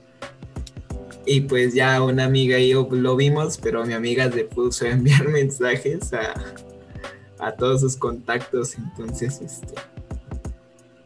Y 1.25 1.43
pues 1.43 1.75
ya 1.75 2.03
una 2.03 2.25
amiga 2.25 2.59
y 2.59 2.71
yo 2.71 2.89
lo 2.91 3.17
vimos, 3.17 3.59
pero 3.59 3.85
mi 3.87 3.95
amiga 3.95 4.31
se 4.31 4.45
puso 4.45 4.85
a 4.85 4.91
enviar 4.91 5.29
mensajes 5.29 6.13
a, 6.13 6.35
a 7.41 7.53
todos 7.53 7.81
sus 7.81 7.97
contactos. 7.97 8.77
Entonces, 8.77 9.41
este, 9.41 9.75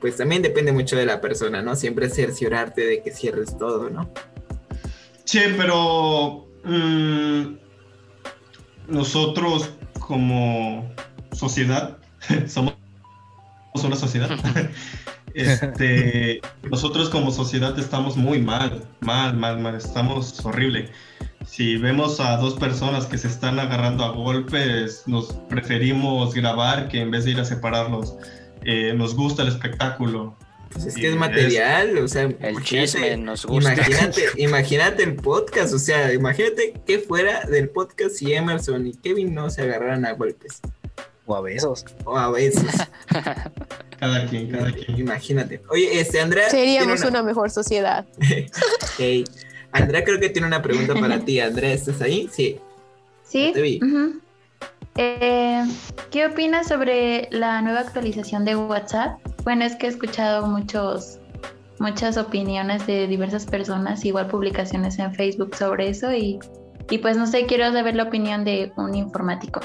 pues 0.01 0.17
también 0.17 0.43
depende 0.43 0.73
mucho 0.73 0.97
de 0.97 1.07
la 1.07 1.21
persona, 1.21 1.63
¿no? 1.63 1.77
Siempre 1.77 2.11
cerciorarte 2.11 2.83
de 2.87 3.03
que 3.03 3.11
cierres 3.11 3.57
todo, 3.57 3.89
¿no? 3.91 4.11
Sí, 5.25 5.41
pero 5.57 6.47
mm, 6.65 7.55
nosotros 8.89 9.71
como 9.99 10.93
sociedad, 11.33 11.99
somos 12.47 12.75
una 13.83 13.97
sociedad, 13.97 14.31
este, 15.35 16.41
nosotros 16.71 17.11
como 17.11 17.31
sociedad 17.31 17.79
estamos 17.79 18.17
muy 18.17 18.41
mal, 18.41 18.83
mal, 19.01 19.37
mal, 19.37 19.59
mal, 19.59 19.75
estamos 19.75 20.45
horrible. 20.45 20.89
Si 21.47 21.77
vemos 21.77 22.21
a 22.21 22.37
dos 22.39 22.55
personas 22.55 23.07
que 23.07 23.19
se 23.19 23.29
están 23.29 23.59
agarrando 23.59 24.05
a 24.05 24.11
golpes, 24.11 25.03
nos 25.07 25.33
preferimos 25.49 26.35
grabar 26.35 26.89
que 26.89 27.01
en 27.01 27.11
vez 27.11 27.25
de 27.25 27.33
ir 27.33 27.41
a 27.41 27.45
separarlos. 27.45 28.17
Eh, 28.65 28.95
nos 28.95 29.15
gusta 29.15 29.43
el 29.43 29.49
espectáculo. 29.49 30.37
Pues 30.73 30.87
es 30.87 30.95
que 30.95 31.09
es 31.11 31.17
material, 31.17 31.99
o 31.99 32.09
sea, 32.09 32.23
El 32.41 32.63
chisme 32.63 33.17
nos 33.19 33.45
gusta. 33.45 33.75
Imagínate, 33.75 34.23
imagínate 34.39 35.03
el 35.03 35.15
podcast, 35.17 35.75
o 35.75 35.79
sea, 35.79 36.13
imagínate 36.13 36.75
que 36.87 36.99
fuera 36.99 37.43
del 37.43 37.69
podcast 37.69 38.17
si 38.17 38.33
Emerson 38.33 38.87
y 38.87 38.95
Kevin 38.95 39.35
no 39.35 39.51
se 39.51 39.63
agarraran 39.63 40.07
a 40.07 40.13
golpes 40.13 40.63
O 41.27 41.35
a 41.35 41.41
besos. 41.41 41.85
o 42.05 42.17
a 42.17 42.31
veces. 42.31 42.65
Cada 43.99 44.27
quien, 44.27 44.51
cada 44.51 44.71
quien. 44.71 44.99
Imagínate. 44.99 45.63
Oye, 45.71 46.01
este 46.01 46.21
Andrea. 46.21 46.51
Seríamos 46.51 47.03
una 47.05 47.23
mejor 47.23 47.51
sociedad. 47.51 48.05
Ey, 48.99 49.25
Andrea 49.73 50.05
creo 50.05 50.21
que 50.21 50.29
tiene 50.29 50.47
una 50.47 50.61
pregunta 50.61 50.95
para 50.95 51.21
ti. 51.21 51.41
Andrea, 51.41 51.73
¿estás 51.73 52.03
ahí? 52.03 52.29
Sí. 52.31 52.61
Sí. 53.23 53.53
Te 53.55 53.63
vi. 53.63 53.81
Eh, 54.97 55.65
¿Qué 56.11 56.27
opinas 56.27 56.69
sobre 56.69 57.29
la 57.31 57.63
nueva 57.63 57.81
actualización 57.81 58.45
de 58.45 58.57
WhatsApp? 58.57 59.19
Bueno, 59.43 59.65
es 59.65 59.75
que 59.77 59.87
he 59.87 59.91
escuchado 59.91 60.47
muchos, 60.47 61.19
muchas 61.79 62.17
opiniones 62.17 62.87
de 62.87 63.07
diversas 63.07 63.47
personas, 63.47 64.05
igual 64.05 64.29
publicaciones 64.29 64.99
en 64.99 65.15
Facebook 65.15 65.57
sobre 65.57 65.89
eso 65.89 66.13
y, 66.13 66.39
y 66.91 66.99
pues 66.99 67.17
no 67.17 67.27
sé, 67.27 67.47
quiero 67.47 67.73
saber 67.73 67.97
la 67.97 68.05
opinión 68.05 68.45
de 68.45 68.73
un 68.77 68.95
informático. 68.95 69.61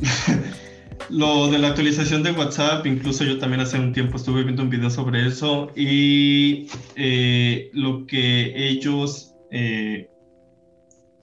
Lo 1.08 1.50
de 1.50 1.58
la 1.58 1.68
actualización 1.68 2.22
de 2.22 2.32
WhatsApp, 2.32 2.86
incluso 2.86 3.24
yo 3.24 3.38
también 3.38 3.60
hace 3.60 3.78
un 3.78 3.92
tiempo 3.92 4.16
estuve 4.16 4.44
viendo 4.44 4.62
un 4.62 4.70
video 4.70 4.90
sobre 4.90 5.26
eso 5.26 5.72
y 5.74 6.68
eh, 6.94 7.70
lo 7.72 8.06
que 8.06 8.68
ellos 8.68 9.34
eh, 9.50 10.08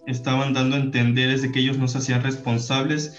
estaban 0.05 0.53
dando 0.53 0.75
a 0.75 0.79
entender 0.79 1.29
es 1.29 1.41
de 1.41 1.51
que 1.51 1.59
ellos 1.59 1.77
no 1.77 1.87
se 1.87 1.99
hacían 1.99 2.23
responsables 2.23 3.15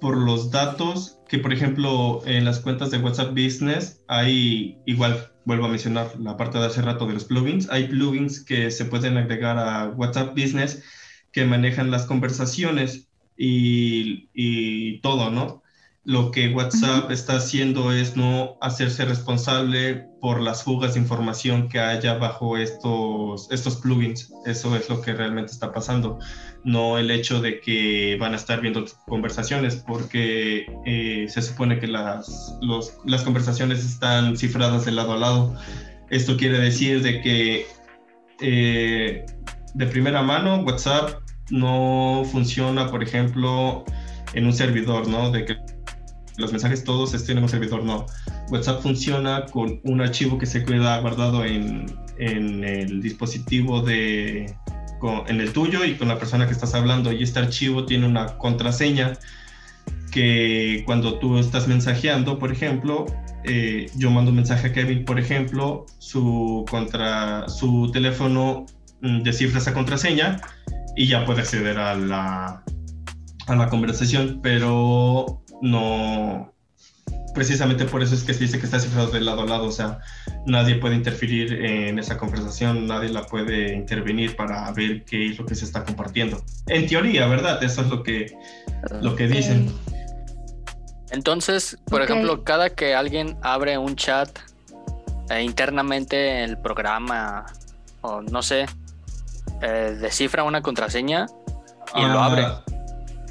por 0.00 0.16
los 0.16 0.50
datos 0.50 1.18
que, 1.28 1.38
por 1.38 1.52
ejemplo, 1.52 2.22
en 2.26 2.44
las 2.44 2.60
cuentas 2.60 2.90
de 2.90 2.98
WhatsApp 2.98 3.30
Business 3.30 4.00
hay, 4.06 4.78
igual, 4.86 5.32
vuelvo 5.46 5.64
a 5.64 5.68
mencionar 5.68 6.12
la 6.20 6.36
parte 6.36 6.58
de 6.58 6.66
hace 6.66 6.82
rato 6.82 7.06
de 7.06 7.14
los 7.14 7.24
plugins, 7.24 7.68
hay 7.70 7.88
plugins 7.88 8.44
que 8.44 8.70
se 8.70 8.84
pueden 8.84 9.16
agregar 9.16 9.58
a 9.58 9.88
WhatsApp 9.88 10.30
Business 10.38 10.82
que 11.32 11.44
manejan 11.44 11.90
las 11.90 12.06
conversaciones 12.06 13.08
y, 13.36 14.28
y 14.34 15.00
todo, 15.00 15.30
¿no? 15.30 15.62
Lo 16.06 16.30
que 16.30 16.50
WhatsApp 16.50 17.10
está 17.10 17.36
haciendo 17.36 17.90
es 17.90 18.14
no 18.14 18.58
hacerse 18.60 19.06
responsable 19.06 20.06
por 20.20 20.38
las 20.42 20.62
fugas 20.62 20.92
de 20.94 21.00
información 21.00 21.70
que 21.70 21.80
haya 21.80 22.18
bajo 22.18 22.58
estos, 22.58 23.50
estos 23.50 23.76
plugins. 23.76 24.30
Eso 24.44 24.76
es 24.76 24.90
lo 24.90 25.00
que 25.00 25.14
realmente 25.14 25.52
está 25.52 25.72
pasando. 25.72 26.18
No 26.62 26.98
el 26.98 27.10
hecho 27.10 27.40
de 27.40 27.58
que 27.60 28.18
van 28.20 28.34
a 28.34 28.36
estar 28.36 28.60
viendo 28.60 28.84
conversaciones, 29.06 29.76
porque 29.76 30.66
eh, 30.84 31.24
se 31.30 31.40
supone 31.40 31.78
que 31.78 31.86
las, 31.86 32.54
los- 32.60 32.98
las 33.06 33.22
conversaciones 33.22 33.82
están 33.82 34.36
cifradas 34.36 34.84
de 34.84 34.92
lado 34.92 35.14
a 35.14 35.16
lado. 35.18 35.54
Esto 36.10 36.36
quiere 36.36 36.58
decir 36.58 37.02
de 37.02 37.22
que 37.22 37.66
eh, 38.42 39.24
de 39.72 39.86
primera 39.86 40.20
mano 40.22 40.56
WhatsApp 40.64 41.23
no 41.50 42.22
funciona, 42.30 42.90
por 42.90 43.02
ejemplo, 43.02 43.84
en 44.34 44.46
un 44.46 44.52
servidor, 44.52 45.08
¿no? 45.08 45.30
De 45.30 45.44
que 45.44 45.56
los 46.36 46.50
mensajes 46.50 46.84
todos 46.84 47.14
estén 47.14 47.38
en 47.38 47.44
un 47.44 47.48
servidor, 47.48 47.84
no. 47.84 48.06
WhatsApp 48.50 48.82
funciona 48.82 49.46
con 49.46 49.80
un 49.84 50.00
archivo 50.00 50.38
que 50.38 50.46
se 50.46 50.64
queda 50.64 50.98
guardado 51.00 51.44
en, 51.44 51.86
en 52.18 52.64
el 52.64 53.00
dispositivo 53.00 53.80
de, 53.80 54.54
en 55.26 55.40
el 55.40 55.52
tuyo 55.52 55.84
y 55.84 55.94
con 55.94 56.08
la 56.08 56.18
persona 56.18 56.46
que 56.46 56.52
estás 56.52 56.74
hablando. 56.74 57.12
Y 57.12 57.22
este 57.22 57.38
archivo 57.38 57.84
tiene 57.84 58.06
una 58.06 58.38
contraseña 58.38 59.14
que 60.10 60.82
cuando 60.86 61.18
tú 61.18 61.38
estás 61.38 61.68
mensajeando, 61.68 62.38
por 62.38 62.52
ejemplo, 62.52 63.06
eh, 63.44 63.90
yo 63.96 64.10
mando 64.10 64.30
un 64.30 64.36
mensaje 64.36 64.68
a 64.68 64.72
Kevin, 64.72 65.04
por 65.04 65.18
ejemplo, 65.18 65.86
su, 65.98 66.64
contra, 66.70 67.48
su 67.48 67.90
teléfono 67.92 68.66
mm, 69.02 69.22
descifra 69.22 69.58
esa 69.58 69.74
contraseña 69.74 70.40
y 70.96 71.06
ya 71.06 71.24
puede 71.24 71.40
acceder 71.40 71.78
a 71.78 71.94
la, 71.94 72.62
a 73.46 73.56
la 73.56 73.68
conversación, 73.68 74.40
pero 74.42 75.42
no, 75.62 76.54
precisamente 77.34 77.84
por 77.84 78.02
eso 78.02 78.14
es 78.14 78.22
que 78.22 78.32
se 78.32 78.44
dice 78.44 78.58
que 78.58 78.64
está 78.64 78.78
cifrado 78.78 79.10
de 79.10 79.20
lado 79.20 79.42
a 79.42 79.46
lado, 79.46 79.66
o 79.66 79.72
sea, 79.72 79.98
nadie 80.46 80.76
puede 80.76 80.94
interferir 80.94 81.52
en 81.52 81.98
esa 81.98 82.16
conversación, 82.16 82.86
nadie 82.86 83.10
la 83.10 83.26
puede 83.26 83.74
intervenir 83.74 84.36
para 84.36 84.70
ver 84.72 85.04
qué 85.04 85.30
es 85.30 85.38
lo 85.38 85.44
que 85.44 85.54
se 85.54 85.64
está 85.64 85.84
compartiendo. 85.84 86.42
En 86.68 86.86
teoría, 86.86 87.26
¿verdad? 87.26 87.62
Eso 87.62 87.82
es 87.82 87.88
lo 87.88 88.02
que, 88.02 88.38
lo 89.02 89.16
que 89.16 89.26
dicen. 89.26 89.70
Entonces, 91.10 91.76
por 91.86 92.02
ejemplo, 92.02 92.44
cada 92.44 92.70
que 92.70 92.94
alguien 92.94 93.36
abre 93.42 93.76
un 93.78 93.96
chat 93.96 94.30
eh, 95.30 95.42
internamente 95.42 96.42
en 96.42 96.50
el 96.50 96.58
programa, 96.58 97.46
o 98.00 98.22
no 98.22 98.42
sé, 98.42 98.66
eh, 99.62 99.96
descifra 100.00 100.44
una 100.44 100.62
contraseña 100.62 101.26
y 101.94 102.00
lo 102.02 102.18
Ah, 102.20 102.26
abre. 102.26 102.46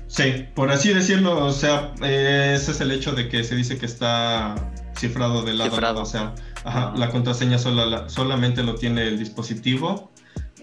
Sí, 0.07 0.45
por 0.53 0.69
así 0.71 0.93
decirlo, 0.93 1.43
o 1.45 1.51
sea, 1.51 1.91
eh, 2.03 2.53
ese 2.55 2.71
es 2.71 2.81
el 2.81 2.91
hecho 2.91 3.13
de 3.13 3.29
que 3.29 3.43
se 3.43 3.55
dice 3.55 3.77
que 3.79 3.85
está 3.87 4.53
cifrado 4.95 5.41
de 5.43 5.53
lado 5.53 5.69
a 5.69 5.71
Cifrado. 5.71 5.93
lado, 5.95 6.03
o 6.03 6.05
sea, 6.05 6.35
ajá, 6.63 6.93
la 6.95 7.09
contraseña 7.09 7.57
sola- 7.57 7.85
la- 7.87 8.09
solamente 8.09 8.61
lo 8.63 8.75
tiene 8.75 9.07
el 9.07 9.17
dispositivo 9.17 10.11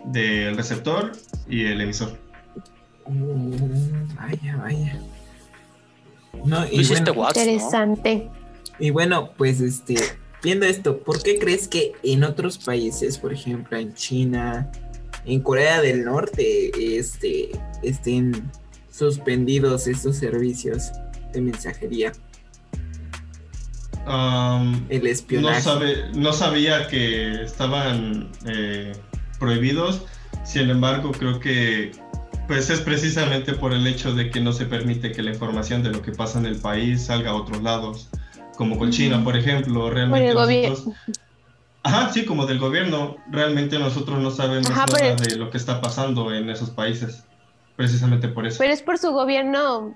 del 0.05 0.57
receptor 0.57 1.13
y 1.49 1.65
el 1.67 1.81
emisor. 1.81 2.17
Mm, 3.09 4.15
vaya, 4.17 4.57
vaya. 4.57 5.01
No, 6.45 6.65
y 6.71 6.81
hiciste 6.81 7.11
bueno. 7.11 7.29
Interesante. 7.35 8.29
y 8.79 8.91
bueno, 8.91 9.31
pues 9.37 9.61
este, 9.61 9.97
viendo 10.45 10.65
esto, 10.65 10.99
¿por 10.99 11.23
qué 11.23 11.39
crees 11.39 11.67
que 11.69 11.93
en 12.05 12.23
otros 12.25 12.57
países, 12.59 13.19
por 13.19 13.33
ejemplo, 13.33 13.77
en 13.77 13.95
China, 13.95 14.71
en 15.25 15.41
Corea 15.41 15.81
del 15.81 16.05
Norte, 16.05 16.71
este, 16.99 17.51
estén 17.83 18.51
suspendidos 18.91 19.87
estos 19.87 20.17
servicios 20.17 20.91
de 21.33 21.41
mensajería? 21.41 22.13
Am, 24.07 24.87
El 24.89 25.03
no, 25.03 25.09
espionaje. 25.09 25.61
sabe, 25.63 25.97
no 26.15 26.33
sabía 26.33 26.89
que 26.89 27.43
estaban 27.43 28.31
eh, 28.47 28.93
prohibidos, 29.39 30.03
sin 30.45 30.71
embargo, 30.71 31.13
creo 31.13 31.39
que 31.39 31.93
pues 32.49 32.69
es 32.71 32.81
precisamente 32.81 33.53
por 33.53 33.73
el 33.73 33.87
hecho 33.87 34.13
de 34.13 34.29
que 34.31 34.41
no 34.41 34.53
se 34.53 34.65
permite 34.67 35.13
que 35.13 35.23
la 35.23 35.31
información 35.31 35.85
de 35.85 35.91
lo 35.91 36.03
que 36.03 36.11
pasa 36.11 36.41
en 36.41 36.47
el 36.47 36.57
país 36.57 37.03
salga 37.03 37.31
a 37.31 37.35
otros 37.35 37.63
lados, 37.63 38.09
como 38.57 38.77
con 38.77 38.91
China, 38.91 39.23
por 39.23 39.37
ejemplo, 39.37 39.89
realmente 39.91 40.33
Por 40.35 40.51
el 40.51 40.69
nosotros- 40.71 40.97
Ajá, 41.83 42.13
sí, 42.13 42.25
como 42.25 42.47
del 42.47 42.59
gobierno, 42.59 43.17
realmente 43.31 43.79
nosotros 43.79 44.19
no 44.21 44.31
sabemos 44.31 44.71
Ajá, 44.71 44.87
nada 44.87 45.15
de 45.17 45.37
lo 45.37 45.51
que 45.51 45.57
está 45.57 45.81
pasando 45.81 46.33
en 46.35 46.51
esos 46.51 46.71
países, 46.71 47.25
precisamente 47.77 48.29
por 48.29 48.47
eso. 48.47 48.59
Pero 48.59 48.73
es 48.73 48.83
por 48.83 48.99
su 48.99 49.13
gobierno 49.13 49.95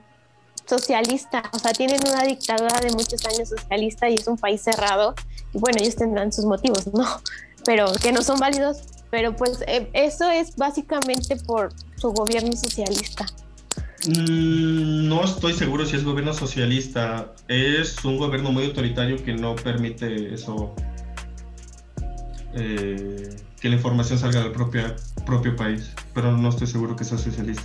socialista, 0.67 1.43
o 1.53 1.59
sea, 1.59 1.73
tienen 1.73 2.01
una 2.07 2.23
dictadura 2.25 2.81
de 2.81 2.91
muchos 2.93 3.25
años 3.27 3.51
socialista 3.51 4.09
y 4.09 4.15
es 4.15 4.27
un 4.27 4.39
país 4.39 4.63
cerrado. 4.63 5.15
Y 5.53 5.59
bueno, 5.59 5.79
ellos 5.81 5.97
tendrán 5.97 6.33
sus 6.33 6.45
motivos, 6.45 6.87
¿no? 6.93 7.05
Pero 7.65 7.93
que 8.03 8.13
no 8.13 8.23
son 8.23 8.39
válidos. 8.39 8.83
Pero 9.11 9.37
pues 9.37 9.63
eh, 9.69 9.89
eso 9.93 10.29
es 10.29 10.57
básicamente 10.57 11.37
por 11.37 11.73
su 11.97 12.11
gobierno 12.11 12.53
socialista. 12.53 13.27
Mm, 14.09 15.07
No 15.07 15.23
estoy 15.23 15.53
seguro 15.53 15.87
si 15.87 15.97
es 15.97 16.05
gobierno 16.05 16.35
socialista. 16.35 17.33
Es 17.47 18.05
un 18.05 18.19
gobierno 18.19 18.51
muy 18.51 18.65
autoritario 18.65 19.23
que 19.23 19.35
no 19.35 19.55
permite 19.55 20.35
eso. 20.35 20.75
Eh, 22.55 23.37
que 23.61 23.69
la 23.69 23.77
información 23.77 24.19
salga 24.19 24.43
del 24.43 24.53
propio, 24.53 24.95
propio 25.27 25.57
país. 25.57 25.93
Pero 26.15 26.37
no 26.37 26.49
estoy 26.49 26.67
seguro 26.67 26.97
que 26.97 27.05
sea 27.05 27.19
socialista. 27.19 27.65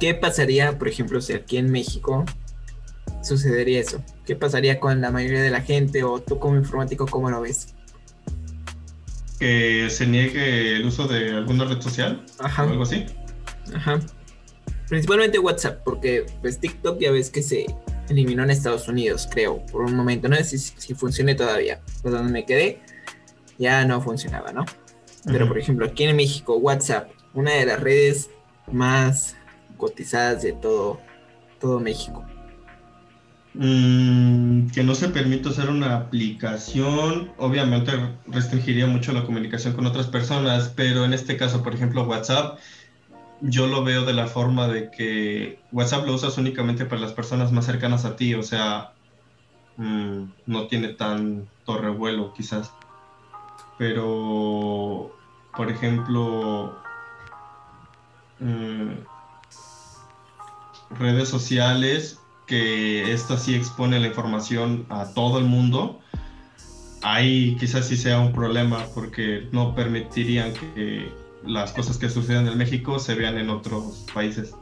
¿Qué 0.00 0.14
pasaría, 0.14 0.78
por 0.78 0.88
ejemplo, 0.88 1.20
si 1.20 1.32
aquí 1.32 1.56
en 1.56 1.70
México 1.70 2.24
sucedería 3.22 3.80
eso? 3.80 4.02
¿Qué 4.26 4.36
pasaría 4.36 4.80
con 4.80 5.00
la 5.00 5.10
mayoría 5.10 5.42
de 5.42 5.50
la 5.50 5.60
gente 5.60 6.02
o 6.04 6.20
tú 6.20 6.38
como 6.38 6.56
informático 6.56 7.06
cómo 7.06 7.30
lo 7.30 7.40
ves? 7.40 7.74
Que 9.38 9.88
se 9.90 10.06
niegue 10.06 10.76
el 10.76 10.86
uso 10.86 11.06
de 11.06 11.30
alguna 11.30 11.64
red 11.64 11.80
social 11.80 12.24
Ajá. 12.38 12.64
o 12.64 12.70
algo 12.70 12.82
así. 12.82 13.06
Ajá. 13.74 14.00
Principalmente 14.88 15.38
WhatsApp, 15.38 15.82
porque 15.84 16.26
pues 16.40 16.58
TikTok 16.60 17.00
ya 17.00 17.10
ves 17.10 17.30
que 17.30 17.42
se 17.42 17.66
eliminó 18.08 18.42
en 18.42 18.50
Estados 18.50 18.88
Unidos, 18.88 19.28
creo, 19.30 19.64
por 19.66 19.82
un 19.82 19.94
momento. 19.94 20.28
No 20.28 20.36
sé 20.36 20.44
si, 20.44 20.58
si 20.76 20.94
funcione 20.94 21.34
todavía. 21.34 21.80
Por 22.02 22.12
donde 22.12 22.32
me 22.32 22.44
quedé, 22.44 22.80
ya 23.58 23.84
no 23.84 24.00
funcionaba, 24.00 24.52
¿no? 24.52 24.64
Pero 25.24 25.48
por 25.48 25.58
ejemplo, 25.58 25.86
aquí 25.86 26.04
en 26.04 26.16
México, 26.16 26.56
WhatsApp, 26.56 27.10
una 27.32 27.52
de 27.52 27.66
las 27.66 27.80
redes 27.80 28.30
más 28.70 29.36
cotizadas 29.76 30.42
de 30.42 30.52
todo, 30.52 31.00
todo 31.60 31.80
México. 31.80 32.24
Mm, 33.54 34.66
que 34.70 34.82
no 34.82 34.96
se 34.96 35.08
permite 35.08 35.48
usar 35.48 35.70
una 35.70 35.94
aplicación, 35.94 37.32
obviamente 37.38 37.92
restringiría 38.26 38.88
mucho 38.88 39.12
la 39.12 39.24
comunicación 39.24 39.74
con 39.74 39.86
otras 39.86 40.08
personas, 40.08 40.72
pero 40.74 41.04
en 41.04 41.14
este 41.14 41.36
caso, 41.36 41.62
por 41.62 41.74
ejemplo, 41.74 42.02
WhatsApp, 42.04 42.58
yo 43.40 43.66
lo 43.68 43.84
veo 43.84 44.04
de 44.04 44.12
la 44.12 44.26
forma 44.26 44.66
de 44.66 44.90
que 44.90 45.60
WhatsApp 45.70 46.06
lo 46.06 46.14
usas 46.14 46.36
únicamente 46.36 46.84
para 46.84 47.00
las 47.00 47.12
personas 47.12 47.52
más 47.52 47.66
cercanas 47.66 48.04
a 48.04 48.16
ti, 48.16 48.34
o 48.34 48.42
sea, 48.42 48.92
mm, 49.76 50.24
no 50.46 50.66
tiene 50.66 50.88
tanto 50.88 51.78
revuelo 51.78 52.32
quizás. 52.34 52.72
Pero, 53.78 55.10
por 55.56 55.70
ejemplo, 55.70 56.74
mm, 58.40 58.92
redes 60.98 61.28
sociales, 61.28 62.20
que 62.46 63.12
esto 63.12 63.36
sí 63.36 63.54
expone 63.54 63.98
la 63.98 64.08
información 64.08 64.86
a 64.90 65.06
todo 65.14 65.38
el 65.38 65.44
mundo, 65.44 66.00
ahí 67.02 67.56
quizás 67.58 67.86
sí 67.86 67.96
sea 67.96 68.20
un 68.20 68.32
problema 68.32 68.86
porque 68.94 69.48
no 69.52 69.74
permitirían 69.74 70.52
que 70.52 71.12
las 71.46 71.72
cosas 71.72 71.98
que 71.98 72.08
suceden 72.08 72.48
en 72.48 72.56
México 72.56 72.98
se 72.98 73.14
vean 73.14 73.38
en 73.38 73.50
otros 73.50 74.06
países. 74.12 74.54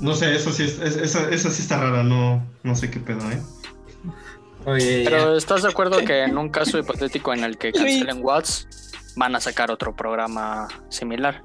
No 0.00 0.14
sé, 0.14 0.34
eso 0.34 0.52
sí, 0.52 0.64
es, 0.64 0.78
eso, 0.78 1.28
eso 1.28 1.50
sí 1.50 1.62
está 1.62 1.78
raro, 1.78 2.02
no, 2.02 2.44
no 2.62 2.74
sé 2.74 2.90
qué 2.90 3.00
pedo, 3.00 3.30
¿eh? 3.30 3.40
Oye, 4.66 5.02
Pero 5.04 5.36
¿estás 5.36 5.62
de 5.62 5.68
acuerdo 5.68 5.98
que 5.98 6.22
en 6.22 6.38
un 6.38 6.48
caso 6.48 6.78
hipotético 6.78 7.32
en 7.32 7.44
el 7.44 7.58
que 7.58 7.72
cancelen 7.72 8.24
WhatsApp, 8.24 8.70
van 9.16 9.36
a 9.36 9.40
sacar 9.40 9.70
otro 9.70 9.94
programa 9.94 10.68
similar? 10.88 11.42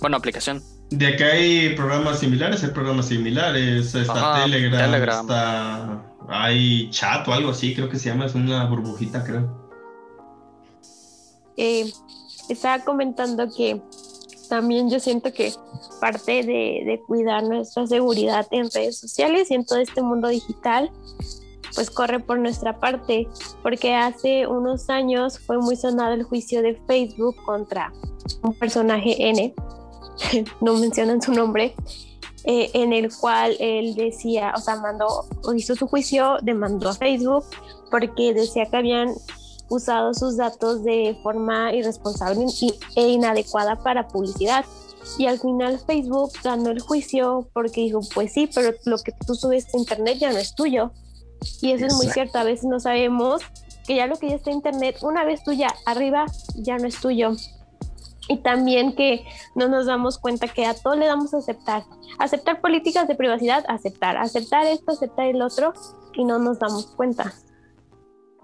Bueno, 0.00 0.16
aplicación. 0.16 0.62
De 0.90 1.16
que 1.16 1.24
hay 1.24 1.74
programas 1.74 2.20
similares, 2.20 2.62
hay 2.62 2.70
programas 2.70 3.06
similares, 3.06 3.94
está 3.94 4.12
Ajá, 4.12 4.44
Telegram, 4.44 4.80
Telegram. 4.80 5.20
está 5.20 6.14
hay 6.28 6.88
chat 6.90 7.26
o 7.28 7.32
algo 7.32 7.50
así, 7.50 7.74
creo 7.74 7.88
que 7.88 7.98
se 7.98 8.08
llama, 8.08 8.26
es 8.26 8.34
una 8.34 8.64
burbujita, 8.66 9.24
creo. 9.24 9.70
Eh, 11.56 11.92
estaba 12.48 12.84
comentando 12.84 13.48
que 13.54 13.80
también 14.48 14.90
yo 14.90 15.00
siento 15.00 15.32
que 15.32 15.52
parte 16.00 16.42
de, 16.42 16.82
de 16.86 17.00
cuidar 17.06 17.44
nuestra 17.44 17.86
seguridad 17.86 18.46
en 18.50 18.70
redes 18.70 18.98
sociales 18.98 19.50
y 19.50 19.54
en 19.54 19.64
todo 19.64 19.78
este 19.78 20.02
mundo 20.02 20.28
digital, 20.28 20.90
pues 21.74 21.90
corre 21.90 22.20
por 22.20 22.38
nuestra 22.38 22.78
parte, 22.78 23.28
porque 23.62 23.94
hace 23.94 24.46
unos 24.46 24.88
años 24.90 25.38
fue 25.38 25.58
muy 25.58 25.76
sonado 25.76 26.14
el 26.14 26.22
juicio 26.22 26.62
de 26.62 26.80
Facebook 26.86 27.36
contra 27.44 27.92
un 28.42 28.54
personaje 28.54 29.16
N, 29.28 29.54
no 30.60 30.74
mencionan 30.74 31.20
su 31.20 31.32
nombre, 31.32 31.74
eh, 32.44 32.70
en 32.74 32.92
el 32.92 33.14
cual 33.14 33.56
él 33.58 33.94
decía, 33.94 34.52
o 34.56 34.60
sea, 34.60 34.76
mandó, 34.76 35.26
hizo 35.56 35.74
su 35.74 35.86
juicio, 35.86 36.36
demandó 36.42 36.90
a 36.90 36.94
Facebook 36.94 37.44
porque 37.90 38.34
decía 38.34 38.66
que 38.66 38.76
habían 38.76 39.14
usado 39.68 40.12
sus 40.14 40.36
datos 40.36 40.84
de 40.84 41.16
forma 41.22 41.72
irresponsable 41.72 42.46
e 42.96 43.08
inadecuada 43.08 43.76
para 43.76 44.08
publicidad. 44.08 44.64
Y 45.18 45.26
al 45.26 45.38
final 45.38 45.78
Facebook 45.86 46.32
ganó 46.42 46.70
el 46.70 46.80
juicio 46.80 47.48
porque 47.52 47.82
dijo, 47.82 48.00
pues 48.14 48.32
sí, 48.32 48.48
pero 48.52 48.72
lo 48.84 48.98
que 48.98 49.12
tú 49.26 49.34
subes 49.34 49.72
a 49.74 49.78
internet 49.78 50.18
ya 50.18 50.32
no 50.32 50.38
es 50.38 50.54
tuyo. 50.54 50.92
Y 51.60 51.72
eso 51.72 51.86
es 51.86 51.94
muy 51.94 52.06
cierto, 52.08 52.38
a 52.38 52.44
veces 52.44 52.64
no 52.64 52.80
sabemos 52.80 53.42
que 53.86 53.96
ya 53.96 54.06
lo 54.06 54.16
que 54.16 54.28
ya 54.28 54.36
está 54.36 54.50
en 54.50 54.56
internet, 54.56 54.96
una 55.02 55.24
vez 55.24 55.42
tuya 55.42 55.68
arriba, 55.86 56.26
ya 56.56 56.78
no 56.78 56.86
es 56.86 57.00
tuyo. 57.00 57.32
Y 58.28 58.38
también 58.38 58.94
que 58.94 59.24
no 59.54 59.68
nos 59.68 59.86
damos 59.86 60.18
cuenta 60.18 60.48
que 60.48 60.64
a 60.64 60.74
todo 60.74 60.94
le 60.94 61.06
damos 61.06 61.34
a 61.34 61.38
aceptar. 61.38 61.84
Aceptar 62.18 62.60
políticas 62.60 63.06
de 63.06 63.14
privacidad, 63.14 63.64
aceptar. 63.68 64.16
Aceptar 64.16 64.66
esto, 64.66 64.92
aceptar 64.92 65.26
el 65.26 65.42
otro, 65.42 65.74
y 66.14 66.24
no 66.24 66.38
nos 66.38 66.58
damos 66.58 66.86
cuenta. 66.86 67.34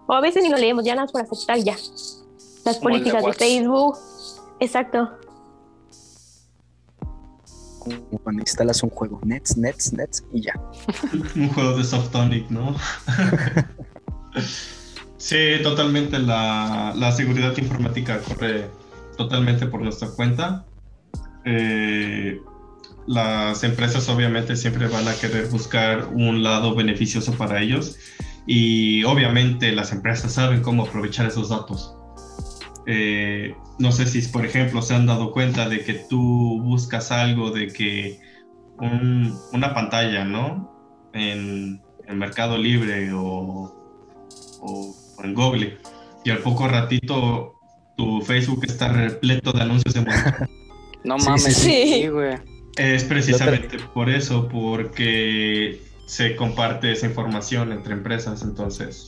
O 0.07 0.13
a 0.13 0.21
veces 0.21 0.43
ni 0.43 0.51
lo 0.51 0.59
leemos, 0.59 0.85
ya 0.85 0.95
nada 0.95 1.05
más 1.05 1.13
por 1.13 1.23
aceptar 1.23 1.59
ya. 1.59 1.77
Las 2.65 2.77
de 2.77 2.81
políticas 2.81 3.25
de. 3.25 3.33
Facebook. 3.33 3.97
Exacto. 4.59 5.11
Cuando 8.23 8.43
instalas 8.43 8.83
un 8.83 8.91
juego, 8.91 9.21
nets, 9.25 9.57
nets, 9.57 9.93
nets 9.93 10.25
y 10.33 10.43
ya. 10.43 10.55
Un 11.35 11.49
juego 11.49 11.77
de 11.77 11.85
Softonic, 11.85 12.51
¿no? 12.51 12.77
sí, 15.17 15.37
totalmente 15.63 16.19
la, 16.19 16.93
la 16.97 17.13
seguridad 17.13 17.57
informática 17.57 18.21
corre 18.21 18.69
totalmente 19.17 19.67
por 19.67 19.83
nuestra 19.83 20.09
cuenta. 20.11 20.67
Eh, 21.45 22.41
las 23.07 23.65
empresas 23.65 24.09
obviamente 24.09 24.57
siempre 24.57 24.87
van 24.89 25.09
a 25.09 25.15
querer 25.15 25.49
buscar 25.49 26.09
un 26.13 26.43
lado 26.43 26.75
beneficioso 26.75 27.33
para 27.35 27.61
ellos 27.61 27.99
y 28.47 29.05
obviamente 29.05 29.73
las 29.73 29.93
empresas 29.93 30.33
saben 30.33 30.63
cómo 30.63 30.85
aprovechar 30.85 31.27
esos 31.27 31.49
datos. 31.49 31.95
Eh, 32.93 33.55
no 33.79 33.93
sé 33.93 34.05
si, 34.07 34.21
por 34.33 34.45
ejemplo, 34.45 34.83
se 34.83 34.95
han 34.97 35.07
dado 35.07 35.31
cuenta 35.31 35.69
de 35.69 35.85
que 35.85 35.95
tú 35.95 36.61
buscas 36.61 37.13
algo 37.13 37.53
de 37.53 37.69
que 37.69 38.19
un- 38.81 39.33
una 39.53 39.73
pantalla, 39.75 40.25
¿no? 40.25 41.09
En, 41.13 41.81
en 42.09 42.19
Mercado 42.19 42.59
Libre 42.59 43.13
o, 43.13 43.73
o 44.61 44.95
en 45.23 45.35
Google 45.35 45.79
y 46.25 46.31
al 46.31 46.39
poco 46.39 46.67
ratito 46.67 47.55
tu 47.97 48.23
Facebook 48.23 48.65
está 48.65 48.89
repleto 48.89 49.53
de 49.53 49.63
anuncios 49.63 49.95
de 49.95 50.01
moda. 50.01 50.49
No 51.05 51.17
mames, 51.17 51.45
sí, 51.45 51.53
sí. 51.55 51.95
sí, 52.03 52.09
güey. 52.09 52.37
Es 52.77 53.05
precisamente 53.05 53.79
por 53.95 54.11
eso, 54.11 54.49
porque 54.49 55.81
se 56.07 56.35
comparte 56.37 56.93
esa 56.93 57.07
información 57.07 57.73
entre 57.73 57.95
empresas, 57.95 58.43
entonces. 58.43 59.07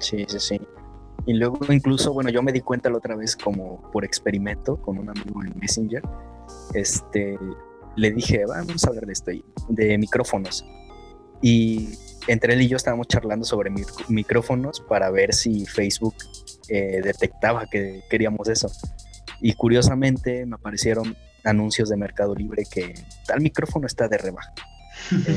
Sí, 0.00 0.24
sí, 0.26 0.40
sí. 0.40 0.60
Y 1.26 1.34
luego 1.34 1.58
incluso, 1.72 2.12
bueno, 2.12 2.30
yo 2.30 2.42
me 2.42 2.52
di 2.52 2.60
cuenta 2.60 2.90
la 2.90 2.96
otra 2.98 3.14
vez 3.14 3.36
como 3.36 3.80
por 3.92 4.04
experimento 4.04 4.76
con 4.80 4.98
un 4.98 5.08
amigo 5.08 5.42
en 5.44 5.52
Messenger. 5.58 6.02
Este, 6.74 7.38
le 7.96 8.10
dije, 8.12 8.44
"Va, 8.46 8.58
vamos 8.58 8.84
a 8.84 8.88
hablar 8.88 9.06
de 9.06 9.12
esto, 9.12 9.30
de 9.68 9.98
micrófonos. 9.98 10.64
Y 11.40 11.90
entre 12.28 12.54
él 12.54 12.62
y 12.62 12.68
yo 12.68 12.76
estábamos 12.76 13.06
charlando 13.08 13.44
sobre 13.44 13.70
mic- 13.70 14.08
micrófonos 14.08 14.80
para 14.80 15.10
ver 15.10 15.32
si 15.34 15.66
Facebook 15.66 16.14
eh, 16.68 17.00
detectaba 17.02 17.66
que 17.66 18.02
queríamos 18.10 18.48
eso. 18.48 18.70
Y 19.40 19.54
curiosamente 19.54 20.46
me 20.46 20.54
aparecieron 20.54 21.16
anuncios 21.44 21.88
de 21.88 21.96
Mercado 21.96 22.34
Libre 22.34 22.64
que 22.70 22.94
tal 23.26 23.40
micrófono 23.40 23.86
está 23.86 24.08
de 24.08 24.18
rebaja. 24.18 24.52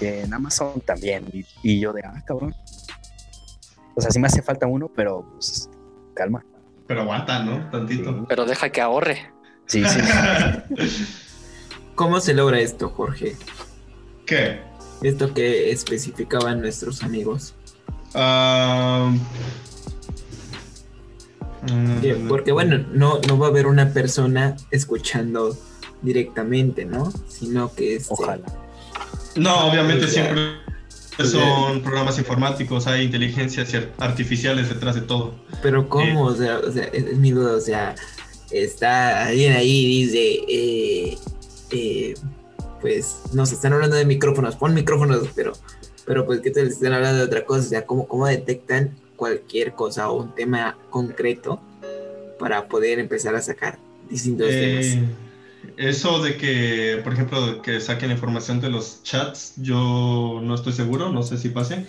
Eh, 0.00 0.22
en 0.24 0.34
Amazon 0.34 0.80
también. 0.80 1.24
Y, 1.32 1.46
y 1.62 1.78
yo 1.80 1.92
de, 1.92 2.02
ah, 2.04 2.20
cabrón. 2.26 2.52
O 3.94 4.00
sea, 4.00 4.10
sí 4.10 4.18
me 4.18 4.26
hace 4.26 4.42
falta 4.42 4.66
uno, 4.66 4.90
pero 4.94 5.24
pues, 5.32 5.70
calma. 6.14 6.44
Pero 6.86 7.02
aguanta, 7.02 7.42
¿no? 7.42 7.70
Tantito. 7.70 8.26
Pero 8.28 8.44
deja 8.44 8.70
que 8.70 8.80
ahorre. 8.80 9.32
Sí, 9.66 9.82
sí. 9.84 10.00
¿Cómo 11.94 12.20
se 12.20 12.34
logra 12.34 12.60
esto, 12.60 12.90
Jorge? 12.90 13.36
¿Qué? 14.26 14.60
Esto 15.02 15.32
que 15.32 15.70
especificaban 15.70 16.60
nuestros 16.60 17.02
amigos. 17.02 17.54
Ah, 18.14 19.12
mm, 21.62 22.28
porque 22.28 22.52
bueno, 22.52 22.84
no, 22.92 23.20
no 23.26 23.38
va 23.38 23.46
a 23.46 23.50
haber 23.50 23.66
una 23.66 23.92
persona 23.92 24.56
escuchando 24.70 25.56
directamente, 26.02 26.84
¿no? 26.84 27.12
Sino 27.28 27.72
que 27.74 27.96
este, 27.96 28.14
Ojalá. 28.14 28.44
No, 29.36 29.68
obviamente 29.68 30.06
siempre 30.08 30.63
son 31.22 31.82
programas 31.82 32.18
informáticos, 32.18 32.86
hay 32.86 33.04
inteligencias 33.04 33.72
artificiales 33.98 34.68
detrás 34.68 34.94
de 34.94 35.02
todo. 35.02 35.34
Pero 35.62 35.88
¿cómo? 35.88 36.26
O 36.26 36.34
sea, 36.34 36.58
o 36.58 36.70
sea, 36.70 36.84
es, 36.84 37.16
mi 37.16 37.30
duda, 37.30 37.56
o 37.56 37.60
sea, 37.60 37.94
está 38.50 39.26
alguien 39.26 39.52
ahí 39.54 39.70
y 39.70 40.04
dice, 40.04 40.44
eh, 40.48 41.18
eh, 41.70 42.14
pues 42.80 43.16
nos 43.32 43.52
están 43.52 43.72
hablando 43.72 43.96
de 43.96 44.04
micrófonos, 44.04 44.56
pon 44.56 44.74
micrófonos, 44.74 45.28
pero, 45.34 45.52
pero 46.04 46.26
pues 46.26 46.40
que 46.40 46.50
te 46.50 46.62
están 46.62 46.92
hablando 46.92 47.18
de 47.18 47.24
otra 47.24 47.44
cosa, 47.44 47.60
o 47.60 47.68
sea, 47.68 47.86
¿cómo, 47.86 48.08
cómo 48.08 48.26
detectan 48.26 48.96
cualquier 49.16 49.74
cosa 49.74 50.10
o 50.10 50.22
un 50.22 50.34
tema 50.34 50.76
concreto 50.90 51.60
para 52.38 52.68
poder 52.68 52.98
empezar 52.98 53.34
a 53.36 53.40
sacar 53.40 53.78
distintos 54.10 54.48
temas? 54.48 54.98
Eso 55.76 56.22
de 56.22 56.36
que, 56.36 57.00
por 57.02 57.12
ejemplo, 57.12 57.62
que 57.62 57.80
saquen 57.80 58.10
información 58.10 58.60
de 58.60 58.70
los 58.70 59.02
chats, 59.02 59.54
yo 59.56 60.40
no 60.42 60.54
estoy 60.54 60.72
seguro, 60.72 61.10
no 61.10 61.22
sé 61.22 61.38
si 61.38 61.48
pase. 61.48 61.86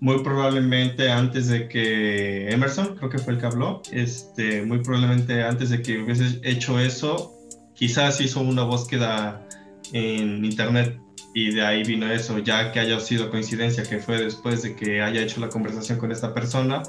Muy 0.00 0.22
probablemente 0.22 1.10
antes 1.10 1.48
de 1.48 1.68
que 1.68 2.50
Emerson, 2.50 2.96
creo 2.96 3.08
que 3.08 3.18
fue 3.18 3.34
el 3.34 3.38
que 3.38 3.46
habló, 3.46 3.82
este, 3.92 4.62
muy 4.62 4.80
probablemente 4.80 5.44
antes 5.44 5.70
de 5.70 5.80
que 5.80 6.02
hubiese 6.02 6.40
hecho 6.42 6.80
eso, 6.80 7.32
quizás 7.74 8.20
hizo 8.20 8.40
una 8.40 8.64
búsqueda 8.64 9.46
en 9.92 10.44
internet 10.44 10.98
y 11.34 11.52
de 11.52 11.62
ahí 11.64 11.84
vino 11.84 12.10
eso, 12.10 12.38
ya 12.38 12.72
que 12.72 12.80
haya 12.80 12.98
sido 13.00 13.30
coincidencia 13.30 13.84
que 13.84 13.98
fue 13.98 14.20
después 14.20 14.62
de 14.62 14.74
que 14.74 15.00
haya 15.00 15.22
hecho 15.22 15.40
la 15.40 15.48
conversación 15.48 15.98
con 15.98 16.12
esta 16.12 16.34
persona, 16.34 16.82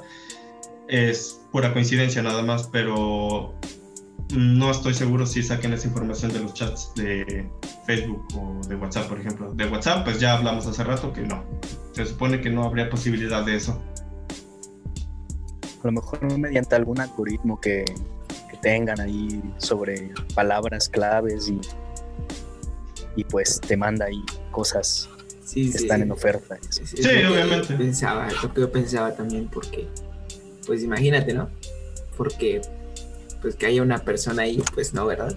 es 0.88 1.40
pura 1.50 1.72
coincidencia 1.72 2.22
nada 2.22 2.42
más, 2.42 2.68
pero 2.70 3.54
no 4.32 4.70
estoy 4.70 4.94
seguro 4.94 5.26
si 5.26 5.42
saquen 5.42 5.72
esa 5.72 5.88
información 5.88 6.32
de 6.32 6.40
los 6.40 6.54
chats 6.54 6.92
de 6.96 7.48
Facebook 7.86 8.26
o 8.36 8.66
de 8.66 8.76
WhatsApp, 8.76 9.08
por 9.08 9.20
ejemplo. 9.20 9.52
De 9.52 9.66
WhatsApp, 9.66 10.04
pues 10.04 10.18
ya 10.20 10.34
hablamos 10.36 10.66
hace 10.66 10.82
rato 10.84 11.12
que 11.12 11.22
no. 11.22 11.44
Se 11.92 12.06
supone 12.06 12.40
que 12.40 12.50
no 12.50 12.64
habría 12.64 12.88
posibilidad 12.90 13.44
de 13.44 13.56
eso. 13.56 13.80
A 15.82 15.86
lo 15.86 15.92
mejor 15.92 16.38
mediante 16.38 16.74
algún 16.74 16.98
algoritmo 17.00 17.60
que, 17.60 17.84
que 18.50 18.56
tengan 18.62 19.00
ahí 19.00 19.42
sobre 19.58 20.12
palabras 20.34 20.88
claves 20.88 21.48
y, 21.48 21.60
y 23.16 23.24
pues 23.24 23.60
te 23.60 23.76
manda 23.76 24.06
ahí 24.06 24.22
cosas 24.50 25.08
Sí, 25.44 25.70
que 25.70 25.78
sí. 25.78 25.84
están 25.84 26.00
en 26.02 26.10
oferta. 26.10 26.56
Es- 26.68 26.78
es 26.80 26.90
Sí, 26.90 27.02
lo 27.02 27.08
que 27.10 27.26
obviamente. 27.28 27.74
Pensaba, 27.74 28.28
lo 28.42 28.52
que 28.54 28.60
yo 28.62 28.72
pensaba 28.72 29.14
también, 29.14 29.46
porque, 29.52 29.86
pues 30.66 30.82
imagínate, 30.82 31.34
¿no? 31.34 31.50
Porque, 32.16 32.62
pues 33.44 33.56
que 33.56 33.66
haya 33.66 33.82
una 33.82 33.98
persona 33.98 34.44
ahí, 34.44 34.62
pues 34.72 34.94
no, 34.94 35.04
¿verdad? 35.04 35.36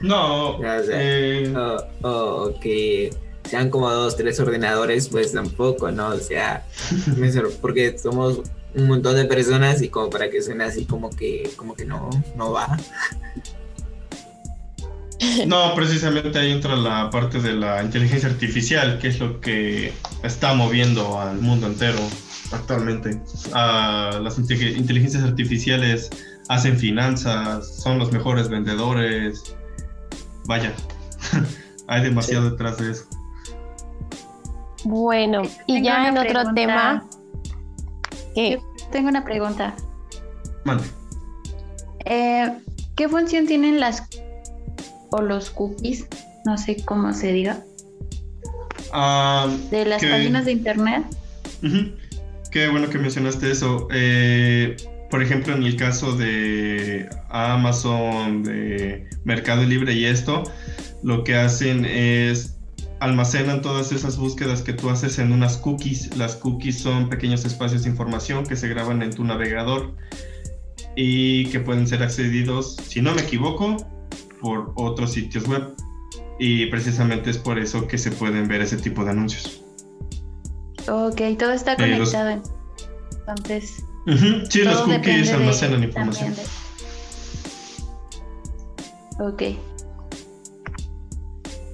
No, 0.00 0.58
Ya, 0.62 0.76
o 0.80 0.84
sea, 0.84 0.96
eh, 0.96 1.52
O, 1.56 2.08
o 2.08 2.60
que 2.60 3.12
sean 3.50 3.68
como 3.68 3.90
dos, 3.90 4.16
tres 4.16 4.38
ordenadores, 4.38 5.08
pues 5.08 5.32
tampoco, 5.32 5.90
¿no? 5.90 6.10
O 6.10 6.18
sea, 6.18 6.64
porque 7.60 7.98
somos 7.98 8.42
un 8.76 8.86
montón 8.86 9.16
de 9.16 9.24
personas 9.24 9.82
y 9.82 9.88
como 9.88 10.08
para 10.08 10.30
que 10.30 10.40
suene 10.40 10.62
así 10.62 10.84
como 10.84 11.10
que, 11.10 11.50
como 11.56 11.74
que 11.74 11.84
no, 11.84 12.10
no 12.36 12.52
va. 12.52 12.78
no, 15.48 15.74
precisamente 15.74 16.38
ahí 16.38 16.52
entra 16.52 16.76
la 16.76 17.10
parte 17.10 17.40
de 17.40 17.54
la 17.54 17.82
inteligencia 17.82 18.28
artificial, 18.28 19.00
que 19.00 19.08
es 19.08 19.18
lo 19.18 19.40
que 19.40 19.92
está 20.22 20.54
moviendo 20.54 21.20
al 21.20 21.40
mundo 21.40 21.66
entero 21.66 21.98
actualmente. 22.52 23.20
Ah, 23.52 24.20
las 24.22 24.38
inte- 24.38 24.76
inteligencias 24.76 25.24
artificiales 25.24 26.08
hacen 26.48 26.78
finanzas, 26.78 27.82
son 27.82 27.98
los 27.98 28.12
mejores 28.12 28.48
vendedores. 28.48 29.56
Vaya, 30.46 30.72
hay 31.88 32.02
demasiado 32.02 32.50
detrás 32.50 32.78
de 32.78 32.92
eso. 32.92 33.04
Bueno, 34.84 35.42
y 35.66 35.74
Tengo 35.74 35.86
ya 35.86 36.08
en 36.08 36.18
otro 36.18 36.54
tema, 36.54 37.04
Tengo 38.92 39.08
una 39.08 39.24
pregunta. 39.24 39.74
Mande. 40.64 40.84
Eh, 42.04 42.52
¿Qué 42.94 43.08
función 43.08 43.46
tienen 43.46 43.80
las 43.80 44.08
o 45.10 45.20
los 45.20 45.50
cookies? 45.50 46.06
No 46.44 46.56
sé 46.56 46.76
cómo 46.84 47.12
se 47.12 47.32
diga. 47.32 47.64
Ah, 48.92 49.48
De 49.70 49.84
las 49.84 50.02
páginas 50.02 50.44
de 50.44 50.52
internet. 50.52 51.04
Qué 52.52 52.68
bueno 52.68 52.88
que 52.88 52.98
mencionaste 52.98 53.50
eso. 53.50 53.88
Eh, 53.92 54.76
por 55.16 55.22
ejemplo, 55.22 55.54
en 55.54 55.62
el 55.62 55.76
caso 55.76 56.14
de 56.14 57.08
Amazon, 57.30 58.42
de 58.42 59.08
Mercado 59.24 59.62
Libre 59.64 59.94
y 59.94 60.04
esto, 60.04 60.42
lo 61.02 61.24
que 61.24 61.36
hacen 61.36 61.86
es 61.86 62.58
almacenan 63.00 63.62
todas 63.62 63.92
esas 63.92 64.18
búsquedas 64.18 64.60
que 64.60 64.74
tú 64.74 64.90
haces 64.90 65.18
en 65.18 65.32
unas 65.32 65.56
cookies. 65.56 66.14
Las 66.18 66.36
cookies 66.36 66.78
son 66.80 67.08
pequeños 67.08 67.46
espacios 67.46 67.84
de 67.84 67.88
información 67.88 68.44
que 68.44 68.56
se 68.56 68.68
graban 68.68 69.00
en 69.00 69.08
tu 69.10 69.24
navegador 69.24 69.94
y 70.96 71.46
que 71.46 71.60
pueden 71.60 71.88
ser 71.88 72.02
accedidos, 72.02 72.76
si 72.86 73.00
no 73.00 73.14
me 73.14 73.22
equivoco, 73.22 73.78
por 74.42 74.74
otros 74.74 75.12
sitios 75.14 75.48
web. 75.48 75.72
Y 76.38 76.66
precisamente 76.66 77.30
es 77.30 77.38
por 77.38 77.58
eso 77.58 77.88
que 77.88 77.96
se 77.96 78.10
pueden 78.10 78.48
ver 78.48 78.60
ese 78.60 78.76
tipo 78.76 79.02
de 79.02 79.12
anuncios. 79.12 79.62
Ok, 80.86 81.22
todo 81.38 81.52
está 81.52 81.72
Eh, 81.72 81.96
los- 81.96 82.12
conectado. 82.12 82.42
Sí, 84.48 84.62
los 84.62 84.74
todo 84.76 84.84
cookies 84.86 85.26
de- 85.28 85.32
almacenan 85.34 85.82
información. 85.84 86.34
de- 86.34 86.42
Ok. 89.24 89.42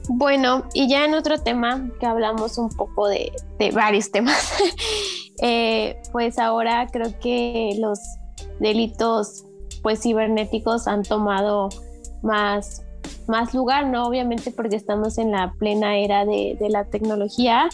Bueno, 0.09 0.65
y 0.75 0.89
ya 0.89 1.05
en 1.05 1.15
otro 1.15 1.39
tema, 1.41 1.89
que 2.01 2.07
hablamos 2.07 2.59
un 2.59 2.69
poco 2.71 3.09
de, 3.09 3.33
de 3.59 3.71
varios 3.71 4.11
temas, 4.11 4.53
eh, 5.43 6.01
pues 6.13 6.39
ahora 6.39 6.87
creo 6.91 7.19
que 7.21 7.77
los 7.79 7.99
delitos 8.61 9.45
pues 9.83 10.03
cibernéticos 10.03 10.87
han 10.87 11.03
tomado 11.03 11.69
más, 12.23 12.83
más 13.27 13.53
lugar, 13.55 13.87
¿no? 13.89 14.07
Obviamente 14.07 14.51
porque 14.51 14.77
estamos 14.77 15.19
en 15.19 15.33
la 15.33 15.53
plena 15.59 15.97
era 15.99 16.25
de, 16.25 16.57
de 16.61 16.69
la 16.69 16.85
tecnología 16.85 17.69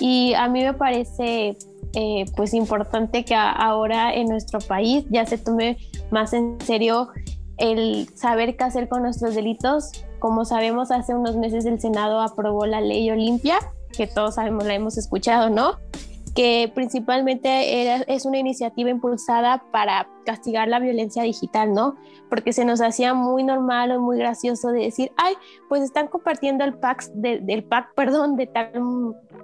y 0.00 0.34
a 0.34 0.48
mí 0.48 0.62
me 0.64 0.74
parece 0.74 1.56
eh, 1.94 2.24
pues 2.36 2.54
importante 2.54 3.24
que 3.24 3.34
ahora 3.34 4.12
en 4.14 4.28
nuestro 4.28 4.60
país 4.60 5.04
ya 5.10 5.24
se 5.26 5.38
tome 5.38 5.78
más 6.10 6.32
en 6.32 6.60
serio 6.60 7.08
el 7.56 8.08
saber 8.14 8.56
qué 8.56 8.64
hacer 8.64 8.88
con 8.88 9.02
nuestros 9.02 9.34
delitos. 9.34 9.90
Como 10.18 10.44
sabemos, 10.44 10.90
hace 10.90 11.14
unos 11.14 11.36
meses 11.36 11.64
el 11.66 11.80
Senado 11.80 12.20
aprobó 12.20 12.66
la 12.66 12.80
ley 12.80 13.10
Olimpia, 13.10 13.58
que 13.96 14.06
todos 14.06 14.36
sabemos, 14.36 14.64
la 14.64 14.74
hemos 14.74 14.96
escuchado, 14.98 15.50
¿no? 15.50 15.78
Que 16.34 16.70
principalmente 16.72 17.82
era- 17.82 18.04
es 18.06 18.26
una 18.26 18.38
iniciativa 18.38 18.90
impulsada 18.90 19.64
para 19.72 20.08
castigar 20.24 20.68
la 20.68 20.78
violencia 20.78 21.22
digital, 21.24 21.72
¿no? 21.72 21.96
Porque 22.30 22.52
se 22.52 22.64
nos 22.64 22.80
hacía 22.80 23.14
muy 23.14 23.42
normal 23.42 23.90
o 23.92 24.00
muy 24.00 24.18
gracioso 24.18 24.68
de 24.68 24.80
decir, 24.82 25.10
ay, 25.16 25.34
pues 25.68 25.82
están 25.82 26.06
compartiendo 26.06 26.64
el 26.64 26.74
pack, 26.74 27.10
de- 27.14 27.40
del 27.40 27.64
pack, 27.64 27.94
perdón, 27.96 28.36
de 28.36 28.46
tal 28.46 28.70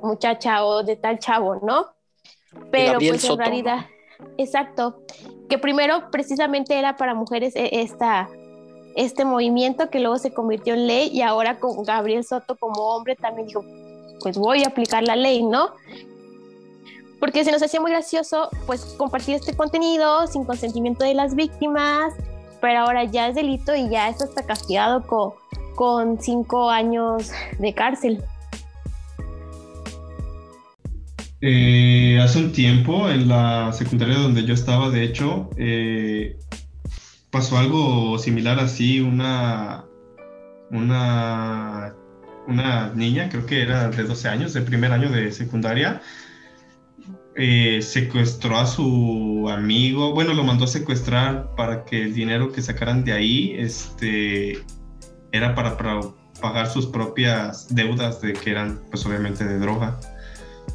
muchacha 0.03 0.64
o 0.64 0.84
de 0.84 0.95
tal 0.97 1.18
chavo, 1.18 1.57
¿no? 1.57 1.86
Pero 2.71 2.93
Gabriel 2.93 3.13
pues 3.13 3.25
en 3.25 3.29
Soto, 3.29 3.37
¿no? 3.37 3.45
realidad, 3.45 3.87
exacto, 4.39 5.03
que 5.49 5.59
primero 5.59 6.11
precisamente 6.11 6.79
era 6.79 6.97
para 6.97 7.15
mujeres 7.15 7.55
e- 7.57 7.81
esta, 7.81 8.29
este 8.97 9.25
movimiento 9.25 9.91
que 9.91 10.01
luego 10.01 10.19
se 10.19 10.33
convirtió 10.33 10.75
en 10.75 10.87
ley 10.87 11.11
y 11.13 11.23
ahora 11.23 11.59
con 11.59 11.83
Gabriel 11.85 12.25
Soto 12.25 12.57
como 12.57 12.81
hombre 12.95 13.17
también 13.17 13.49
dijo, 13.49 13.65
pues 14.21 14.39
voy 14.39 14.65
a 14.65 14.69
aplicar 14.69 15.03
la 15.03 15.17
ley, 15.17 15.43
¿no? 15.43 15.71
Porque 17.21 17.45
se 17.45 17.53
nos 17.53 17.63
hacía 17.63 17.81
muy 17.81 17.91
gracioso 17.91 18.51
pues 18.67 18.85
compartir 18.99 19.37
este 19.37 19.57
contenido 19.57 20.27
sin 20.27 20.45
consentimiento 20.45 21.05
de 21.05 21.15
las 21.15 21.35
víctimas, 21.35 22.13
pero 22.61 22.81
ahora 22.81 23.05
ya 23.05 23.29
es 23.29 23.35
delito 23.35 23.75
y 23.75 23.89
ya 23.89 24.09
es 24.09 24.21
hasta 24.21 24.45
castigado 24.45 25.07
con, 25.07 25.33
con 25.75 26.21
cinco 26.21 26.71
años 26.71 27.31
de 27.59 27.73
cárcel. 27.75 28.23
Eh, 31.47 32.18
hace 32.22 32.38
un 32.38 32.53
tiempo, 32.53 33.11
en 33.11 33.28
la 33.28 33.70
secundaria 33.74 34.16
donde 34.16 34.45
yo 34.47 34.55
estaba, 34.55 34.88
de 34.88 35.05
hecho, 35.05 35.51
eh, 35.59 36.38
pasó 37.30 37.59
algo 37.59 38.18
similar 38.18 38.59
así, 38.61 39.01
una, 39.01 39.84
una, 40.70 41.95
una 42.49 42.95
niña, 42.95 43.28
creo 43.28 43.45
que 43.45 43.61
era 43.61 43.90
de 43.90 44.05
12 44.05 44.26
años, 44.26 44.55
de 44.55 44.62
primer 44.62 44.90
año 44.92 45.11
de 45.11 45.32
secundaria, 45.32 46.01
eh, 47.36 47.82
secuestró 47.82 48.57
a 48.57 48.66
su 48.66 49.47
amigo, 49.51 50.14
bueno, 50.14 50.32
lo 50.32 50.45
mandó 50.45 50.64
a 50.64 50.68
secuestrar 50.68 51.55
para 51.57 51.84
que 51.84 52.05
el 52.05 52.14
dinero 52.14 52.53
que 52.53 52.62
sacaran 52.62 53.05
de 53.05 53.12
ahí, 53.12 53.55
este, 53.59 54.61
era 55.30 55.55
para, 55.55 55.76
para 55.76 56.01
pagar 56.40 56.68
sus 56.70 56.86
propias 56.86 57.66
deudas 57.68 58.22
de 58.22 58.32
que 58.32 58.51
eran, 58.51 58.80
pues 58.90 59.05
obviamente, 59.05 59.45
de 59.45 59.59
droga. 59.59 60.01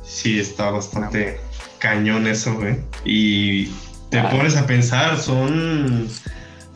Sí, 0.09 0.39
está 0.39 0.71
bastante 0.71 1.39
cañón 1.77 2.25
eso, 2.27 2.55
güey. 2.55 2.77
Y 3.05 3.67
te 4.09 4.19
Ah. 4.19 4.29
pones 4.31 4.57
a 4.57 4.65
pensar, 4.65 5.17
son, 5.19 6.07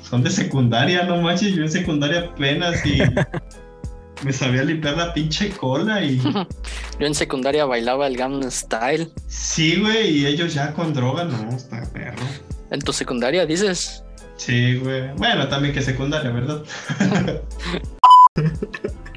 son 0.07 0.21
de 0.23 0.29
secundaria, 0.29 1.03
no 1.03 1.19
manches, 1.21 1.53
yo 1.55 1.63
en 1.63 1.71
secundaria 1.71 2.29
apenas 2.31 2.85
y 2.85 2.99
me 4.23 4.31
sabía 4.31 4.63
limpiar 4.63 4.95
la 4.97 5.13
pinche 5.13 5.49
cola 5.49 6.01
y 6.03 6.17
Yo 6.99 7.07
en 7.07 7.15
secundaria 7.15 7.65
bailaba 7.65 8.05
el 8.05 8.15
Gangnam 8.15 8.51
Style. 8.51 9.11
sí, 9.27 9.77
güey, 9.81 10.19
y 10.19 10.25
ellos 10.27 10.53
ya 10.53 10.71
con 10.73 10.93
droga, 10.93 11.23
no, 11.23 11.49
está 11.49 11.83
perro. 11.91 12.21
En 12.69 12.79
tu 12.81 12.93
secundaria 12.93 13.45
dices, 13.47 14.03
Sí, 14.37 14.77
güey. 14.77 15.11
Bueno, 15.17 15.47
también 15.47 15.73
que 15.73 15.81
secundaria, 15.81 16.29
¿verdad? 16.31 16.63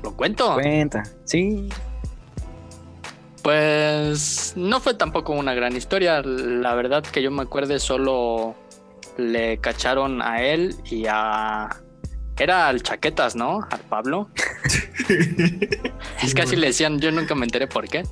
lo 0.02 0.16
cuento. 0.16 0.54
Cuenta. 0.54 1.02
Sí. 1.24 1.68
Pues 3.47 4.55
no 4.57 4.80
fue 4.80 4.94
tampoco 4.94 5.32
una 5.32 5.55
gran 5.55 5.76
historia. 5.76 6.20
La 6.20 6.74
verdad 6.74 7.05
que 7.05 7.22
yo 7.22 7.30
me 7.30 7.42
acuerde 7.42 7.78
solo 7.78 8.57
le 9.18 9.59
cacharon 9.59 10.20
a 10.20 10.42
él 10.42 10.74
y 10.84 11.05
a... 11.09 11.68
Era 12.36 12.66
al 12.66 12.82
Chaquetas, 12.82 13.36
¿no? 13.36 13.61
Al 13.70 13.78
Pablo. 13.88 14.30
Es 16.24 16.34
que 16.34 16.42
así 16.42 16.57
le 16.57 16.66
decían, 16.66 16.99
yo 16.99 17.12
nunca 17.12 17.36
me 17.36 17.44
enteré 17.44 17.68
por 17.68 17.86
qué. 17.86 18.03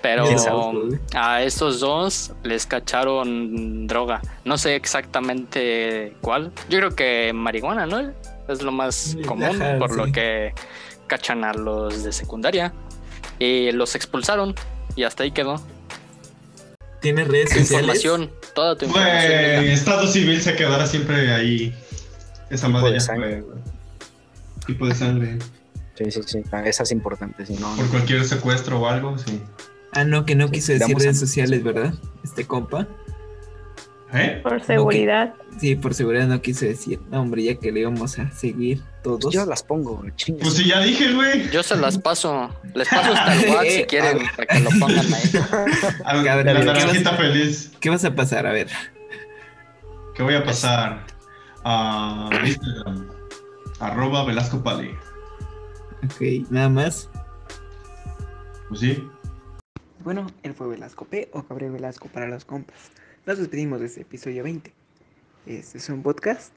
Pero 0.00 0.24
¿Quién 0.24 0.38
sabe? 0.38 0.98
a 1.14 1.42
estos 1.42 1.80
dos 1.80 2.32
les 2.42 2.64
cacharon 2.64 3.86
droga. 3.86 4.22
No 4.46 4.56
sé 4.56 4.76
exactamente 4.76 6.16
cuál. 6.22 6.52
Yo 6.70 6.78
creo 6.78 6.96
que 6.96 7.32
marihuana, 7.34 7.84
¿no? 7.84 8.14
Es 8.48 8.62
lo 8.62 8.72
más 8.72 9.14
común, 9.26 9.58
por 9.78 9.94
lo 9.94 10.10
que 10.10 10.54
cachan 11.06 11.44
a 11.44 11.52
los 11.52 12.02
de 12.02 12.12
secundaria. 12.12 12.72
Y 13.42 13.72
los 13.72 13.96
expulsaron 13.96 14.54
y 14.94 15.02
hasta 15.02 15.24
ahí 15.24 15.32
quedó. 15.32 15.60
¿Tienes 17.00 17.26
redes 17.26 17.50
sociales? 17.50 17.96
información, 17.96 18.30
toda 18.54 18.76
tu 18.76 18.84
información. 18.84 19.32
Güey, 19.32 19.60
Mila. 19.62 19.72
Estado 19.72 20.06
civil 20.06 20.40
se 20.40 20.54
quedará 20.54 20.86
siempre 20.86 21.32
ahí 21.32 21.74
Esa 22.50 22.68
Tipo 22.68 22.78
madre 22.78 22.92
de 22.92 22.98
ya 23.00 23.04
sangre. 23.04 23.44
Tipo 24.64 24.86
de 24.86 24.94
sangre. 24.94 25.38
Sí, 25.98 26.04
sí, 26.12 26.20
sí. 26.24 26.42
Ah, 26.52 26.62
Esa 26.64 26.84
es 26.84 26.92
importante, 26.92 27.44
si 27.44 27.54
no. 27.54 27.74
Por 27.74 27.88
cualquier 27.88 28.24
secuestro 28.24 28.78
o 28.78 28.86
algo, 28.86 29.18
sí. 29.18 29.40
Ah, 29.90 30.04
no, 30.04 30.24
que 30.24 30.36
no 30.36 30.48
quiso 30.48 30.72
decir 30.72 30.96
redes 30.96 31.18
sociales, 31.18 31.64
¿verdad? 31.64 31.94
Este 32.22 32.46
compa. 32.46 32.86
¿Eh? 34.14 34.40
Por 34.42 34.62
seguridad. 34.62 35.34
Sí, 35.58 35.74
por 35.74 35.94
seguridad 35.94 36.26
no 36.26 36.42
quiso 36.42 36.66
decir. 36.66 37.00
No, 37.10 37.22
hombre, 37.22 37.44
ya 37.44 37.54
que 37.54 37.72
le 37.72 37.80
íbamos 37.80 38.18
a 38.18 38.30
seguir 38.30 38.82
todos. 39.02 39.32
Yo 39.32 39.46
las 39.46 39.62
pongo. 39.62 40.02
Pues 40.40 40.54
sí, 40.54 40.66
ya 40.68 40.80
dije, 40.80 41.12
güey. 41.14 41.48
Yo 41.50 41.62
se 41.62 41.76
las 41.76 41.96
paso. 41.96 42.50
Les 42.74 42.88
paso 42.88 43.12
hasta 43.12 43.34
el 43.34 43.40
WhatsApp 43.50 43.66
si 43.70 43.84
quieren, 43.84 44.18
para 44.36 44.46
que 44.46 44.60
lo 44.60 44.70
pongan 44.78 45.06
ahí. 45.14 45.22
A 46.04 46.16
ver, 46.16 46.44
la 46.46 46.52
¿qué 46.60 46.64
naranjita 46.64 47.10
vas- 47.12 47.20
feliz. 47.20 47.72
¿Qué 47.80 47.88
vas 47.90 48.04
a 48.04 48.14
pasar? 48.14 48.46
A 48.46 48.52
ver. 48.52 48.68
¿Qué 50.14 50.22
voy 50.22 50.34
a 50.34 50.44
pasar? 50.44 51.06
A 51.64 52.28
Instagram. 52.44 53.08
Arroba 53.80 54.24
Velasco 54.26 54.62
Pali. 54.62 54.90
Ok, 56.04 56.50
nada 56.50 56.68
más. 56.68 57.08
Pues 58.68 58.80
sí. 58.80 59.08
Bueno, 60.04 60.26
él 60.42 60.52
fue 60.54 60.68
Velasco 60.68 61.04
P 61.06 61.30
o 61.32 61.44
Gabriel 61.48 61.72
Velasco 61.72 62.08
para 62.08 62.26
los 62.28 62.44
compas. 62.44 62.76
Nos 63.24 63.38
despedimos 63.38 63.78
de 63.78 63.86
este 63.86 64.00
episodio 64.00 64.42
20. 64.42 64.72
Este 65.46 65.78
es 65.78 65.88
un 65.88 66.02
podcast. 66.02 66.52